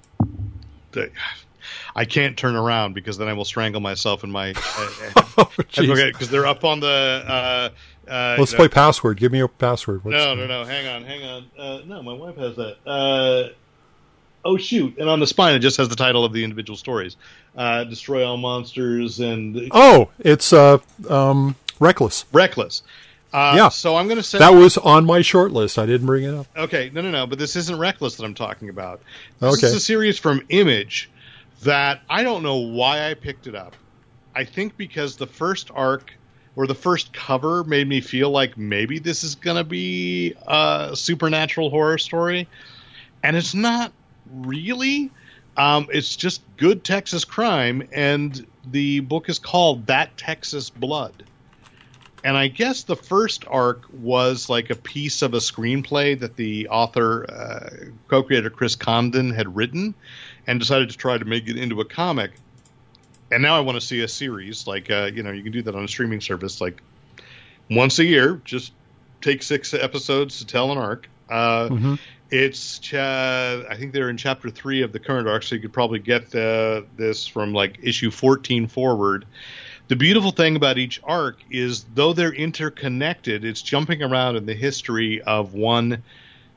the, 0.91 1.09
I 1.95 2.05
can't 2.05 2.37
turn 2.37 2.55
around 2.55 2.93
because 2.93 3.17
then 3.17 3.27
I 3.27 3.33
will 3.33 3.45
strangle 3.45 3.81
myself 3.81 4.23
in 4.23 4.31
my. 4.31 4.53
Uh, 4.55 4.89
Oh, 5.35 5.49
okay, 5.57 6.11
because 6.11 6.29
they're 6.29 6.45
up 6.45 6.63
on 6.63 6.79
the. 6.79 6.87
Uh, 6.87 7.69
uh, 8.07 8.35
Let's 8.37 8.53
play 8.53 8.67
password. 8.67 9.17
Give 9.17 9.31
me 9.31 9.39
a 9.39 9.47
password. 9.47 10.03
What's- 10.05 10.15
no, 10.15 10.35
no, 10.35 10.45
no. 10.45 10.63
Hang 10.63 10.85
on, 10.87 11.03
hang 11.05 11.23
on. 11.23 11.45
Uh, 11.57 11.81
no, 11.87 12.03
my 12.03 12.13
wife 12.13 12.35
has 12.35 12.55
that. 12.57 12.77
Uh, 12.85 13.49
oh 14.45 14.57
shoot! 14.57 14.97
And 14.99 15.09
on 15.09 15.19
the 15.19 15.25
spine, 15.25 15.55
it 15.55 15.59
just 15.59 15.77
has 15.77 15.89
the 15.89 15.95
title 15.95 16.23
of 16.25 16.33
the 16.33 16.43
individual 16.43 16.77
stories: 16.77 17.15
uh, 17.57 17.85
"Destroy 17.85 18.23
All 18.27 18.37
Monsters" 18.37 19.19
and 19.21 19.69
Oh, 19.71 20.09
it's 20.19 20.53
uh, 20.53 20.77
um, 21.09 21.55
reckless. 21.79 22.25
"Reckless." 22.31 22.83
Uh, 23.33 23.53
Yeah. 23.57 23.69
So 23.69 23.95
I'm 23.95 24.05
going 24.07 24.17
to 24.17 24.23
say 24.23 24.37
That 24.37 24.53
was 24.53 24.77
on 24.77 25.05
my 25.05 25.21
short 25.21 25.51
list. 25.51 25.79
I 25.79 25.85
didn't 25.85 26.05
bring 26.05 26.23
it 26.23 26.33
up. 26.33 26.47
Okay, 26.55 26.91
no, 26.93 27.01
no, 27.01 27.09
no. 27.11 27.25
But 27.27 27.39
this 27.39 27.55
isn't 27.55 27.77
Reckless 27.77 28.15
that 28.17 28.23
I'm 28.23 28.35
talking 28.35 28.69
about. 28.69 29.01
This 29.39 29.55
Okay. 29.57 29.67
is 29.67 29.73
a 29.73 29.79
series 29.79 30.19
from 30.19 30.43
Image 30.49 31.09
that 31.63 32.01
I 32.09 32.23
don't 32.23 32.43
know 32.43 32.57
why 32.57 33.09
I 33.09 33.13
picked 33.15 33.47
it 33.47 33.55
up. 33.55 33.75
I 34.35 34.43
think 34.43 34.77
because 34.77 35.15
the 35.17 35.27
first 35.27 35.71
arc 35.73 36.13
or 36.55 36.67
the 36.67 36.75
first 36.75 37.13
cover 37.13 37.63
made 37.63 37.87
me 37.87 38.01
feel 38.01 38.29
like 38.29 38.57
maybe 38.57 38.99
this 38.99 39.23
is 39.23 39.33
going 39.35 39.57
to 39.57 39.63
be 39.63 40.33
a 40.47 40.91
supernatural 40.93 41.69
horror 41.71 41.97
story, 41.97 42.47
and 43.23 43.35
it's 43.35 43.53
not 43.55 43.91
really. 44.31 45.09
Um, 45.57 45.87
it's 45.91 46.15
just 46.15 46.41
good 46.57 46.83
Texas 46.83 47.25
crime, 47.25 47.87
and 47.91 48.45
the 48.71 49.01
book 49.01 49.29
is 49.29 49.39
called 49.39 49.85
That 49.87 50.15
Texas 50.17 50.69
Blood. 50.69 51.23
And 52.23 52.37
I 52.37 52.47
guess 52.47 52.83
the 52.83 52.95
first 52.95 53.43
arc 53.47 53.83
was 53.91 54.47
like 54.49 54.69
a 54.69 54.75
piece 54.75 55.21
of 55.21 55.33
a 55.33 55.37
screenplay 55.39 56.17
that 56.19 56.37
the 56.37 56.69
author, 56.69 57.25
uh, 57.29 57.69
co 58.07 58.23
creator 58.23 58.49
Chris 58.49 58.75
Condon, 58.75 59.31
had 59.31 59.55
written 59.55 59.93
and 60.47 60.59
decided 60.59 60.89
to 60.91 60.97
try 60.97 61.17
to 61.17 61.25
make 61.25 61.47
it 61.49 61.57
into 61.57 61.81
a 61.81 61.85
comic. 61.85 62.31
And 63.31 63.41
now 63.43 63.57
I 63.57 63.59
want 63.61 63.75
to 63.79 63.85
see 63.85 64.01
a 64.01 64.07
series. 64.07 64.67
Like, 64.67 64.89
uh, 64.89 65.09
you 65.13 65.23
know, 65.23 65.31
you 65.31 65.43
can 65.43 65.51
do 65.51 65.61
that 65.63 65.75
on 65.75 65.83
a 65.83 65.87
streaming 65.87 66.21
service, 66.21 66.61
like 66.61 66.81
once 67.69 67.99
a 67.99 68.05
year. 68.05 68.41
Just 68.45 68.71
take 69.21 69.43
six 69.43 69.73
episodes 69.73 70.39
to 70.39 70.45
tell 70.45 70.71
an 70.71 70.77
arc. 70.77 71.09
Uh, 71.29 71.69
Mhm. 71.69 71.99
It's, 72.31 72.79
cha- 72.79 73.61
I 73.69 73.75
think 73.77 73.93
they're 73.93 74.09
in 74.09 74.17
chapter 74.17 74.49
three 74.49 74.81
of 74.81 74.91
the 74.91 74.97
current 74.97 75.27
arc, 75.27 75.43
so 75.43 75.53
you 75.53 75.61
could 75.61 75.73
probably 75.73 75.99
get 75.99 76.33
uh, 76.33 76.81
this 76.97 77.27
from 77.27 77.53
like 77.53 77.77
issue 77.83 78.09
14 78.09 78.67
forward. 78.67 79.25
The 79.93 79.97
beautiful 79.97 80.31
thing 80.31 80.55
about 80.55 80.79
each 80.79 80.99
arc 81.03 81.37
is, 81.51 81.85
though 81.93 82.13
they're 82.13 82.33
interconnected, 82.33 83.45
it's 83.45 83.61
jumping 83.61 84.01
around 84.01 84.37
in 84.37 84.47
the 84.47 84.55
history 84.55 85.21
of 85.21 85.53
one 85.53 86.01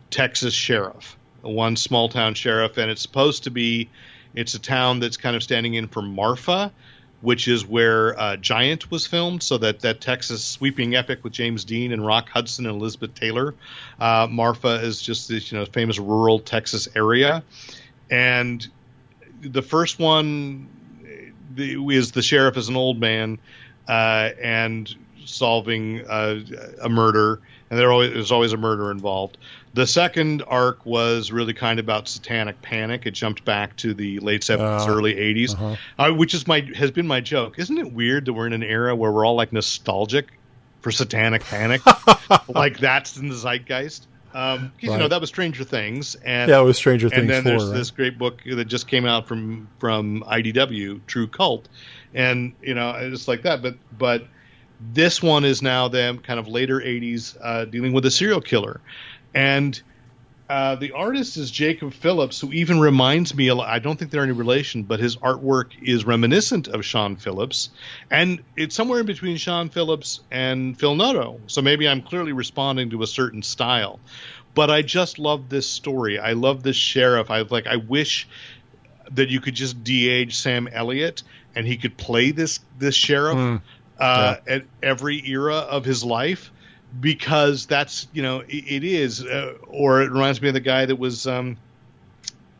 Texas 0.08 0.54
sheriff, 0.54 1.18
one 1.42 1.76
small 1.76 2.08
town 2.08 2.32
sheriff, 2.32 2.78
and 2.78 2.90
it's 2.90 3.02
supposed 3.02 3.44
to 3.44 3.50
be, 3.50 3.90
it's 4.34 4.54
a 4.54 4.58
town 4.58 5.00
that's 5.00 5.18
kind 5.18 5.36
of 5.36 5.42
standing 5.42 5.74
in 5.74 5.86
for 5.86 6.00
Marfa, 6.00 6.72
which 7.20 7.46
is 7.46 7.66
where 7.66 8.18
uh, 8.18 8.36
Giant 8.36 8.90
was 8.90 9.06
filmed. 9.06 9.42
So 9.42 9.58
that 9.58 9.80
that 9.80 10.00
Texas 10.00 10.42
sweeping 10.42 10.94
epic 10.94 11.22
with 11.22 11.34
James 11.34 11.66
Dean 11.66 11.92
and 11.92 12.06
Rock 12.06 12.30
Hudson 12.30 12.64
and 12.64 12.80
Elizabeth 12.80 13.14
Taylor. 13.14 13.54
Uh, 14.00 14.26
Marfa 14.30 14.76
is 14.76 15.02
just 15.02 15.28
this 15.28 15.52
you 15.52 15.58
know 15.58 15.66
famous 15.66 15.98
rural 15.98 16.38
Texas 16.38 16.88
area, 16.96 17.44
and 18.10 18.66
the 19.42 19.60
first 19.60 19.98
one 19.98 20.68
is 21.58 22.12
the 22.12 22.22
sheriff 22.22 22.56
is 22.56 22.68
an 22.68 22.76
old 22.76 23.00
man 23.00 23.38
uh, 23.88 24.30
and 24.40 24.94
solving 25.24 26.06
uh, 26.06 26.40
a 26.82 26.88
murder, 26.88 27.40
and 27.70 27.78
there 27.78 27.90
always, 27.90 28.12
there's 28.12 28.32
always 28.32 28.52
a 28.52 28.56
murder 28.56 28.90
involved. 28.90 29.38
The 29.74 29.86
second 29.86 30.42
arc 30.46 30.86
was 30.86 31.30
really 31.30 31.52
kind 31.52 31.78
of 31.78 31.84
about 31.84 32.08
satanic 32.08 32.62
panic. 32.62 33.04
It 33.04 33.10
jumped 33.10 33.44
back 33.44 33.76
to 33.76 33.92
the 33.92 34.20
late 34.20 34.40
70s, 34.40 34.86
Uh, 34.86 34.90
early 34.90 35.14
80s, 35.14 35.52
uh-huh. 35.54 35.76
uh, 35.98 36.14
which 36.14 36.32
is 36.32 36.46
my 36.46 36.60
has 36.76 36.90
been 36.90 37.06
my 37.06 37.20
joke. 37.20 37.58
Isn't 37.58 37.76
it 37.76 37.92
weird 37.92 38.24
that 38.24 38.32
we're 38.32 38.46
in 38.46 38.54
an 38.54 38.62
era 38.62 38.96
where 38.96 39.12
we're 39.12 39.26
all 39.26 39.36
like 39.36 39.52
nostalgic 39.52 40.28
for 40.80 40.90
satanic 40.90 41.44
panic, 41.44 41.82
like 42.48 42.78
that's 42.78 43.16
in 43.16 43.28
the 43.28 43.34
zeitgeist? 43.34 44.06
Um 44.36 44.72
'cause, 44.80 44.92
you 44.92 44.98
know 44.98 45.08
that 45.08 45.20
was 45.20 45.30
Stranger 45.30 45.64
Things, 45.64 46.14
and 46.16 46.50
Yeah, 46.50 46.60
it 46.60 46.64
was 46.64 46.76
Stranger 46.76 47.06
and 47.06 47.14
Things 47.14 47.30
then 47.30 47.42
4, 47.44 47.50
there's 47.52 47.70
right? 47.70 47.76
this 47.78 47.90
great 47.90 48.18
book 48.18 48.42
that 48.44 48.66
just 48.66 48.86
came 48.86 49.06
out 49.06 49.26
from 49.26 49.68
from 49.78 50.22
IDW, 50.26 51.00
True 51.06 51.26
Cult, 51.26 51.68
and 52.14 52.52
you 52.62 52.74
know 52.74 52.90
it's 52.90 53.28
like 53.28 53.42
that. 53.42 53.62
But 53.62 53.76
but 53.96 54.26
this 54.92 55.22
one 55.22 55.44
is 55.46 55.62
now 55.62 55.88
them 55.88 56.18
kind 56.18 56.38
of 56.38 56.48
later 56.48 56.80
'80s 56.80 57.36
uh, 57.42 57.64
dealing 57.64 57.94
with 57.94 58.04
a 58.04 58.10
serial 58.10 58.42
killer, 58.42 58.80
and 59.34 59.80
uh, 60.48 60.76
the 60.76 60.92
artist 60.92 61.36
is 61.36 61.50
Jacob 61.50 61.92
Phillips, 61.92 62.40
who 62.40 62.52
even 62.52 62.78
reminds 62.78 63.34
me. 63.34 63.50
I 63.50 63.78
don't 63.78 63.98
think 63.98 64.10
they're 64.10 64.22
any 64.22 64.32
relation, 64.32 64.84
but 64.84 65.00
his 65.00 65.16
artwork 65.16 65.70
is 65.82 66.04
reminiscent 66.04 66.68
of 66.68 66.84
Sean 66.84 67.16
Phillips, 67.16 67.70
and 68.10 68.42
it's 68.56 68.74
somewhere 68.74 69.00
in 69.00 69.06
between 69.06 69.36
Sean 69.38 69.68
Phillips 69.68 70.20
and 70.30 70.78
Phil 70.78 70.94
Noto. 70.94 71.40
So 71.48 71.62
maybe 71.62 71.88
I'm 71.88 72.02
clearly 72.02 72.32
responding 72.32 72.90
to 72.90 73.02
a 73.02 73.06
certain 73.06 73.42
style. 73.42 73.98
But 74.54 74.70
I 74.70 74.82
just 74.82 75.18
love 75.18 75.48
this 75.48 75.68
story. 75.68 76.18
I 76.18 76.32
love 76.32 76.62
this 76.62 76.76
sheriff. 76.76 77.30
I 77.30 77.40
like. 77.42 77.66
I 77.66 77.76
wish 77.76 78.26
that 79.10 79.28
you 79.28 79.40
could 79.40 79.54
just 79.54 79.84
de-age 79.84 80.36
Sam 80.36 80.68
Elliott 80.68 81.22
and 81.54 81.66
he 81.66 81.76
could 81.76 81.96
play 81.96 82.30
this 82.30 82.60
this 82.78 82.94
sheriff 82.94 83.60
uh, 83.98 84.36
at 84.46 84.64
every 84.82 85.26
era 85.28 85.56
of 85.56 85.84
his 85.84 86.04
life 86.04 86.50
because 87.00 87.66
that's 87.66 88.08
you 88.12 88.22
know 88.22 88.40
it, 88.40 88.64
it 88.66 88.84
is 88.84 89.24
uh, 89.24 89.54
or 89.66 90.02
it 90.02 90.10
reminds 90.10 90.40
me 90.40 90.48
of 90.48 90.54
the 90.54 90.60
guy 90.60 90.86
that 90.86 90.96
was 90.96 91.26
um 91.26 91.56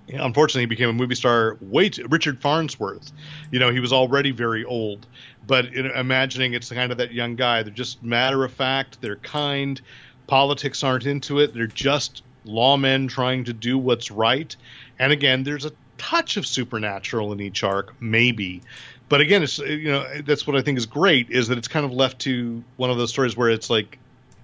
unfortunately 0.08 0.62
he 0.62 0.66
became 0.66 0.88
a 0.88 0.92
movie 0.92 1.14
star 1.14 1.56
way 1.60 1.88
too, 1.88 2.06
richard 2.08 2.40
farnsworth. 2.40 3.12
You 3.50 3.58
know 3.58 3.70
he 3.70 3.80
was 3.80 3.92
already 3.92 4.30
very 4.30 4.64
old 4.64 5.06
but 5.46 5.72
know, 5.72 5.92
imagining 5.94 6.54
it's 6.54 6.70
kind 6.70 6.92
of 6.92 6.98
that 6.98 7.12
young 7.12 7.36
guy 7.36 7.62
they're 7.62 7.72
just 7.72 8.02
matter 8.02 8.44
of 8.44 8.52
fact 8.52 9.00
they're 9.00 9.16
kind 9.16 9.80
politics 10.26 10.82
aren't 10.82 11.06
into 11.06 11.38
it 11.38 11.54
they're 11.54 11.66
just 11.66 12.22
lawmen 12.46 13.08
trying 13.08 13.44
to 13.44 13.52
do 13.52 13.76
what's 13.76 14.10
right. 14.10 14.54
And 14.98 15.12
again 15.12 15.42
there's 15.42 15.64
a 15.64 15.72
touch 15.98 16.36
of 16.36 16.46
supernatural 16.46 17.32
in 17.32 17.40
each 17.40 17.62
arc 17.64 17.94
maybe. 18.00 18.62
But 19.08 19.20
again 19.20 19.42
it's 19.42 19.58
you 19.58 19.90
know 19.90 20.06
that's 20.22 20.46
what 20.46 20.56
i 20.56 20.62
think 20.62 20.78
is 20.78 20.86
great 20.86 21.30
is 21.30 21.48
that 21.48 21.58
it's 21.58 21.68
kind 21.68 21.86
of 21.86 21.92
left 21.92 22.20
to 22.20 22.62
one 22.76 22.90
of 22.90 22.96
those 22.96 23.10
stories 23.10 23.36
where 23.36 23.50
it's 23.50 23.70
like 23.70 23.98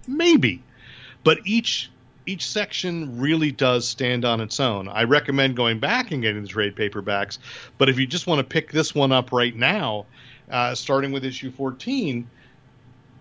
maybe. 0.07 0.63
But 1.25 1.39
each 1.45 1.91
each 2.25 2.47
section 2.47 3.19
really 3.19 3.51
does 3.51 3.89
stand 3.89 4.25
on 4.25 4.41
its 4.41 4.61
own. 4.61 4.89
I 4.89 5.05
recommend 5.05 5.57
going 5.57 5.81
back 5.81 6.13
and 6.13 6.23
getting 6.23 6.43
the 6.43 6.49
trade 6.49 6.77
paperbacks 6.77 7.39
but 7.79 7.89
if 7.89 7.99
you 7.99 8.07
just 8.07 8.27
want 8.27 8.39
to 8.39 8.45
pick 8.45 8.71
this 8.71 8.95
one 8.95 9.13
up 9.13 9.33
right 9.33 9.55
now 9.55 10.07
uh, 10.51 10.75
starting 10.75 11.13
with 11.13 11.25
issue 11.25 11.51
14 11.51 12.29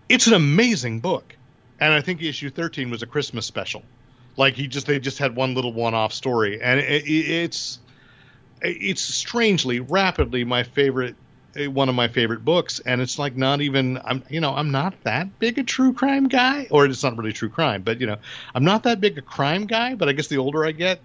it's 0.10 0.28
an 0.28 0.34
amazing 0.34 1.00
book. 1.00 1.36
And 1.80 1.94
i 1.94 2.02
think 2.02 2.22
issue 2.22 2.50
13 2.50 2.90
was 2.92 3.02
a 3.02 3.08
christmas 3.08 3.46
special. 3.46 3.84
Like 4.38 4.54
he 4.54 4.68
just 4.68 4.86
they 4.88 5.00
just 5.00 5.18
had 5.18 5.36
one 5.36 5.56
little 5.56 5.74
one-off 5.74 6.14
story. 6.14 6.62
And 6.62 6.80
it, 6.80 7.06
it, 7.06 7.10
it's 7.10 7.80
it's 8.62 9.02
strangely 9.02 9.80
rapidly 9.80 10.44
my 10.44 10.64
favorite 10.64 11.16
one 11.58 11.90
of 11.90 11.96
my 11.96 12.08
favorite 12.08 12.46
books 12.46 12.80
and 12.86 13.02
it's 13.02 13.20
like 13.20 13.36
not 13.36 13.60
even 13.60 14.00
i'm 14.06 14.24
you 14.30 14.40
know 14.40 14.54
i'm 14.56 14.72
not 14.72 14.94
that 15.04 15.38
big 15.40 15.58
a 15.60 15.64
true 15.64 15.92
crime 15.92 16.28
guy 16.30 16.66
or 16.72 16.86
it's 16.86 17.04
not 17.04 17.18
really 17.18 17.34
true 17.34 17.50
crime 17.50 17.82
but 17.82 18.00
you 18.00 18.08
know 18.08 18.16
i'm 18.56 18.64
not 18.64 18.84
that 18.84 19.02
big 19.02 19.18
a 19.18 19.22
crime 19.22 19.66
guy 19.66 19.94
but 19.94 20.08
i 20.08 20.14
guess 20.14 20.28
the 20.28 20.38
older 20.38 20.64
i 20.66 20.72
get 20.72 21.02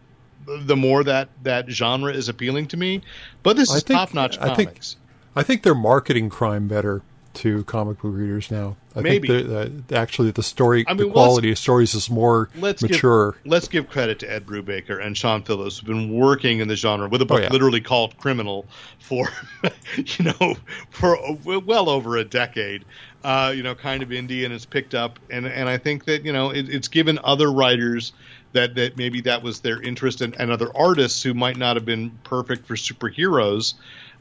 the 0.46 0.76
more 0.76 1.02
that 1.02 1.28
that 1.42 1.68
genre 1.68 2.12
is 2.12 2.28
appealing 2.28 2.68
to 2.68 2.76
me. 2.76 3.02
But 3.42 3.56
this 3.56 3.72
I 3.72 3.76
is 3.78 3.82
top-notch 3.82 4.38
I 4.38 4.54
think- 4.54 4.68
comics. 4.68 4.96
I 5.34 5.42
think 5.42 5.64
they're 5.64 5.74
marketing 5.74 6.30
crime 6.30 6.68
better 6.68 7.02
to 7.36 7.64
comic 7.64 8.00
book 8.00 8.14
readers 8.14 8.50
now. 8.50 8.76
I 8.94 9.00
Maybe. 9.00 9.28
think 9.28 9.48
that, 9.48 9.94
uh, 9.94 9.98
actually 9.98 10.30
the 10.30 10.42
story, 10.42 10.84
I 10.86 10.94
mean, 10.94 11.08
the 11.08 11.12
quality 11.12 11.52
of 11.52 11.58
stories 11.58 11.94
is 11.94 12.08
more 12.08 12.48
let's 12.56 12.82
mature. 12.82 13.32
Give, 13.32 13.52
let's 13.52 13.68
give 13.68 13.88
credit 13.88 14.18
to 14.20 14.32
Ed 14.32 14.46
Brubaker 14.46 15.04
and 15.04 15.16
Sean 15.16 15.42
Phillips, 15.42 15.78
who've 15.78 15.86
been 15.86 16.12
working 16.12 16.60
in 16.60 16.68
the 16.68 16.76
genre 16.76 17.08
with 17.08 17.22
a 17.22 17.26
book 17.26 17.40
Oh, 17.40 17.42
yeah. 17.42 17.48
literally 17.50 17.80
called 17.82 18.16
Criminal 18.18 18.66
for, 18.98 19.28
you 19.96 20.24
know, 20.24 20.56
for 20.90 21.18
well 21.44 21.88
over 21.88 22.16
a 22.16 22.24
decade. 22.24 22.84
Uh, 23.24 23.52
you 23.54 23.62
know, 23.64 23.74
kind 23.74 24.04
of 24.04 24.10
indie, 24.10 24.44
and 24.44 24.54
it's 24.54 24.66
picked 24.66 24.94
up, 24.94 25.18
and 25.30 25.46
and 25.46 25.68
I 25.68 25.78
think 25.78 26.04
that 26.04 26.24
you 26.24 26.32
know 26.32 26.50
it, 26.50 26.68
it's 26.68 26.86
given 26.86 27.18
other 27.24 27.50
writers 27.50 28.12
that 28.52 28.76
that 28.76 28.96
maybe 28.96 29.22
that 29.22 29.42
was 29.42 29.60
their 29.60 29.82
interest, 29.82 30.20
and, 30.20 30.34
and 30.38 30.52
other 30.52 30.70
artists 30.76 31.24
who 31.24 31.34
might 31.34 31.56
not 31.56 31.74
have 31.74 31.84
been 31.84 32.10
perfect 32.22 32.66
for 32.66 32.76
superheroes. 32.76 33.74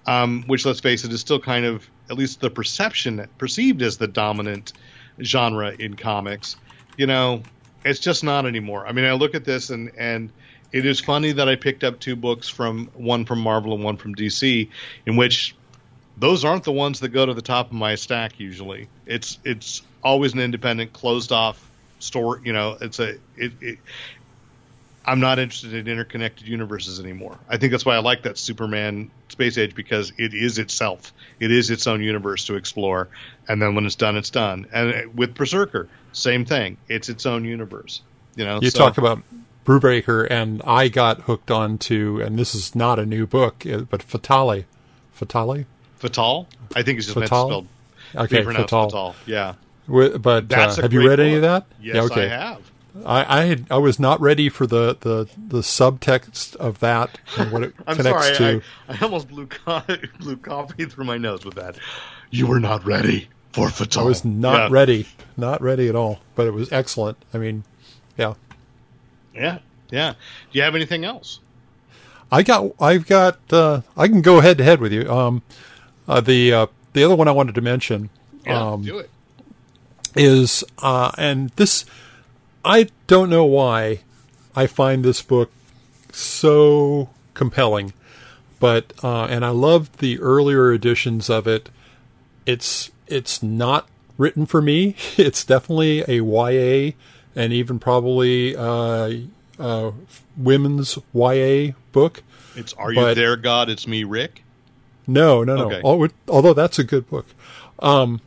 Um, 0.08 0.44
which, 0.48 0.66
let's 0.66 0.80
face 0.82 1.04
it, 1.04 1.12
is 1.12 1.20
still 1.20 1.40
kind 1.40 1.66
of 1.66 1.88
at 2.10 2.18
least 2.18 2.42
the 2.42 2.50
perception 2.50 3.28
perceived 3.38 3.82
as 3.82 3.98
the 3.98 4.08
dominant 4.08 4.74
genre 5.22 5.74
in 5.78 5.96
comics. 5.96 6.56
You 6.98 7.08
know, 7.08 7.44
it's 7.84 8.00
just 8.00 8.24
not 8.24 8.46
anymore. 8.46 8.86
I 8.88 8.92
mean, 8.92 9.06
I 9.06 9.14
look 9.14 9.36
at 9.36 9.46
this 9.46 9.70
and 9.70 9.92
and 9.98 10.32
it 10.72 10.86
is 10.86 11.00
funny 11.00 11.32
that 11.32 11.48
I 11.48 11.56
picked 11.56 11.84
up 11.84 12.00
two 12.00 12.16
books 12.16 12.50
from 12.50 12.88
one 12.96 13.26
from 13.26 13.40
Marvel 13.40 13.74
and 13.74 13.84
one 13.84 13.98
from 13.98 14.16
DC, 14.16 14.70
in 15.06 15.16
which 15.16 15.56
those 16.18 16.44
aren't 16.44 16.64
the 16.64 16.72
ones 16.72 17.00
that 17.02 17.10
go 17.10 17.26
to 17.26 17.34
the 17.34 17.42
top 17.42 17.68
of 17.68 17.74
my 17.74 17.96
stack 17.96 18.40
usually. 18.40 18.88
It's 19.06 19.40
it's 19.44 19.84
always 20.04 20.34
an 20.34 20.40
independent, 20.40 20.94
closed 20.94 21.32
off 21.32 21.70
store. 22.00 22.42
You 22.44 22.54
know, 22.54 22.78
it's 22.82 23.00
a 23.00 23.18
it. 23.38 23.54
it 23.62 23.80
I'm 25.08 25.20
not 25.20 25.38
interested 25.40 25.74
in 25.74 25.88
interconnected 25.88 26.48
universes 26.48 27.00
anymore. 27.00 27.38
I 27.48 27.58
think 27.58 27.72
that's 27.72 27.86
why 27.86 27.96
I 27.96 28.00
like 28.00 28.24
that 28.24 28.38
Superman 28.38 29.12
Space 29.30 29.58
Age 29.58 29.76
because 29.76 30.12
it 30.18 30.34
is 30.34 30.58
itself. 30.58 31.14
It 31.40 31.52
is 31.52 31.70
its 31.70 31.86
own 31.88 32.02
universe 32.02 32.46
to 32.48 32.56
explore, 32.56 33.10
and 33.48 33.62
then 33.62 33.76
when 33.76 33.86
it's 33.86 33.96
done, 33.96 34.16
it's 34.18 34.32
done. 34.32 34.66
And 34.74 35.16
with 35.16 35.36
Berserker, 35.36 35.88
same 36.12 36.46
thing. 36.46 36.78
It's 36.88 37.10
its 37.10 37.26
own 37.26 37.46
universe. 37.46 38.02
You 38.36 38.46
know, 38.46 38.60
You 38.62 38.70
so- 38.72 38.80
talk 38.80 38.98
about 38.98 39.22
Brubaker, 39.66 40.28
and 40.30 40.62
I 40.66 40.88
got 40.88 41.22
hooked 41.22 41.50
on 41.52 41.78
to, 41.80 42.22
and 42.22 42.38
this 42.38 42.54
is 42.56 42.76
not 42.76 43.00
a 43.00 43.06
new 43.06 43.26
book, 43.28 43.66
uh, 43.66 43.80
but 43.80 44.02
Fatale. 44.04 44.66
Fatale? 45.14 45.66
Fatal. 45.98 46.48
I 46.76 46.84
think 46.84 46.98
it's 47.00 47.08
just 47.08 47.18
meant 47.18 47.30
to 47.30 47.36
Fatal? 47.36 47.48
spelled. 47.48 47.68
Okay, 48.16 48.44
Fatal. 48.44 48.68
Fatal. 48.68 49.16
Yeah, 49.26 49.54
Wi- 49.88 50.18
But 50.18 50.52
uh, 50.54 50.76
have 50.82 50.94
you 50.94 51.08
read 51.08 51.20
any 51.20 51.36
of 51.36 51.42
that? 51.44 51.66
Yes, 51.82 51.96
yeah, 51.96 52.02
okay. 52.04 52.26
I 52.26 52.30
have. 52.50 52.72
I, 53.06 53.40
I 53.42 53.46
had 53.46 53.66
I 53.70 53.78
was 53.78 54.00
not 54.00 54.22
ready 54.22 54.48
for 54.50 54.66
the, 54.68 54.96
the, 55.00 55.28
the 55.48 55.60
subtext 55.60 56.56
of 56.56 56.80
that 56.80 57.20
and 57.38 57.52
what 57.52 57.64
it 57.64 57.76
I'm 57.88 57.98
connects 57.98 58.38
sorry. 58.38 58.60
to. 58.60 58.62
I, 58.88 58.94
I 58.94 59.00
almost 59.02 59.28
blew, 59.28 59.48
co- 59.48 59.84
blew 60.20 60.38
coffee 60.38 60.86
through 60.86 61.06
my 61.06 61.18
nose 61.18 61.44
with 61.44 61.56
that. 61.56 61.78
You 62.32 62.48
were 62.48 62.60
not 62.60 62.86
ready 62.86 63.28
for 63.52 63.70
Fatal. 63.70 64.04
I 64.04 64.06
was 64.06 64.24
not 64.24 64.58
Yeah. 64.58 64.68
ready, 64.72 65.08
not 65.36 65.62
ready 65.62 65.90
at 65.90 65.96
all. 65.96 66.20
But 66.36 66.48
it 66.48 66.52
was 66.54 66.72
excellent. 66.72 67.18
I 67.34 67.38
mean, 67.38 67.64
yeah. 68.18 68.36
Yeah, 69.34 69.60
yeah. 69.92 70.12
Do 70.14 70.18
you 70.58 70.62
have 70.62 70.76
anything 70.76 71.04
else? 71.04 71.40
I 72.32 72.44
got, 72.44 72.72
I've 72.80 73.06
got, 73.08 73.40
uh, 73.52 73.82
I 73.98 74.08
can 74.08 74.22
go 74.22 74.40
head 74.40 74.58
to 74.60 74.64
head 74.64 74.80
with 74.80 74.92
you. 74.94 75.10
Um, 75.12 75.42
uh, 76.08 76.22
the 76.22 76.54
uh, 76.54 76.68
the 76.94 77.04
other 77.04 77.16
one 77.16 77.28
I 77.28 77.32
wanted 77.32 77.56
to 77.56 77.62
mention 77.62 78.10
Yeah, 78.46 78.72
um, 78.72 78.84
do 78.84 79.00
it. 79.00 79.10
is, 80.16 80.64
uh, 80.82 81.12
and 81.18 81.50
this, 81.52 81.86
I 82.66 82.90
don't 83.06 83.30
know 83.30 83.46
why 83.46 84.00
I 84.56 84.66
find 84.68 85.06
this 85.06 85.22
book 85.22 85.52
so 86.12 87.10
compelling, 87.36 87.94
but 88.60 88.92
uh, 89.04 89.26
and 89.26 89.46
I 89.46 89.50
loved 89.50 90.00
the 90.00 90.20
earlier 90.20 90.74
editions 90.74 91.30
of 91.30 91.48
it. 91.48 91.70
It's 92.48 92.90
it's 93.08 93.44
not 93.44 93.88
written 94.18 94.46
for 94.46 94.62
me. 94.62 94.96
It's 95.18 95.44
definitely 95.46 96.04
a 96.08 96.22
YA 96.24 96.94
and 97.36 97.54
even 97.54 97.78
probably 97.80 98.56
uh, 98.56 99.12
uh, 99.60 99.92
women's 100.36 100.98
YA 101.14 101.74
book. 101.92 102.24
It's 102.56 102.74
Are 102.74 102.92
You 102.92 103.00
but- 103.02 103.14
There, 103.16 103.36
God? 103.36 103.70
It's 103.70 103.88
Me, 103.88 104.04
Rick. 104.04 104.42
No, 105.08 105.44
no, 105.44 105.56
no. 105.56 105.66
Okay. 105.72 105.82
Al- 105.86 106.34
Although 106.34 106.54
that's 106.54 106.80
a 106.80 106.84
good 106.84 107.08
book. 107.08 107.28
Um, 107.78 108.22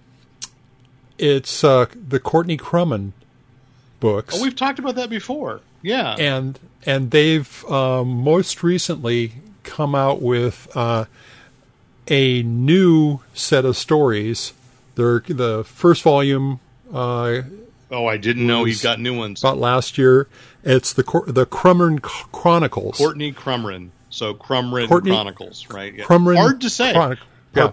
it's 1.19 1.65
uh, 1.65 1.87
the 1.93 2.21
Courtney 2.21 2.57
Crumrin 2.57 3.13
books, 4.01 4.35
Oh, 4.39 4.43
we've 4.43 4.57
talked 4.57 4.79
about 4.79 4.95
that 4.97 5.11
before. 5.11 5.61
Yeah. 5.83 6.15
and 6.19 6.59
and 6.87 7.11
they've 7.11 7.65
um, 7.71 8.09
most 8.23 8.63
recently 8.63 9.33
come 9.63 9.95
out 9.95 10.21
with 10.23 10.69
uh, 10.77 11.05
a 12.09 12.43
new 12.43 13.21
set 13.35 13.65
of 13.65 13.77
stories. 13.77 14.53
They're 14.95 15.21
the 15.21 15.65
first 15.65 16.03
volume 16.03 16.61
uh, 16.93 17.43
oh, 17.91 18.07
I 18.07 18.17
didn't 18.17 18.47
know 18.47 18.65
he's 18.65 18.83
got 18.83 18.99
new 18.99 19.17
ones. 19.17 19.43
about 19.45 19.59
last 19.59 19.99
year. 19.99 20.27
It's 20.65 20.93
the 20.93 21.03
the 21.27 21.47
Crumrin 21.47 22.01
Chronicles. 22.03 22.97
Courtney 22.97 23.33
Crumrin. 23.33 23.91
So 24.11 24.35
Crumrin 24.35 24.89
Courtney- 24.89 25.11
Chronicles, 25.11 25.69
right? 25.71 25.95
Yeah. 25.95 26.05
Crumrin 26.05 26.37
Hard 26.37 26.63
to 26.63 26.71
say. 26.71 26.93
Chronic- 26.93 27.19
yeah. 27.55 27.69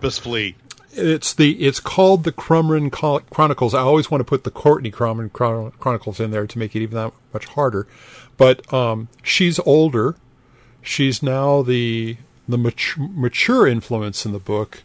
It's 0.96 1.34
the 1.34 1.52
it's 1.64 1.80
called 1.80 2.24
the 2.24 2.32
Crumrin 2.32 2.92
Chronicles. 2.92 3.74
I 3.74 3.82
always 3.82 4.10
want 4.10 4.22
to 4.22 4.26
put 4.26 4.44
the 4.44 4.52
Courtney 4.52 4.92
Crumrin 4.92 5.32
Chronicles 5.32 6.20
in 6.20 6.32
there 6.32 6.48
to 6.48 6.60
make 6.60 6.76
it 6.76 6.82
even 6.82 6.96
that 6.96 7.14
much 7.34 7.46
harder. 7.46 7.88
But 8.38 8.72
um, 8.74 9.10
she's 9.22 9.60
older. 9.60 10.16
She's 10.82 11.22
now 11.22 11.62
the 11.62 12.18
the 12.48 12.58
mature, 12.58 13.08
mature 13.10 13.68
influence 13.68 14.26
in 14.26 14.32
the 14.32 14.40
book. 14.40 14.84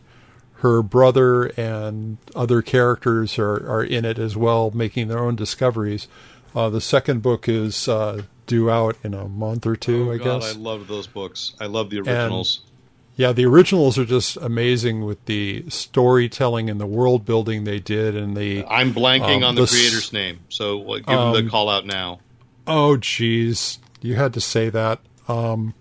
Her 0.55 0.83
brother 0.83 1.47
and 1.57 2.19
other 2.37 2.61
characters 2.61 3.39
are, 3.39 3.67
are 3.71 3.83
in 3.83 4.05
it 4.05 4.19
as 4.19 4.37
well, 4.37 4.71
making 4.71 5.09
their 5.09 5.21
own 5.21 5.35
discoveries. 5.37 6.07
Uh, 6.55 6.69
the 6.69 6.81
second 6.81 7.23
book 7.23 7.49
is 7.49 7.89
uh, 7.89 8.23
due 8.47 8.69
out 8.69 8.97
in 9.05 9.15
a 9.15 9.29
month 9.29 9.65
or 9.67 9.77
two, 9.77 10.11
oh, 10.11 10.13
I 10.13 10.19
God, 10.19 10.43
guess. 10.43 10.55
I 10.55 10.59
love 10.59 10.87
those 10.87 11.07
books. 11.07 11.55
I 11.61 11.67
love 11.67 11.89
the 11.89 12.01
originals. 12.01 12.63
Yeah, 13.21 13.33
the 13.33 13.45
originals 13.45 13.99
are 13.99 14.07
just 14.07 14.37
amazing 14.39 15.05
with 15.05 15.23
the 15.27 15.65
storytelling 15.69 16.71
and 16.71 16.81
the 16.81 16.87
world 16.87 17.27
building 17.27 17.65
they 17.65 17.79
did, 17.79 18.17
and 18.17 18.35
the 18.35 18.65
I'm 18.67 18.95
blanking 18.95 19.39
um, 19.39 19.45
on 19.45 19.55
the, 19.57 19.63
the 19.63 19.67
creator's 19.69 20.11
name, 20.13 20.41
so 20.49 20.79
give 20.83 21.07
him 21.07 21.33
the 21.33 21.41
Um, 21.41 21.51
call 21.51 21.69
out 21.69 21.85
now. 21.85 22.21
oh, 22.67 22.97
geez, 22.97 23.79
you 24.01 24.15
had 24.15 24.33
to 24.35 24.41
say 24.41 24.71
that. 24.71 25.01
Um, 25.29 25.75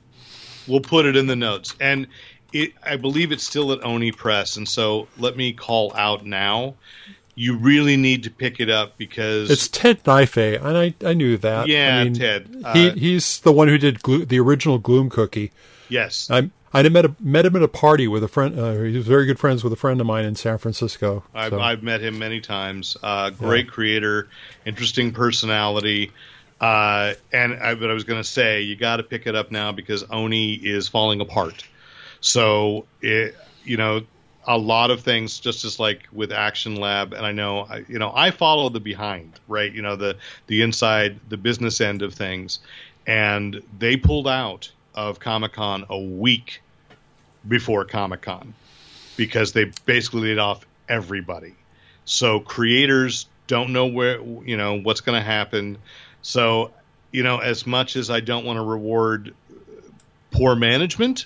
We'll 0.67 0.81
put 0.81 1.05
it 1.05 1.15
in 1.15 1.27
the 1.27 1.35
notes, 1.37 1.75
and 1.79 2.07
it, 2.51 2.73
I 2.85 2.97
believe 2.97 3.31
it's 3.31 3.45
still 3.45 3.71
at 3.71 3.83
Oni 3.85 4.11
Press, 4.11 4.57
and 4.57 4.67
so 4.67 5.07
let 5.17 5.37
me 5.37 5.53
call 5.53 5.93
out 5.95 6.25
now. 6.25 6.75
You 7.35 7.55
really 7.57 7.95
need 7.95 8.23
to 8.23 8.29
pick 8.29 8.59
it 8.59 8.69
up 8.69 8.97
because 8.97 9.49
it's 9.49 9.69
Ted 9.69 10.03
Naifeh, 10.03 10.61
and 10.61 10.77
I 10.77 10.93
I 11.07 11.13
knew 11.13 11.37
that. 11.37 11.67
Yeah, 11.69 11.99
I 11.99 12.03
mean, 12.03 12.13
Ted. 12.15 12.49
he 12.73 12.89
Uh, 12.89 12.93
he's 12.95 13.39
the 13.39 13.53
one 13.53 13.69
who 13.69 13.77
did 13.77 14.01
Glo- 14.03 14.25
the 14.25 14.39
original 14.41 14.77
Gloom 14.77 15.09
Cookie. 15.09 15.51
yes, 15.87 16.27
I 16.29 16.49
I 16.73 16.87
met 16.87 17.05
a, 17.05 17.15
met 17.19 17.45
him 17.45 17.55
at 17.55 17.63
a 17.63 17.67
party 17.67 18.07
with 18.07 18.23
a 18.23 18.27
friend. 18.27 18.59
Uh, 18.59 18.73
he 18.81 18.97
was 18.97 19.07
very 19.07 19.25
good 19.25 19.39
friends 19.39 19.63
with 19.63 19.73
a 19.73 19.75
friend 19.75 19.99
of 19.99 20.07
mine 20.07 20.25
in 20.25 20.35
San 20.35 20.57
Francisco. 20.57 21.23
I've. 21.33 21.53
I've 21.53 21.83
met 21.83 22.01
him 22.01 22.19
many 22.19 22.41
times. 22.41 22.95
Uh, 23.01 23.31
great 23.31 23.69
creator, 23.69 24.29
interesting 24.65 25.11
personality. 25.11 26.11
Uh, 26.61 27.13
and 27.31 27.55
I, 27.55 27.75
but 27.75 27.89
I 27.89 27.93
was 27.93 28.03
going 28.03 28.21
to 28.21 28.27
say, 28.27 28.61
you 28.61 28.75
got 28.75 28.97
to 28.97 29.03
pick 29.03 29.27
it 29.27 29.35
up 29.35 29.49
now 29.51 29.71
because 29.71 30.03
Oni 30.09 30.53
is 30.53 30.87
falling 30.87 31.21
apart. 31.21 31.65
So, 32.21 32.85
it, 33.01 33.35
you 33.63 33.77
know, 33.77 34.01
a 34.45 34.57
lot 34.57 34.91
of 34.91 35.01
things, 35.01 35.39
just 35.39 35.63
as 35.63 35.79
like 35.79 36.07
with 36.11 36.31
Action 36.31 36.75
Lab, 36.75 37.13
and 37.13 37.25
I 37.25 37.31
know, 37.31 37.61
I, 37.61 37.85
you 37.87 37.99
know, 37.99 38.11
I 38.13 38.31
follow 38.31 38.69
the 38.69 38.79
behind, 38.79 39.39
right? 39.47 39.71
You 39.71 39.81
know, 39.81 39.95
the 39.95 40.17
the 40.47 40.61
inside, 40.61 41.19
the 41.29 41.37
business 41.37 41.81
end 41.81 42.01
of 42.01 42.13
things, 42.13 42.59
and 43.07 43.61
they 43.77 43.95
pulled 43.95 44.27
out 44.27 44.71
of 44.95 45.19
Comic 45.19 45.53
Con 45.53 45.85
a 45.89 45.99
week 45.99 46.61
before 47.47 47.85
Comic 47.85 48.21
Con 48.21 48.53
because 49.15 49.53
they 49.53 49.71
basically 49.85 50.29
laid 50.29 50.39
off 50.39 50.65
everybody. 50.87 51.55
So 52.05 52.39
creators 52.39 53.27
don't 53.47 53.73
know 53.73 53.87
where 53.87 54.21
you 54.21 54.57
know 54.57 54.79
what's 54.79 55.01
going 55.01 55.19
to 55.19 55.25
happen. 55.25 55.77
So 56.21 56.71
you 57.11 57.23
know, 57.23 57.39
as 57.39 57.65
much 57.65 57.95
as 57.95 58.09
I 58.09 58.19
don't 58.19 58.45
want 58.45 58.57
to 58.57 58.63
reward 58.63 59.33
poor 60.31 60.55
management, 60.55 61.25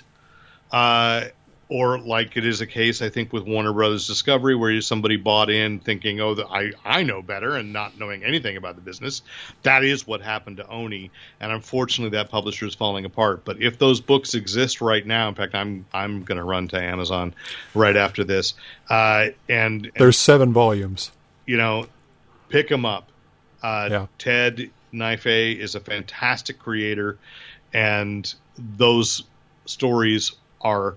uh, 0.72 1.26
or 1.74 1.98
like 1.98 2.36
it 2.36 2.46
is 2.46 2.60
a 2.60 2.68
case 2.68 3.02
I 3.02 3.08
think 3.08 3.32
with 3.32 3.42
Warner 3.48 3.72
Brothers 3.72 4.06
Discovery 4.06 4.54
where 4.54 4.80
somebody 4.80 5.16
bought 5.16 5.50
in 5.50 5.80
thinking, 5.80 6.20
oh, 6.20 6.36
the, 6.36 6.46
I 6.46 6.70
I 6.84 7.02
know 7.02 7.20
better 7.20 7.56
and 7.56 7.72
not 7.72 7.98
knowing 7.98 8.22
anything 8.22 8.56
about 8.56 8.76
the 8.76 8.80
business. 8.80 9.22
That 9.64 9.82
is 9.82 10.06
what 10.06 10.20
happened 10.22 10.58
to 10.58 10.68
Oni, 10.68 11.10
and 11.40 11.50
unfortunately, 11.50 12.16
that 12.16 12.30
publisher 12.30 12.64
is 12.66 12.76
falling 12.76 13.04
apart. 13.04 13.44
But 13.44 13.60
if 13.60 13.76
those 13.76 14.00
books 14.00 14.34
exist 14.34 14.80
right 14.80 15.04
now, 15.04 15.28
in 15.28 15.34
fact, 15.34 15.56
I'm 15.56 15.84
I'm 15.92 16.22
going 16.22 16.38
to 16.38 16.44
run 16.44 16.68
to 16.68 16.80
Amazon 16.80 17.34
right 17.74 17.96
after 17.96 18.22
this, 18.22 18.54
uh, 18.88 19.30
and, 19.48 19.90
There's 19.96 20.16
seven 20.16 20.52
volumes. 20.52 21.10
you 21.44 21.56
know, 21.56 21.88
pick 22.50 22.68
them 22.68 22.86
up. 22.86 23.08
Uh, 23.64 23.88
Yeah. 23.90 24.06
Ted 24.18 24.70
Naifeh 24.92 25.58
is 25.58 25.74
a 25.74 25.80
fantastic 25.80 26.60
creator, 26.60 27.18
and 27.72 28.32
those 28.56 29.24
stories 29.66 30.36
are 30.60 30.94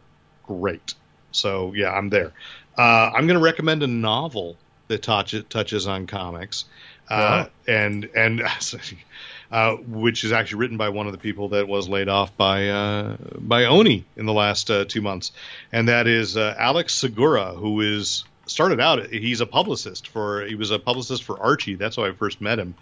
great. 0.48 0.96
So 1.32 1.74
yeah, 1.74 1.92
I'm 1.92 2.10
there. 2.10 2.34
Uh, 2.78 3.12
I'm 3.14 3.28
going 3.28 3.40
to 3.40 3.44
recommend 3.44 3.84
a 3.84 3.88
novel 3.88 4.56
that 4.88 5.04
touch, 5.04 5.36
touches 5.50 5.88
on 5.88 6.08
comics, 6.08 6.66
uh, 7.10 7.46
and 7.68 8.10
and 8.16 8.42
uh, 9.52 9.76
which 9.76 10.24
is 10.24 10.32
actually 10.32 10.60
written 10.60 10.78
by 10.78 10.90
one 10.90 11.06
of 11.06 11.12
the 11.12 11.18
people 11.18 11.50
that 11.50 11.68
was 11.68 11.88
laid 11.90 12.10
off 12.10 12.36
by 12.38 12.70
uh, 12.70 13.18
by 13.38 13.66
Oni 13.66 14.06
in 14.16 14.26
the 14.26 14.34
last 14.34 14.70
uh, 14.70 14.86
two 14.86 15.02
months, 15.02 15.32
and 15.72 15.88
that 15.88 16.08
is 16.08 16.38
uh, 16.38 16.56
Alex 16.58 16.94
Segura, 16.94 17.54
who 17.54 17.82
is 17.82 18.26
started 18.48 18.80
out 18.80 19.08
he's 19.08 19.42
a 19.42 19.46
publicist 19.46 20.08
for 20.08 20.46
he 20.46 20.56
was 20.56 20.72
a 20.72 20.80
publicist 20.80 21.24
for 21.24 21.40
Archie. 21.40 21.76
That's 21.76 21.96
how 21.96 22.06
I 22.06 22.12
first 22.12 22.42
met 22.42 22.60
him, 22.60 22.76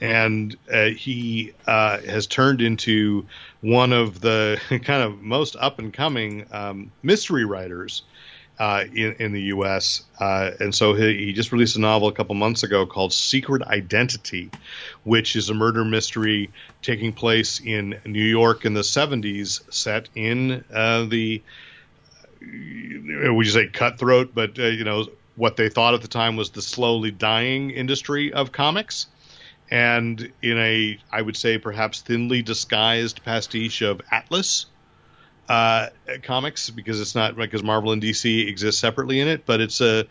and 0.00 0.56
uh, 0.72 0.86
he 0.86 1.52
uh, 1.66 1.98
has 2.00 2.26
turned 2.26 2.60
into 2.60 3.26
one 3.60 3.92
of 3.92 4.20
the 4.20 4.60
kind 4.84 5.02
of 5.02 5.20
most 5.20 5.56
up 5.56 5.78
and 5.78 5.92
coming 5.92 6.46
um, 6.52 6.92
mystery 7.02 7.44
writers 7.44 8.02
uh, 8.58 8.84
in, 8.94 9.16
in 9.18 9.32
the 9.32 9.42
U.S. 9.42 10.02
Uh, 10.18 10.50
and 10.60 10.74
so 10.74 10.94
he, 10.94 11.26
he 11.26 11.32
just 11.32 11.52
released 11.52 11.76
a 11.76 11.80
novel 11.80 12.08
a 12.08 12.12
couple 12.12 12.34
months 12.34 12.62
ago 12.62 12.86
called 12.86 13.12
Secret 13.12 13.62
Identity, 13.62 14.50
which 15.04 15.36
is 15.36 15.50
a 15.50 15.54
murder 15.54 15.84
mystery 15.84 16.50
taking 16.82 17.12
place 17.12 17.60
in 17.60 17.98
New 18.04 18.24
York 18.24 18.64
in 18.64 18.74
the 18.74 18.80
70s, 18.80 19.62
set 19.72 20.08
in 20.14 20.64
uh, 20.72 21.04
the 21.04 21.42
would 23.32 23.46
you 23.46 23.52
say 23.52 23.68
cutthroat, 23.68 24.34
but 24.34 24.58
uh, 24.58 24.64
you 24.64 24.84
know 24.84 25.06
what 25.36 25.56
they 25.56 25.68
thought 25.68 25.94
at 25.94 26.02
the 26.02 26.08
time 26.08 26.36
was 26.36 26.50
the 26.50 26.62
slowly 26.62 27.10
dying 27.10 27.70
industry 27.70 28.32
of 28.32 28.52
comics, 28.52 29.06
and 29.70 30.32
in 30.42 30.58
a 30.58 30.98
I 31.10 31.22
would 31.22 31.36
say 31.36 31.58
perhaps 31.58 32.00
thinly 32.00 32.42
disguised 32.42 33.24
pastiche 33.24 33.82
of 33.82 34.00
Atlas 34.10 34.66
uh, 35.48 35.88
comics 36.22 36.70
because 36.70 37.00
it's 37.00 37.14
not 37.14 37.36
because 37.36 37.62
Marvel 37.62 37.92
and 37.92 38.02
DC 38.02 38.48
exist 38.48 38.80
separately 38.80 39.20
in 39.20 39.28
it, 39.28 39.46
but 39.46 39.60
it's 39.60 39.80
a 39.80 40.06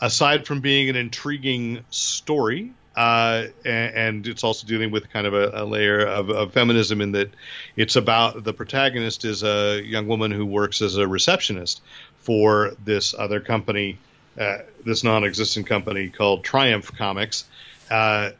aside 0.00 0.46
from 0.46 0.60
being 0.60 0.88
an 0.88 0.96
intriguing 0.96 1.84
story. 1.90 2.72
Uh, 2.94 3.46
and, 3.64 3.94
and 3.94 4.26
it's 4.26 4.44
also 4.44 4.66
dealing 4.66 4.90
with 4.90 5.08
kind 5.10 5.26
of 5.26 5.32
a, 5.32 5.62
a 5.62 5.64
layer 5.64 6.00
of, 6.00 6.30
of 6.30 6.52
feminism 6.52 7.00
in 7.00 7.12
that 7.12 7.30
it's 7.74 7.96
about 7.96 8.44
the 8.44 8.52
protagonist 8.52 9.24
is 9.24 9.42
a 9.42 9.80
young 9.82 10.06
woman 10.06 10.30
who 10.30 10.44
works 10.44 10.82
as 10.82 10.96
a 10.96 11.08
receptionist 11.08 11.80
for 12.18 12.72
this 12.84 13.14
other 13.14 13.40
company, 13.40 13.98
uh, 14.38 14.58
this 14.84 15.04
non-existent 15.04 15.66
company 15.66 16.10
called 16.10 16.44
Triumph 16.44 16.92
Comics, 16.94 17.44
uh, 17.90 18.30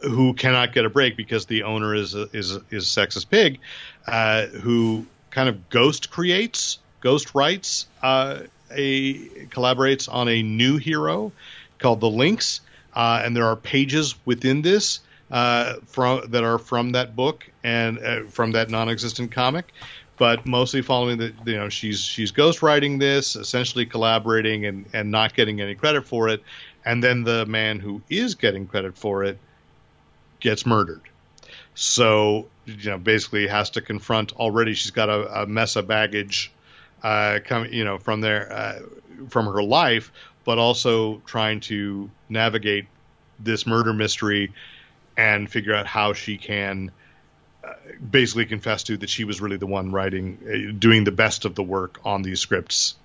who 0.00 0.32
cannot 0.34 0.72
get 0.72 0.84
a 0.84 0.90
break 0.90 1.16
because 1.16 1.46
the 1.46 1.64
owner 1.64 1.94
is 1.94 2.14
a, 2.14 2.28
is 2.32 2.56
a, 2.56 2.62
is 2.70 2.96
a 2.96 3.00
sexist 3.00 3.28
pig, 3.28 3.60
uh, 4.06 4.46
who 4.46 5.06
kind 5.30 5.48
of 5.48 5.68
ghost 5.68 6.10
creates, 6.10 6.78
ghost 7.00 7.34
writes, 7.34 7.86
uh, 8.02 8.40
a 8.70 9.14
collaborates 9.50 10.12
on 10.12 10.28
a 10.28 10.42
new 10.42 10.78
hero 10.78 11.30
called 11.78 12.00
the 12.00 12.08
Lynx, 12.08 12.60
uh, 12.94 13.22
and 13.24 13.36
there 13.36 13.46
are 13.46 13.56
pages 13.56 14.14
within 14.24 14.62
this 14.62 15.00
uh, 15.30 15.74
from 15.86 16.30
that 16.30 16.44
are 16.44 16.58
from 16.58 16.92
that 16.92 17.16
book 17.16 17.50
and 17.64 17.98
uh, 17.98 18.22
from 18.24 18.52
that 18.52 18.70
non-existent 18.70 19.32
comic, 19.32 19.72
but 20.18 20.46
mostly 20.46 20.82
following 20.82 21.18
the 21.18 21.32
you 21.46 21.56
know 21.56 21.68
she's 21.68 22.00
she's 22.00 22.32
ghostwriting 22.32 23.00
this, 23.00 23.34
essentially 23.34 23.86
collaborating 23.86 24.66
and 24.66 24.86
and 24.92 25.10
not 25.10 25.34
getting 25.34 25.60
any 25.60 25.74
credit 25.74 26.06
for 26.06 26.28
it, 26.28 26.42
and 26.84 27.02
then 27.02 27.24
the 27.24 27.46
man 27.46 27.80
who 27.80 28.02
is 28.10 28.34
getting 28.34 28.66
credit 28.66 28.96
for 28.96 29.24
it 29.24 29.38
gets 30.40 30.66
murdered. 30.66 31.02
So 31.74 32.48
you 32.66 32.90
know 32.90 32.98
basically 32.98 33.46
has 33.46 33.70
to 33.70 33.80
confront 33.80 34.32
already 34.36 34.74
she's 34.74 34.90
got 34.90 35.08
a, 35.08 35.42
a 35.42 35.46
mess 35.46 35.76
of 35.76 35.86
baggage 35.86 36.52
uh, 37.02 37.38
coming 37.44 37.72
you 37.72 37.84
know 37.84 37.98
from 37.98 38.20
there 38.20 38.52
uh, 38.52 38.80
from 39.28 39.46
her 39.46 39.62
life, 39.62 40.12
but 40.44 40.58
also 40.58 41.18
trying 41.26 41.60
to 41.60 42.10
navigate 42.28 42.86
this 43.38 43.66
murder 43.66 43.92
mystery 43.92 44.52
and 45.16 45.50
figure 45.50 45.74
out 45.74 45.86
how 45.86 46.12
she 46.12 46.38
can 46.38 46.90
uh, 47.64 47.72
basically 48.10 48.46
confess 48.46 48.84
to 48.84 48.96
that 48.96 49.10
she 49.10 49.24
was 49.24 49.40
really 49.40 49.56
the 49.56 49.66
one 49.66 49.92
writing, 49.92 50.38
uh, 50.46 50.72
doing 50.78 51.04
the 51.04 51.12
best 51.12 51.44
of 51.44 51.54
the 51.54 51.62
work 51.62 52.00
on 52.04 52.22
these 52.22 52.40
scripts 52.40 52.96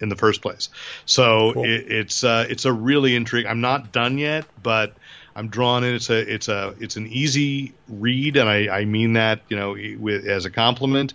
in 0.00 0.08
the 0.08 0.16
first 0.16 0.42
place. 0.42 0.68
So 1.06 1.52
Cool. 1.52 1.64
it, 1.64 1.90
it's 1.90 2.24
uh, 2.24 2.46
it's 2.48 2.64
a 2.64 2.72
really 2.72 3.14
intriguing. 3.16 3.50
I'm 3.50 3.60
not 3.60 3.92
done 3.92 4.18
yet, 4.18 4.44
but 4.62 4.94
I'm 5.34 5.48
drawn 5.48 5.84
in. 5.84 5.94
It's 5.94 6.10
a 6.10 6.34
it's 6.34 6.48
a 6.48 6.74
it's 6.80 6.96
an 6.96 7.06
easy 7.08 7.74
read, 7.88 8.36
and 8.36 8.48
I, 8.48 8.68
I 8.68 8.84
mean 8.84 9.14
that 9.14 9.40
you 9.48 9.56
know 9.56 9.76
with 9.98 10.26
as 10.26 10.44
a 10.44 10.50
compliment 10.50 11.14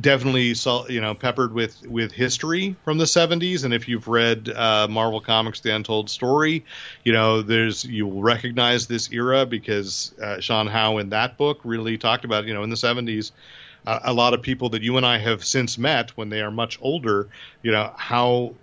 definitely 0.00 0.54
you 0.92 1.00
know 1.00 1.14
peppered 1.14 1.52
with 1.52 1.86
with 1.86 2.10
history 2.10 2.74
from 2.84 2.98
the 2.98 3.04
70s 3.04 3.64
and 3.64 3.72
if 3.72 3.88
you've 3.88 4.08
read 4.08 4.48
uh, 4.48 4.88
Marvel 4.88 5.20
Comics 5.20 5.60
The 5.60 5.74
Untold 5.74 6.10
Story 6.10 6.64
you 7.04 7.12
know 7.12 7.42
there's 7.42 7.84
you 7.84 8.06
will 8.06 8.22
recognize 8.22 8.86
this 8.86 9.12
era 9.12 9.46
because 9.46 10.12
uh, 10.20 10.40
Sean 10.40 10.66
Howe 10.66 10.98
in 10.98 11.10
that 11.10 11.38
book 11.38 11.60
really 11.64 11.96
talked 11.96 12.24
about 12.24 12.46
you 12.46 12.54
know 12.54 12.64
in 12.64 12.70
the 12.70 12.76
70s 12.76 13.30
uh, 13.86 14.00
a 14.04 14.12
lot 14.12 14.34
of 14.34 14.42
people 14.42 14.70
that 14.70 14.82
you 14.82 14.96
and 14.96 15.06
I 15.06 15.18
have 15.18 15.44
since 15.44 15.78
met 15.78 16.10
when 16.16 16.28
they 16.28 16.40
are 16.40 16.50
much 16.50 16.78
older 16.82 17.28
you 17.62 17.70
know 17.70 17.92
how 17.96 18.54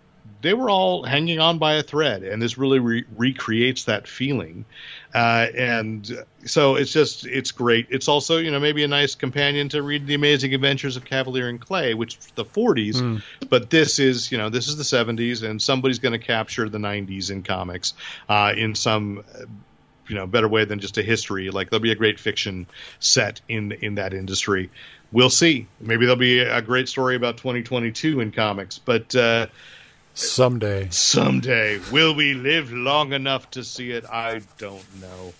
they 0.41 0.53
were 0.53 0.69
all 0.69 1.03
hanging 1.03 1.39
on 1.39 1.57
by 1.57 1.73
a 1.73 1.84
thread. 1.84 2.23
And 2.23 2.41
this 2.41 2.57
really 2.57 2.79
re- 2.79 3.05
recreates 3.15 3.86
that 3.86 4.07
feeling 4.07 4.65
uh, 5.14 5.47
and 5.57 6.24
so 6.45 6.76
it's 6.76 6.91
just 6.91 7.26
it's 7.26 7.51
great 7.51 7.88
it's 7.89 8.07
also 8.07 8.38
you 8.38 8.51
know 8.51 8.59
maybe 8.59 8.84
a 8.84 8.88
nice 8.88 9.16
companion 9.16 9.70
to 9.70 9.82
read 9.82 10.07
the 10.07 10.14
amazing 10.14 10.53
adventures 10.53 10.97
of 10.97 11.05
Kavalier 11.05 11.49
and 11.49 11.59
clay 11.59 11.93
which 11.93 12.18
the 12.36 12.45
40s 12.45 13.22
but 13.49 13.70
this 13.70 13.99
is 13.99 14.32
you 14.32 14.38
know 14.38 14.49
this 14.49 14.68
is 14.68 14.78
the 14.78 14.84
70s 14.84 15.47
and 15.47 15.62
somebody's 15.62 15.99
going 15.99 16.20
to 16.20 16.26
capture 16.26 16.70
the 16.70 16.78
90s 16.78 17.32
in 17.32 17.43
comics 17.43 17.93
uh, 18.30 18.53
in 18.55 18.76
some 18.76 19.24
you 20.12 20.18
know 20.18 20.28
better 20.28 20.47
way 20.47 20.66
than 20.66 20.80
just 20.80 20.97
a 20.97 21.01
history. 21.01 21.49
Like 21.49 21.70
there'll 21.70 21.82
be 21.82 21.91
a 21.91 21.95
great 21.95 22.20
fiction 22.20 22.68
set 22.99 23.39
in 23.47 23.72
in 23.72 23.95
that 23.95 24.14
industry. 24.14 24.70
We'll 25.12 25.30
see. 25.30 25.68
Maybe 25.80 26.05
there'll 26.05 26.18
be 26.18 26.39
a 26.39 26.62
great 26.62 26.89
story 26.89 27.16
about 27.16 27.38
2022 27.38 28.20
in 28.20 28.32
comics, 28.32 28.78
but 28.78 29.16
uh, 29.16 29.47
someday, 30.14 30.88
someday, 30.89 31.80
will 31.91 32.16
we 32.16 32.34
live 32.34 32.72
long 32.72 33.14
enough 33.14 33.49
to 33.51 33.64
see 33.64 33.91
it? 33.91 34.05
I 34.05 34.41
don't 34.57 35.01
know. 35.01 35.34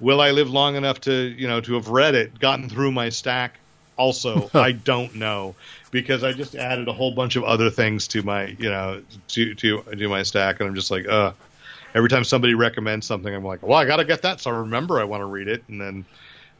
Will 0.00 0.20
I 0.20 0.30
live 0.30 0.50
long 0.50 0.76
enough 0.76 1.00
to 1.02 1.12
you 1.12 1.48
know 1.48 1.60
to 1.60 1.74
have 1.74 1.88
read 1.88 2.14
it, 2.14 2.38
gotten 2.38 2.68
through 2.68 2.92
my 2.92 3.08
stack? 3.08 3.58
Also, 3.96 4.50
I 4.54 4.72
don't 4.72 5.14
know 5.16 5.54
because 5.90 6.24
I 6.24 6.32
just 6.32 6.54
added 6.54 6.88
a 6.88 6.92
whole 6.92 7.12
bunch 7.12 7.36
of 7.36 7.44
other 7.44 7.70
things 7.70 8.08
to 8.08 8.22
my 8.22 8.46
you 8.46 8.70
know 8.70 9.02
to 9.28 9.54
to 9.54 9.82
to 9.82 10.08
my 10.08 10.22
stack, 10.22 10.60
and 10.60 10.68
I'm 10.68 10.74
just 10.74 10.90
like, 10.90 11.06
uh 11.06 11.32
every 11.94 12.08
time 12.08 12.24
somebody 12.24 12.54
recommends 12.54 13.06
something, 13.06 13.34
I'm 13.34 13.44
like, 13.44 13.62
well, 13.62 13.78
I 13.78 13.84
got 13.84 13.96
to 13.96 14.04
get 14.04 14.22
that, 14.22 14.40
so 14.40 14.50
I 14.50 14.58
remember 14.58 15.00
I 15.00 15.04
want 15.04 15.22
to 15.22 15.26
read 15.26 15.48
it, 15.48 15.64
and 15.68 15.80
then, 15.80 16.04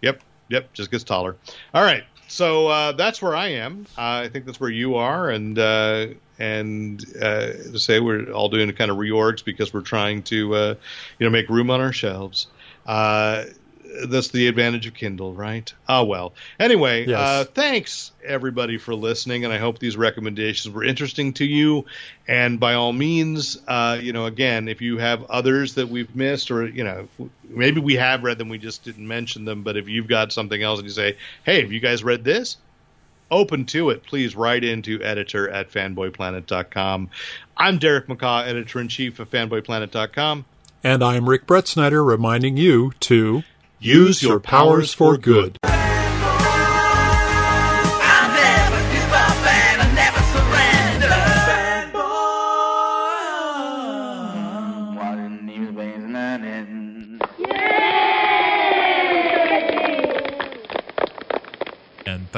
yep, 0.00 0.20
yep, 0.48 0.72
just 0.72 0.90
gets 0.90 1.04
taller. 1.04 1.36
All 1.74 1.82
right, 1.82 2.04
so 2.28 2.68
uh, 2.68 2.92
that's 2.92 3.22
where 3.22 3.36
I 3.36 3.48
am. 3.48 3.86
Uh, 3.96 4.24
I 4.24 4.28
think 4.28 4.44
that's 4.44 4.60
where 4.60 4.70
you 4.70 4.96
are, 4.96 5.30
and 5.30 5.58
uh, 5.58 6.08
and 6.40 7.04
uh, 7.20 7.52
to 7.52 7.78
say 7.78 8.00
we're 8.00 8.32
all 8.32 8.48
doing 8.48 8.72
kind 8.72 8.90
of 8.90 8.96
reorgs 8.96 9.44
because 9.44 9.72
we're 9.72 9.82
trying 9.82 10.22
to, 10.24 10.54
uh, 10.54 10.74
you 11.18 11.26
know, 11.26 11.30
make 11.30 11.48
room 11.48 11.70
on 11.70 11.80
our 11.80 11.92
shelves. 11.92 12.48
Uh, 12.86 13.44
that's 14.06 14.28
the 14.28 14.46
advantage 14.46 14.86
of 14.86 14.94
Kindle, 14.94 15.34
right? 15.34 15.72
Ah, 15.88 16.02
well. 16.04 16.32
Anyway, 16.58 17.06
yes. 17.06 17.18
uh, 17.18 17.44
thanks 17.52 18.12
everybody 18.24 18.78
for 18.78 18.94
listening, 18.94 19.44
and 19.44 19.52
I 19.52 19.58
hope 19.58 19.78
these 19.78 19.96
recommendations 19.96 20.72
were 20.72 20.84
interesting 20.84 21.32
to 21.34 21.44
you. 21.44 21.84
And 22.26 22.60
by 22.60 22.74
all 22.74 22.92
means, 22.92 23.58
uh, 23.66 23.98
you 24.00 24.12
know, 24.12 24.26
again, 24.26 24.68
if 24.68 24.80
you 24.80 24.98
have 24.98 25.24
others 25.24 25.74
that 25.74 25.88
we've 25.88 26.14
missed, 26.14 26.50
or 26.50 26.66
you 26.66 26.84
know, 26.84 27.08
maybe 27.48 27.80
we 27.80 27.96
have 27.96 28.22
read 28.22 28.38
them, 28.38 28.48
we 28.48 28.58
just 28.58 28.84
didn't 28.84 29.06
mention 29.06 29.44
them. 29.44 29.62
But 29.62 29.76
if 29.76 29.88
you've 29.88 30.08
got 30.08 30.32
something 30.32 30.62
else 30.62 30.78
and 30.78 30.86
you 30.86 30.94
say, 30.94 31.16
"Hey, 31.44 31.60
have 31.60 31.72
you 31.72 31.80
guys 31.80 32.04
read 32.04 32.24
this?" 32.24 32.56
Open 33.30 33.64
to 33.66 33.90
it, 33.90 34.04
please 34.04 34.34
write 34.34 34.64
into 34.64 35.02
editor 35.02 35.48
at 35.48 35.70
fanboyplanet.com. 35.70 37.10
I'm 37.56 37.78
Derek 37.78 38.06
McCaw, 38.06 38.46
editor 38.46 38.80
in 38.80 38.88
chief 38.88 39.20
of 39.20 39.30
fanboyplanet.com. 39.30 40.44
And 40.82 41.04
I'm 41.04 41.28
Rick 41.28 41.46
Brett 41.46 41.68
Snyder, 41.68 42.02
reminding 42.02 42.56
you 42.56 42.92
to 43.00 43.42
Use 43.80 44.22
your 44.22 44.40
powers 44.40 44.92
for 44.92 45.16
good. 45.16 45.56
And 45.62 45.79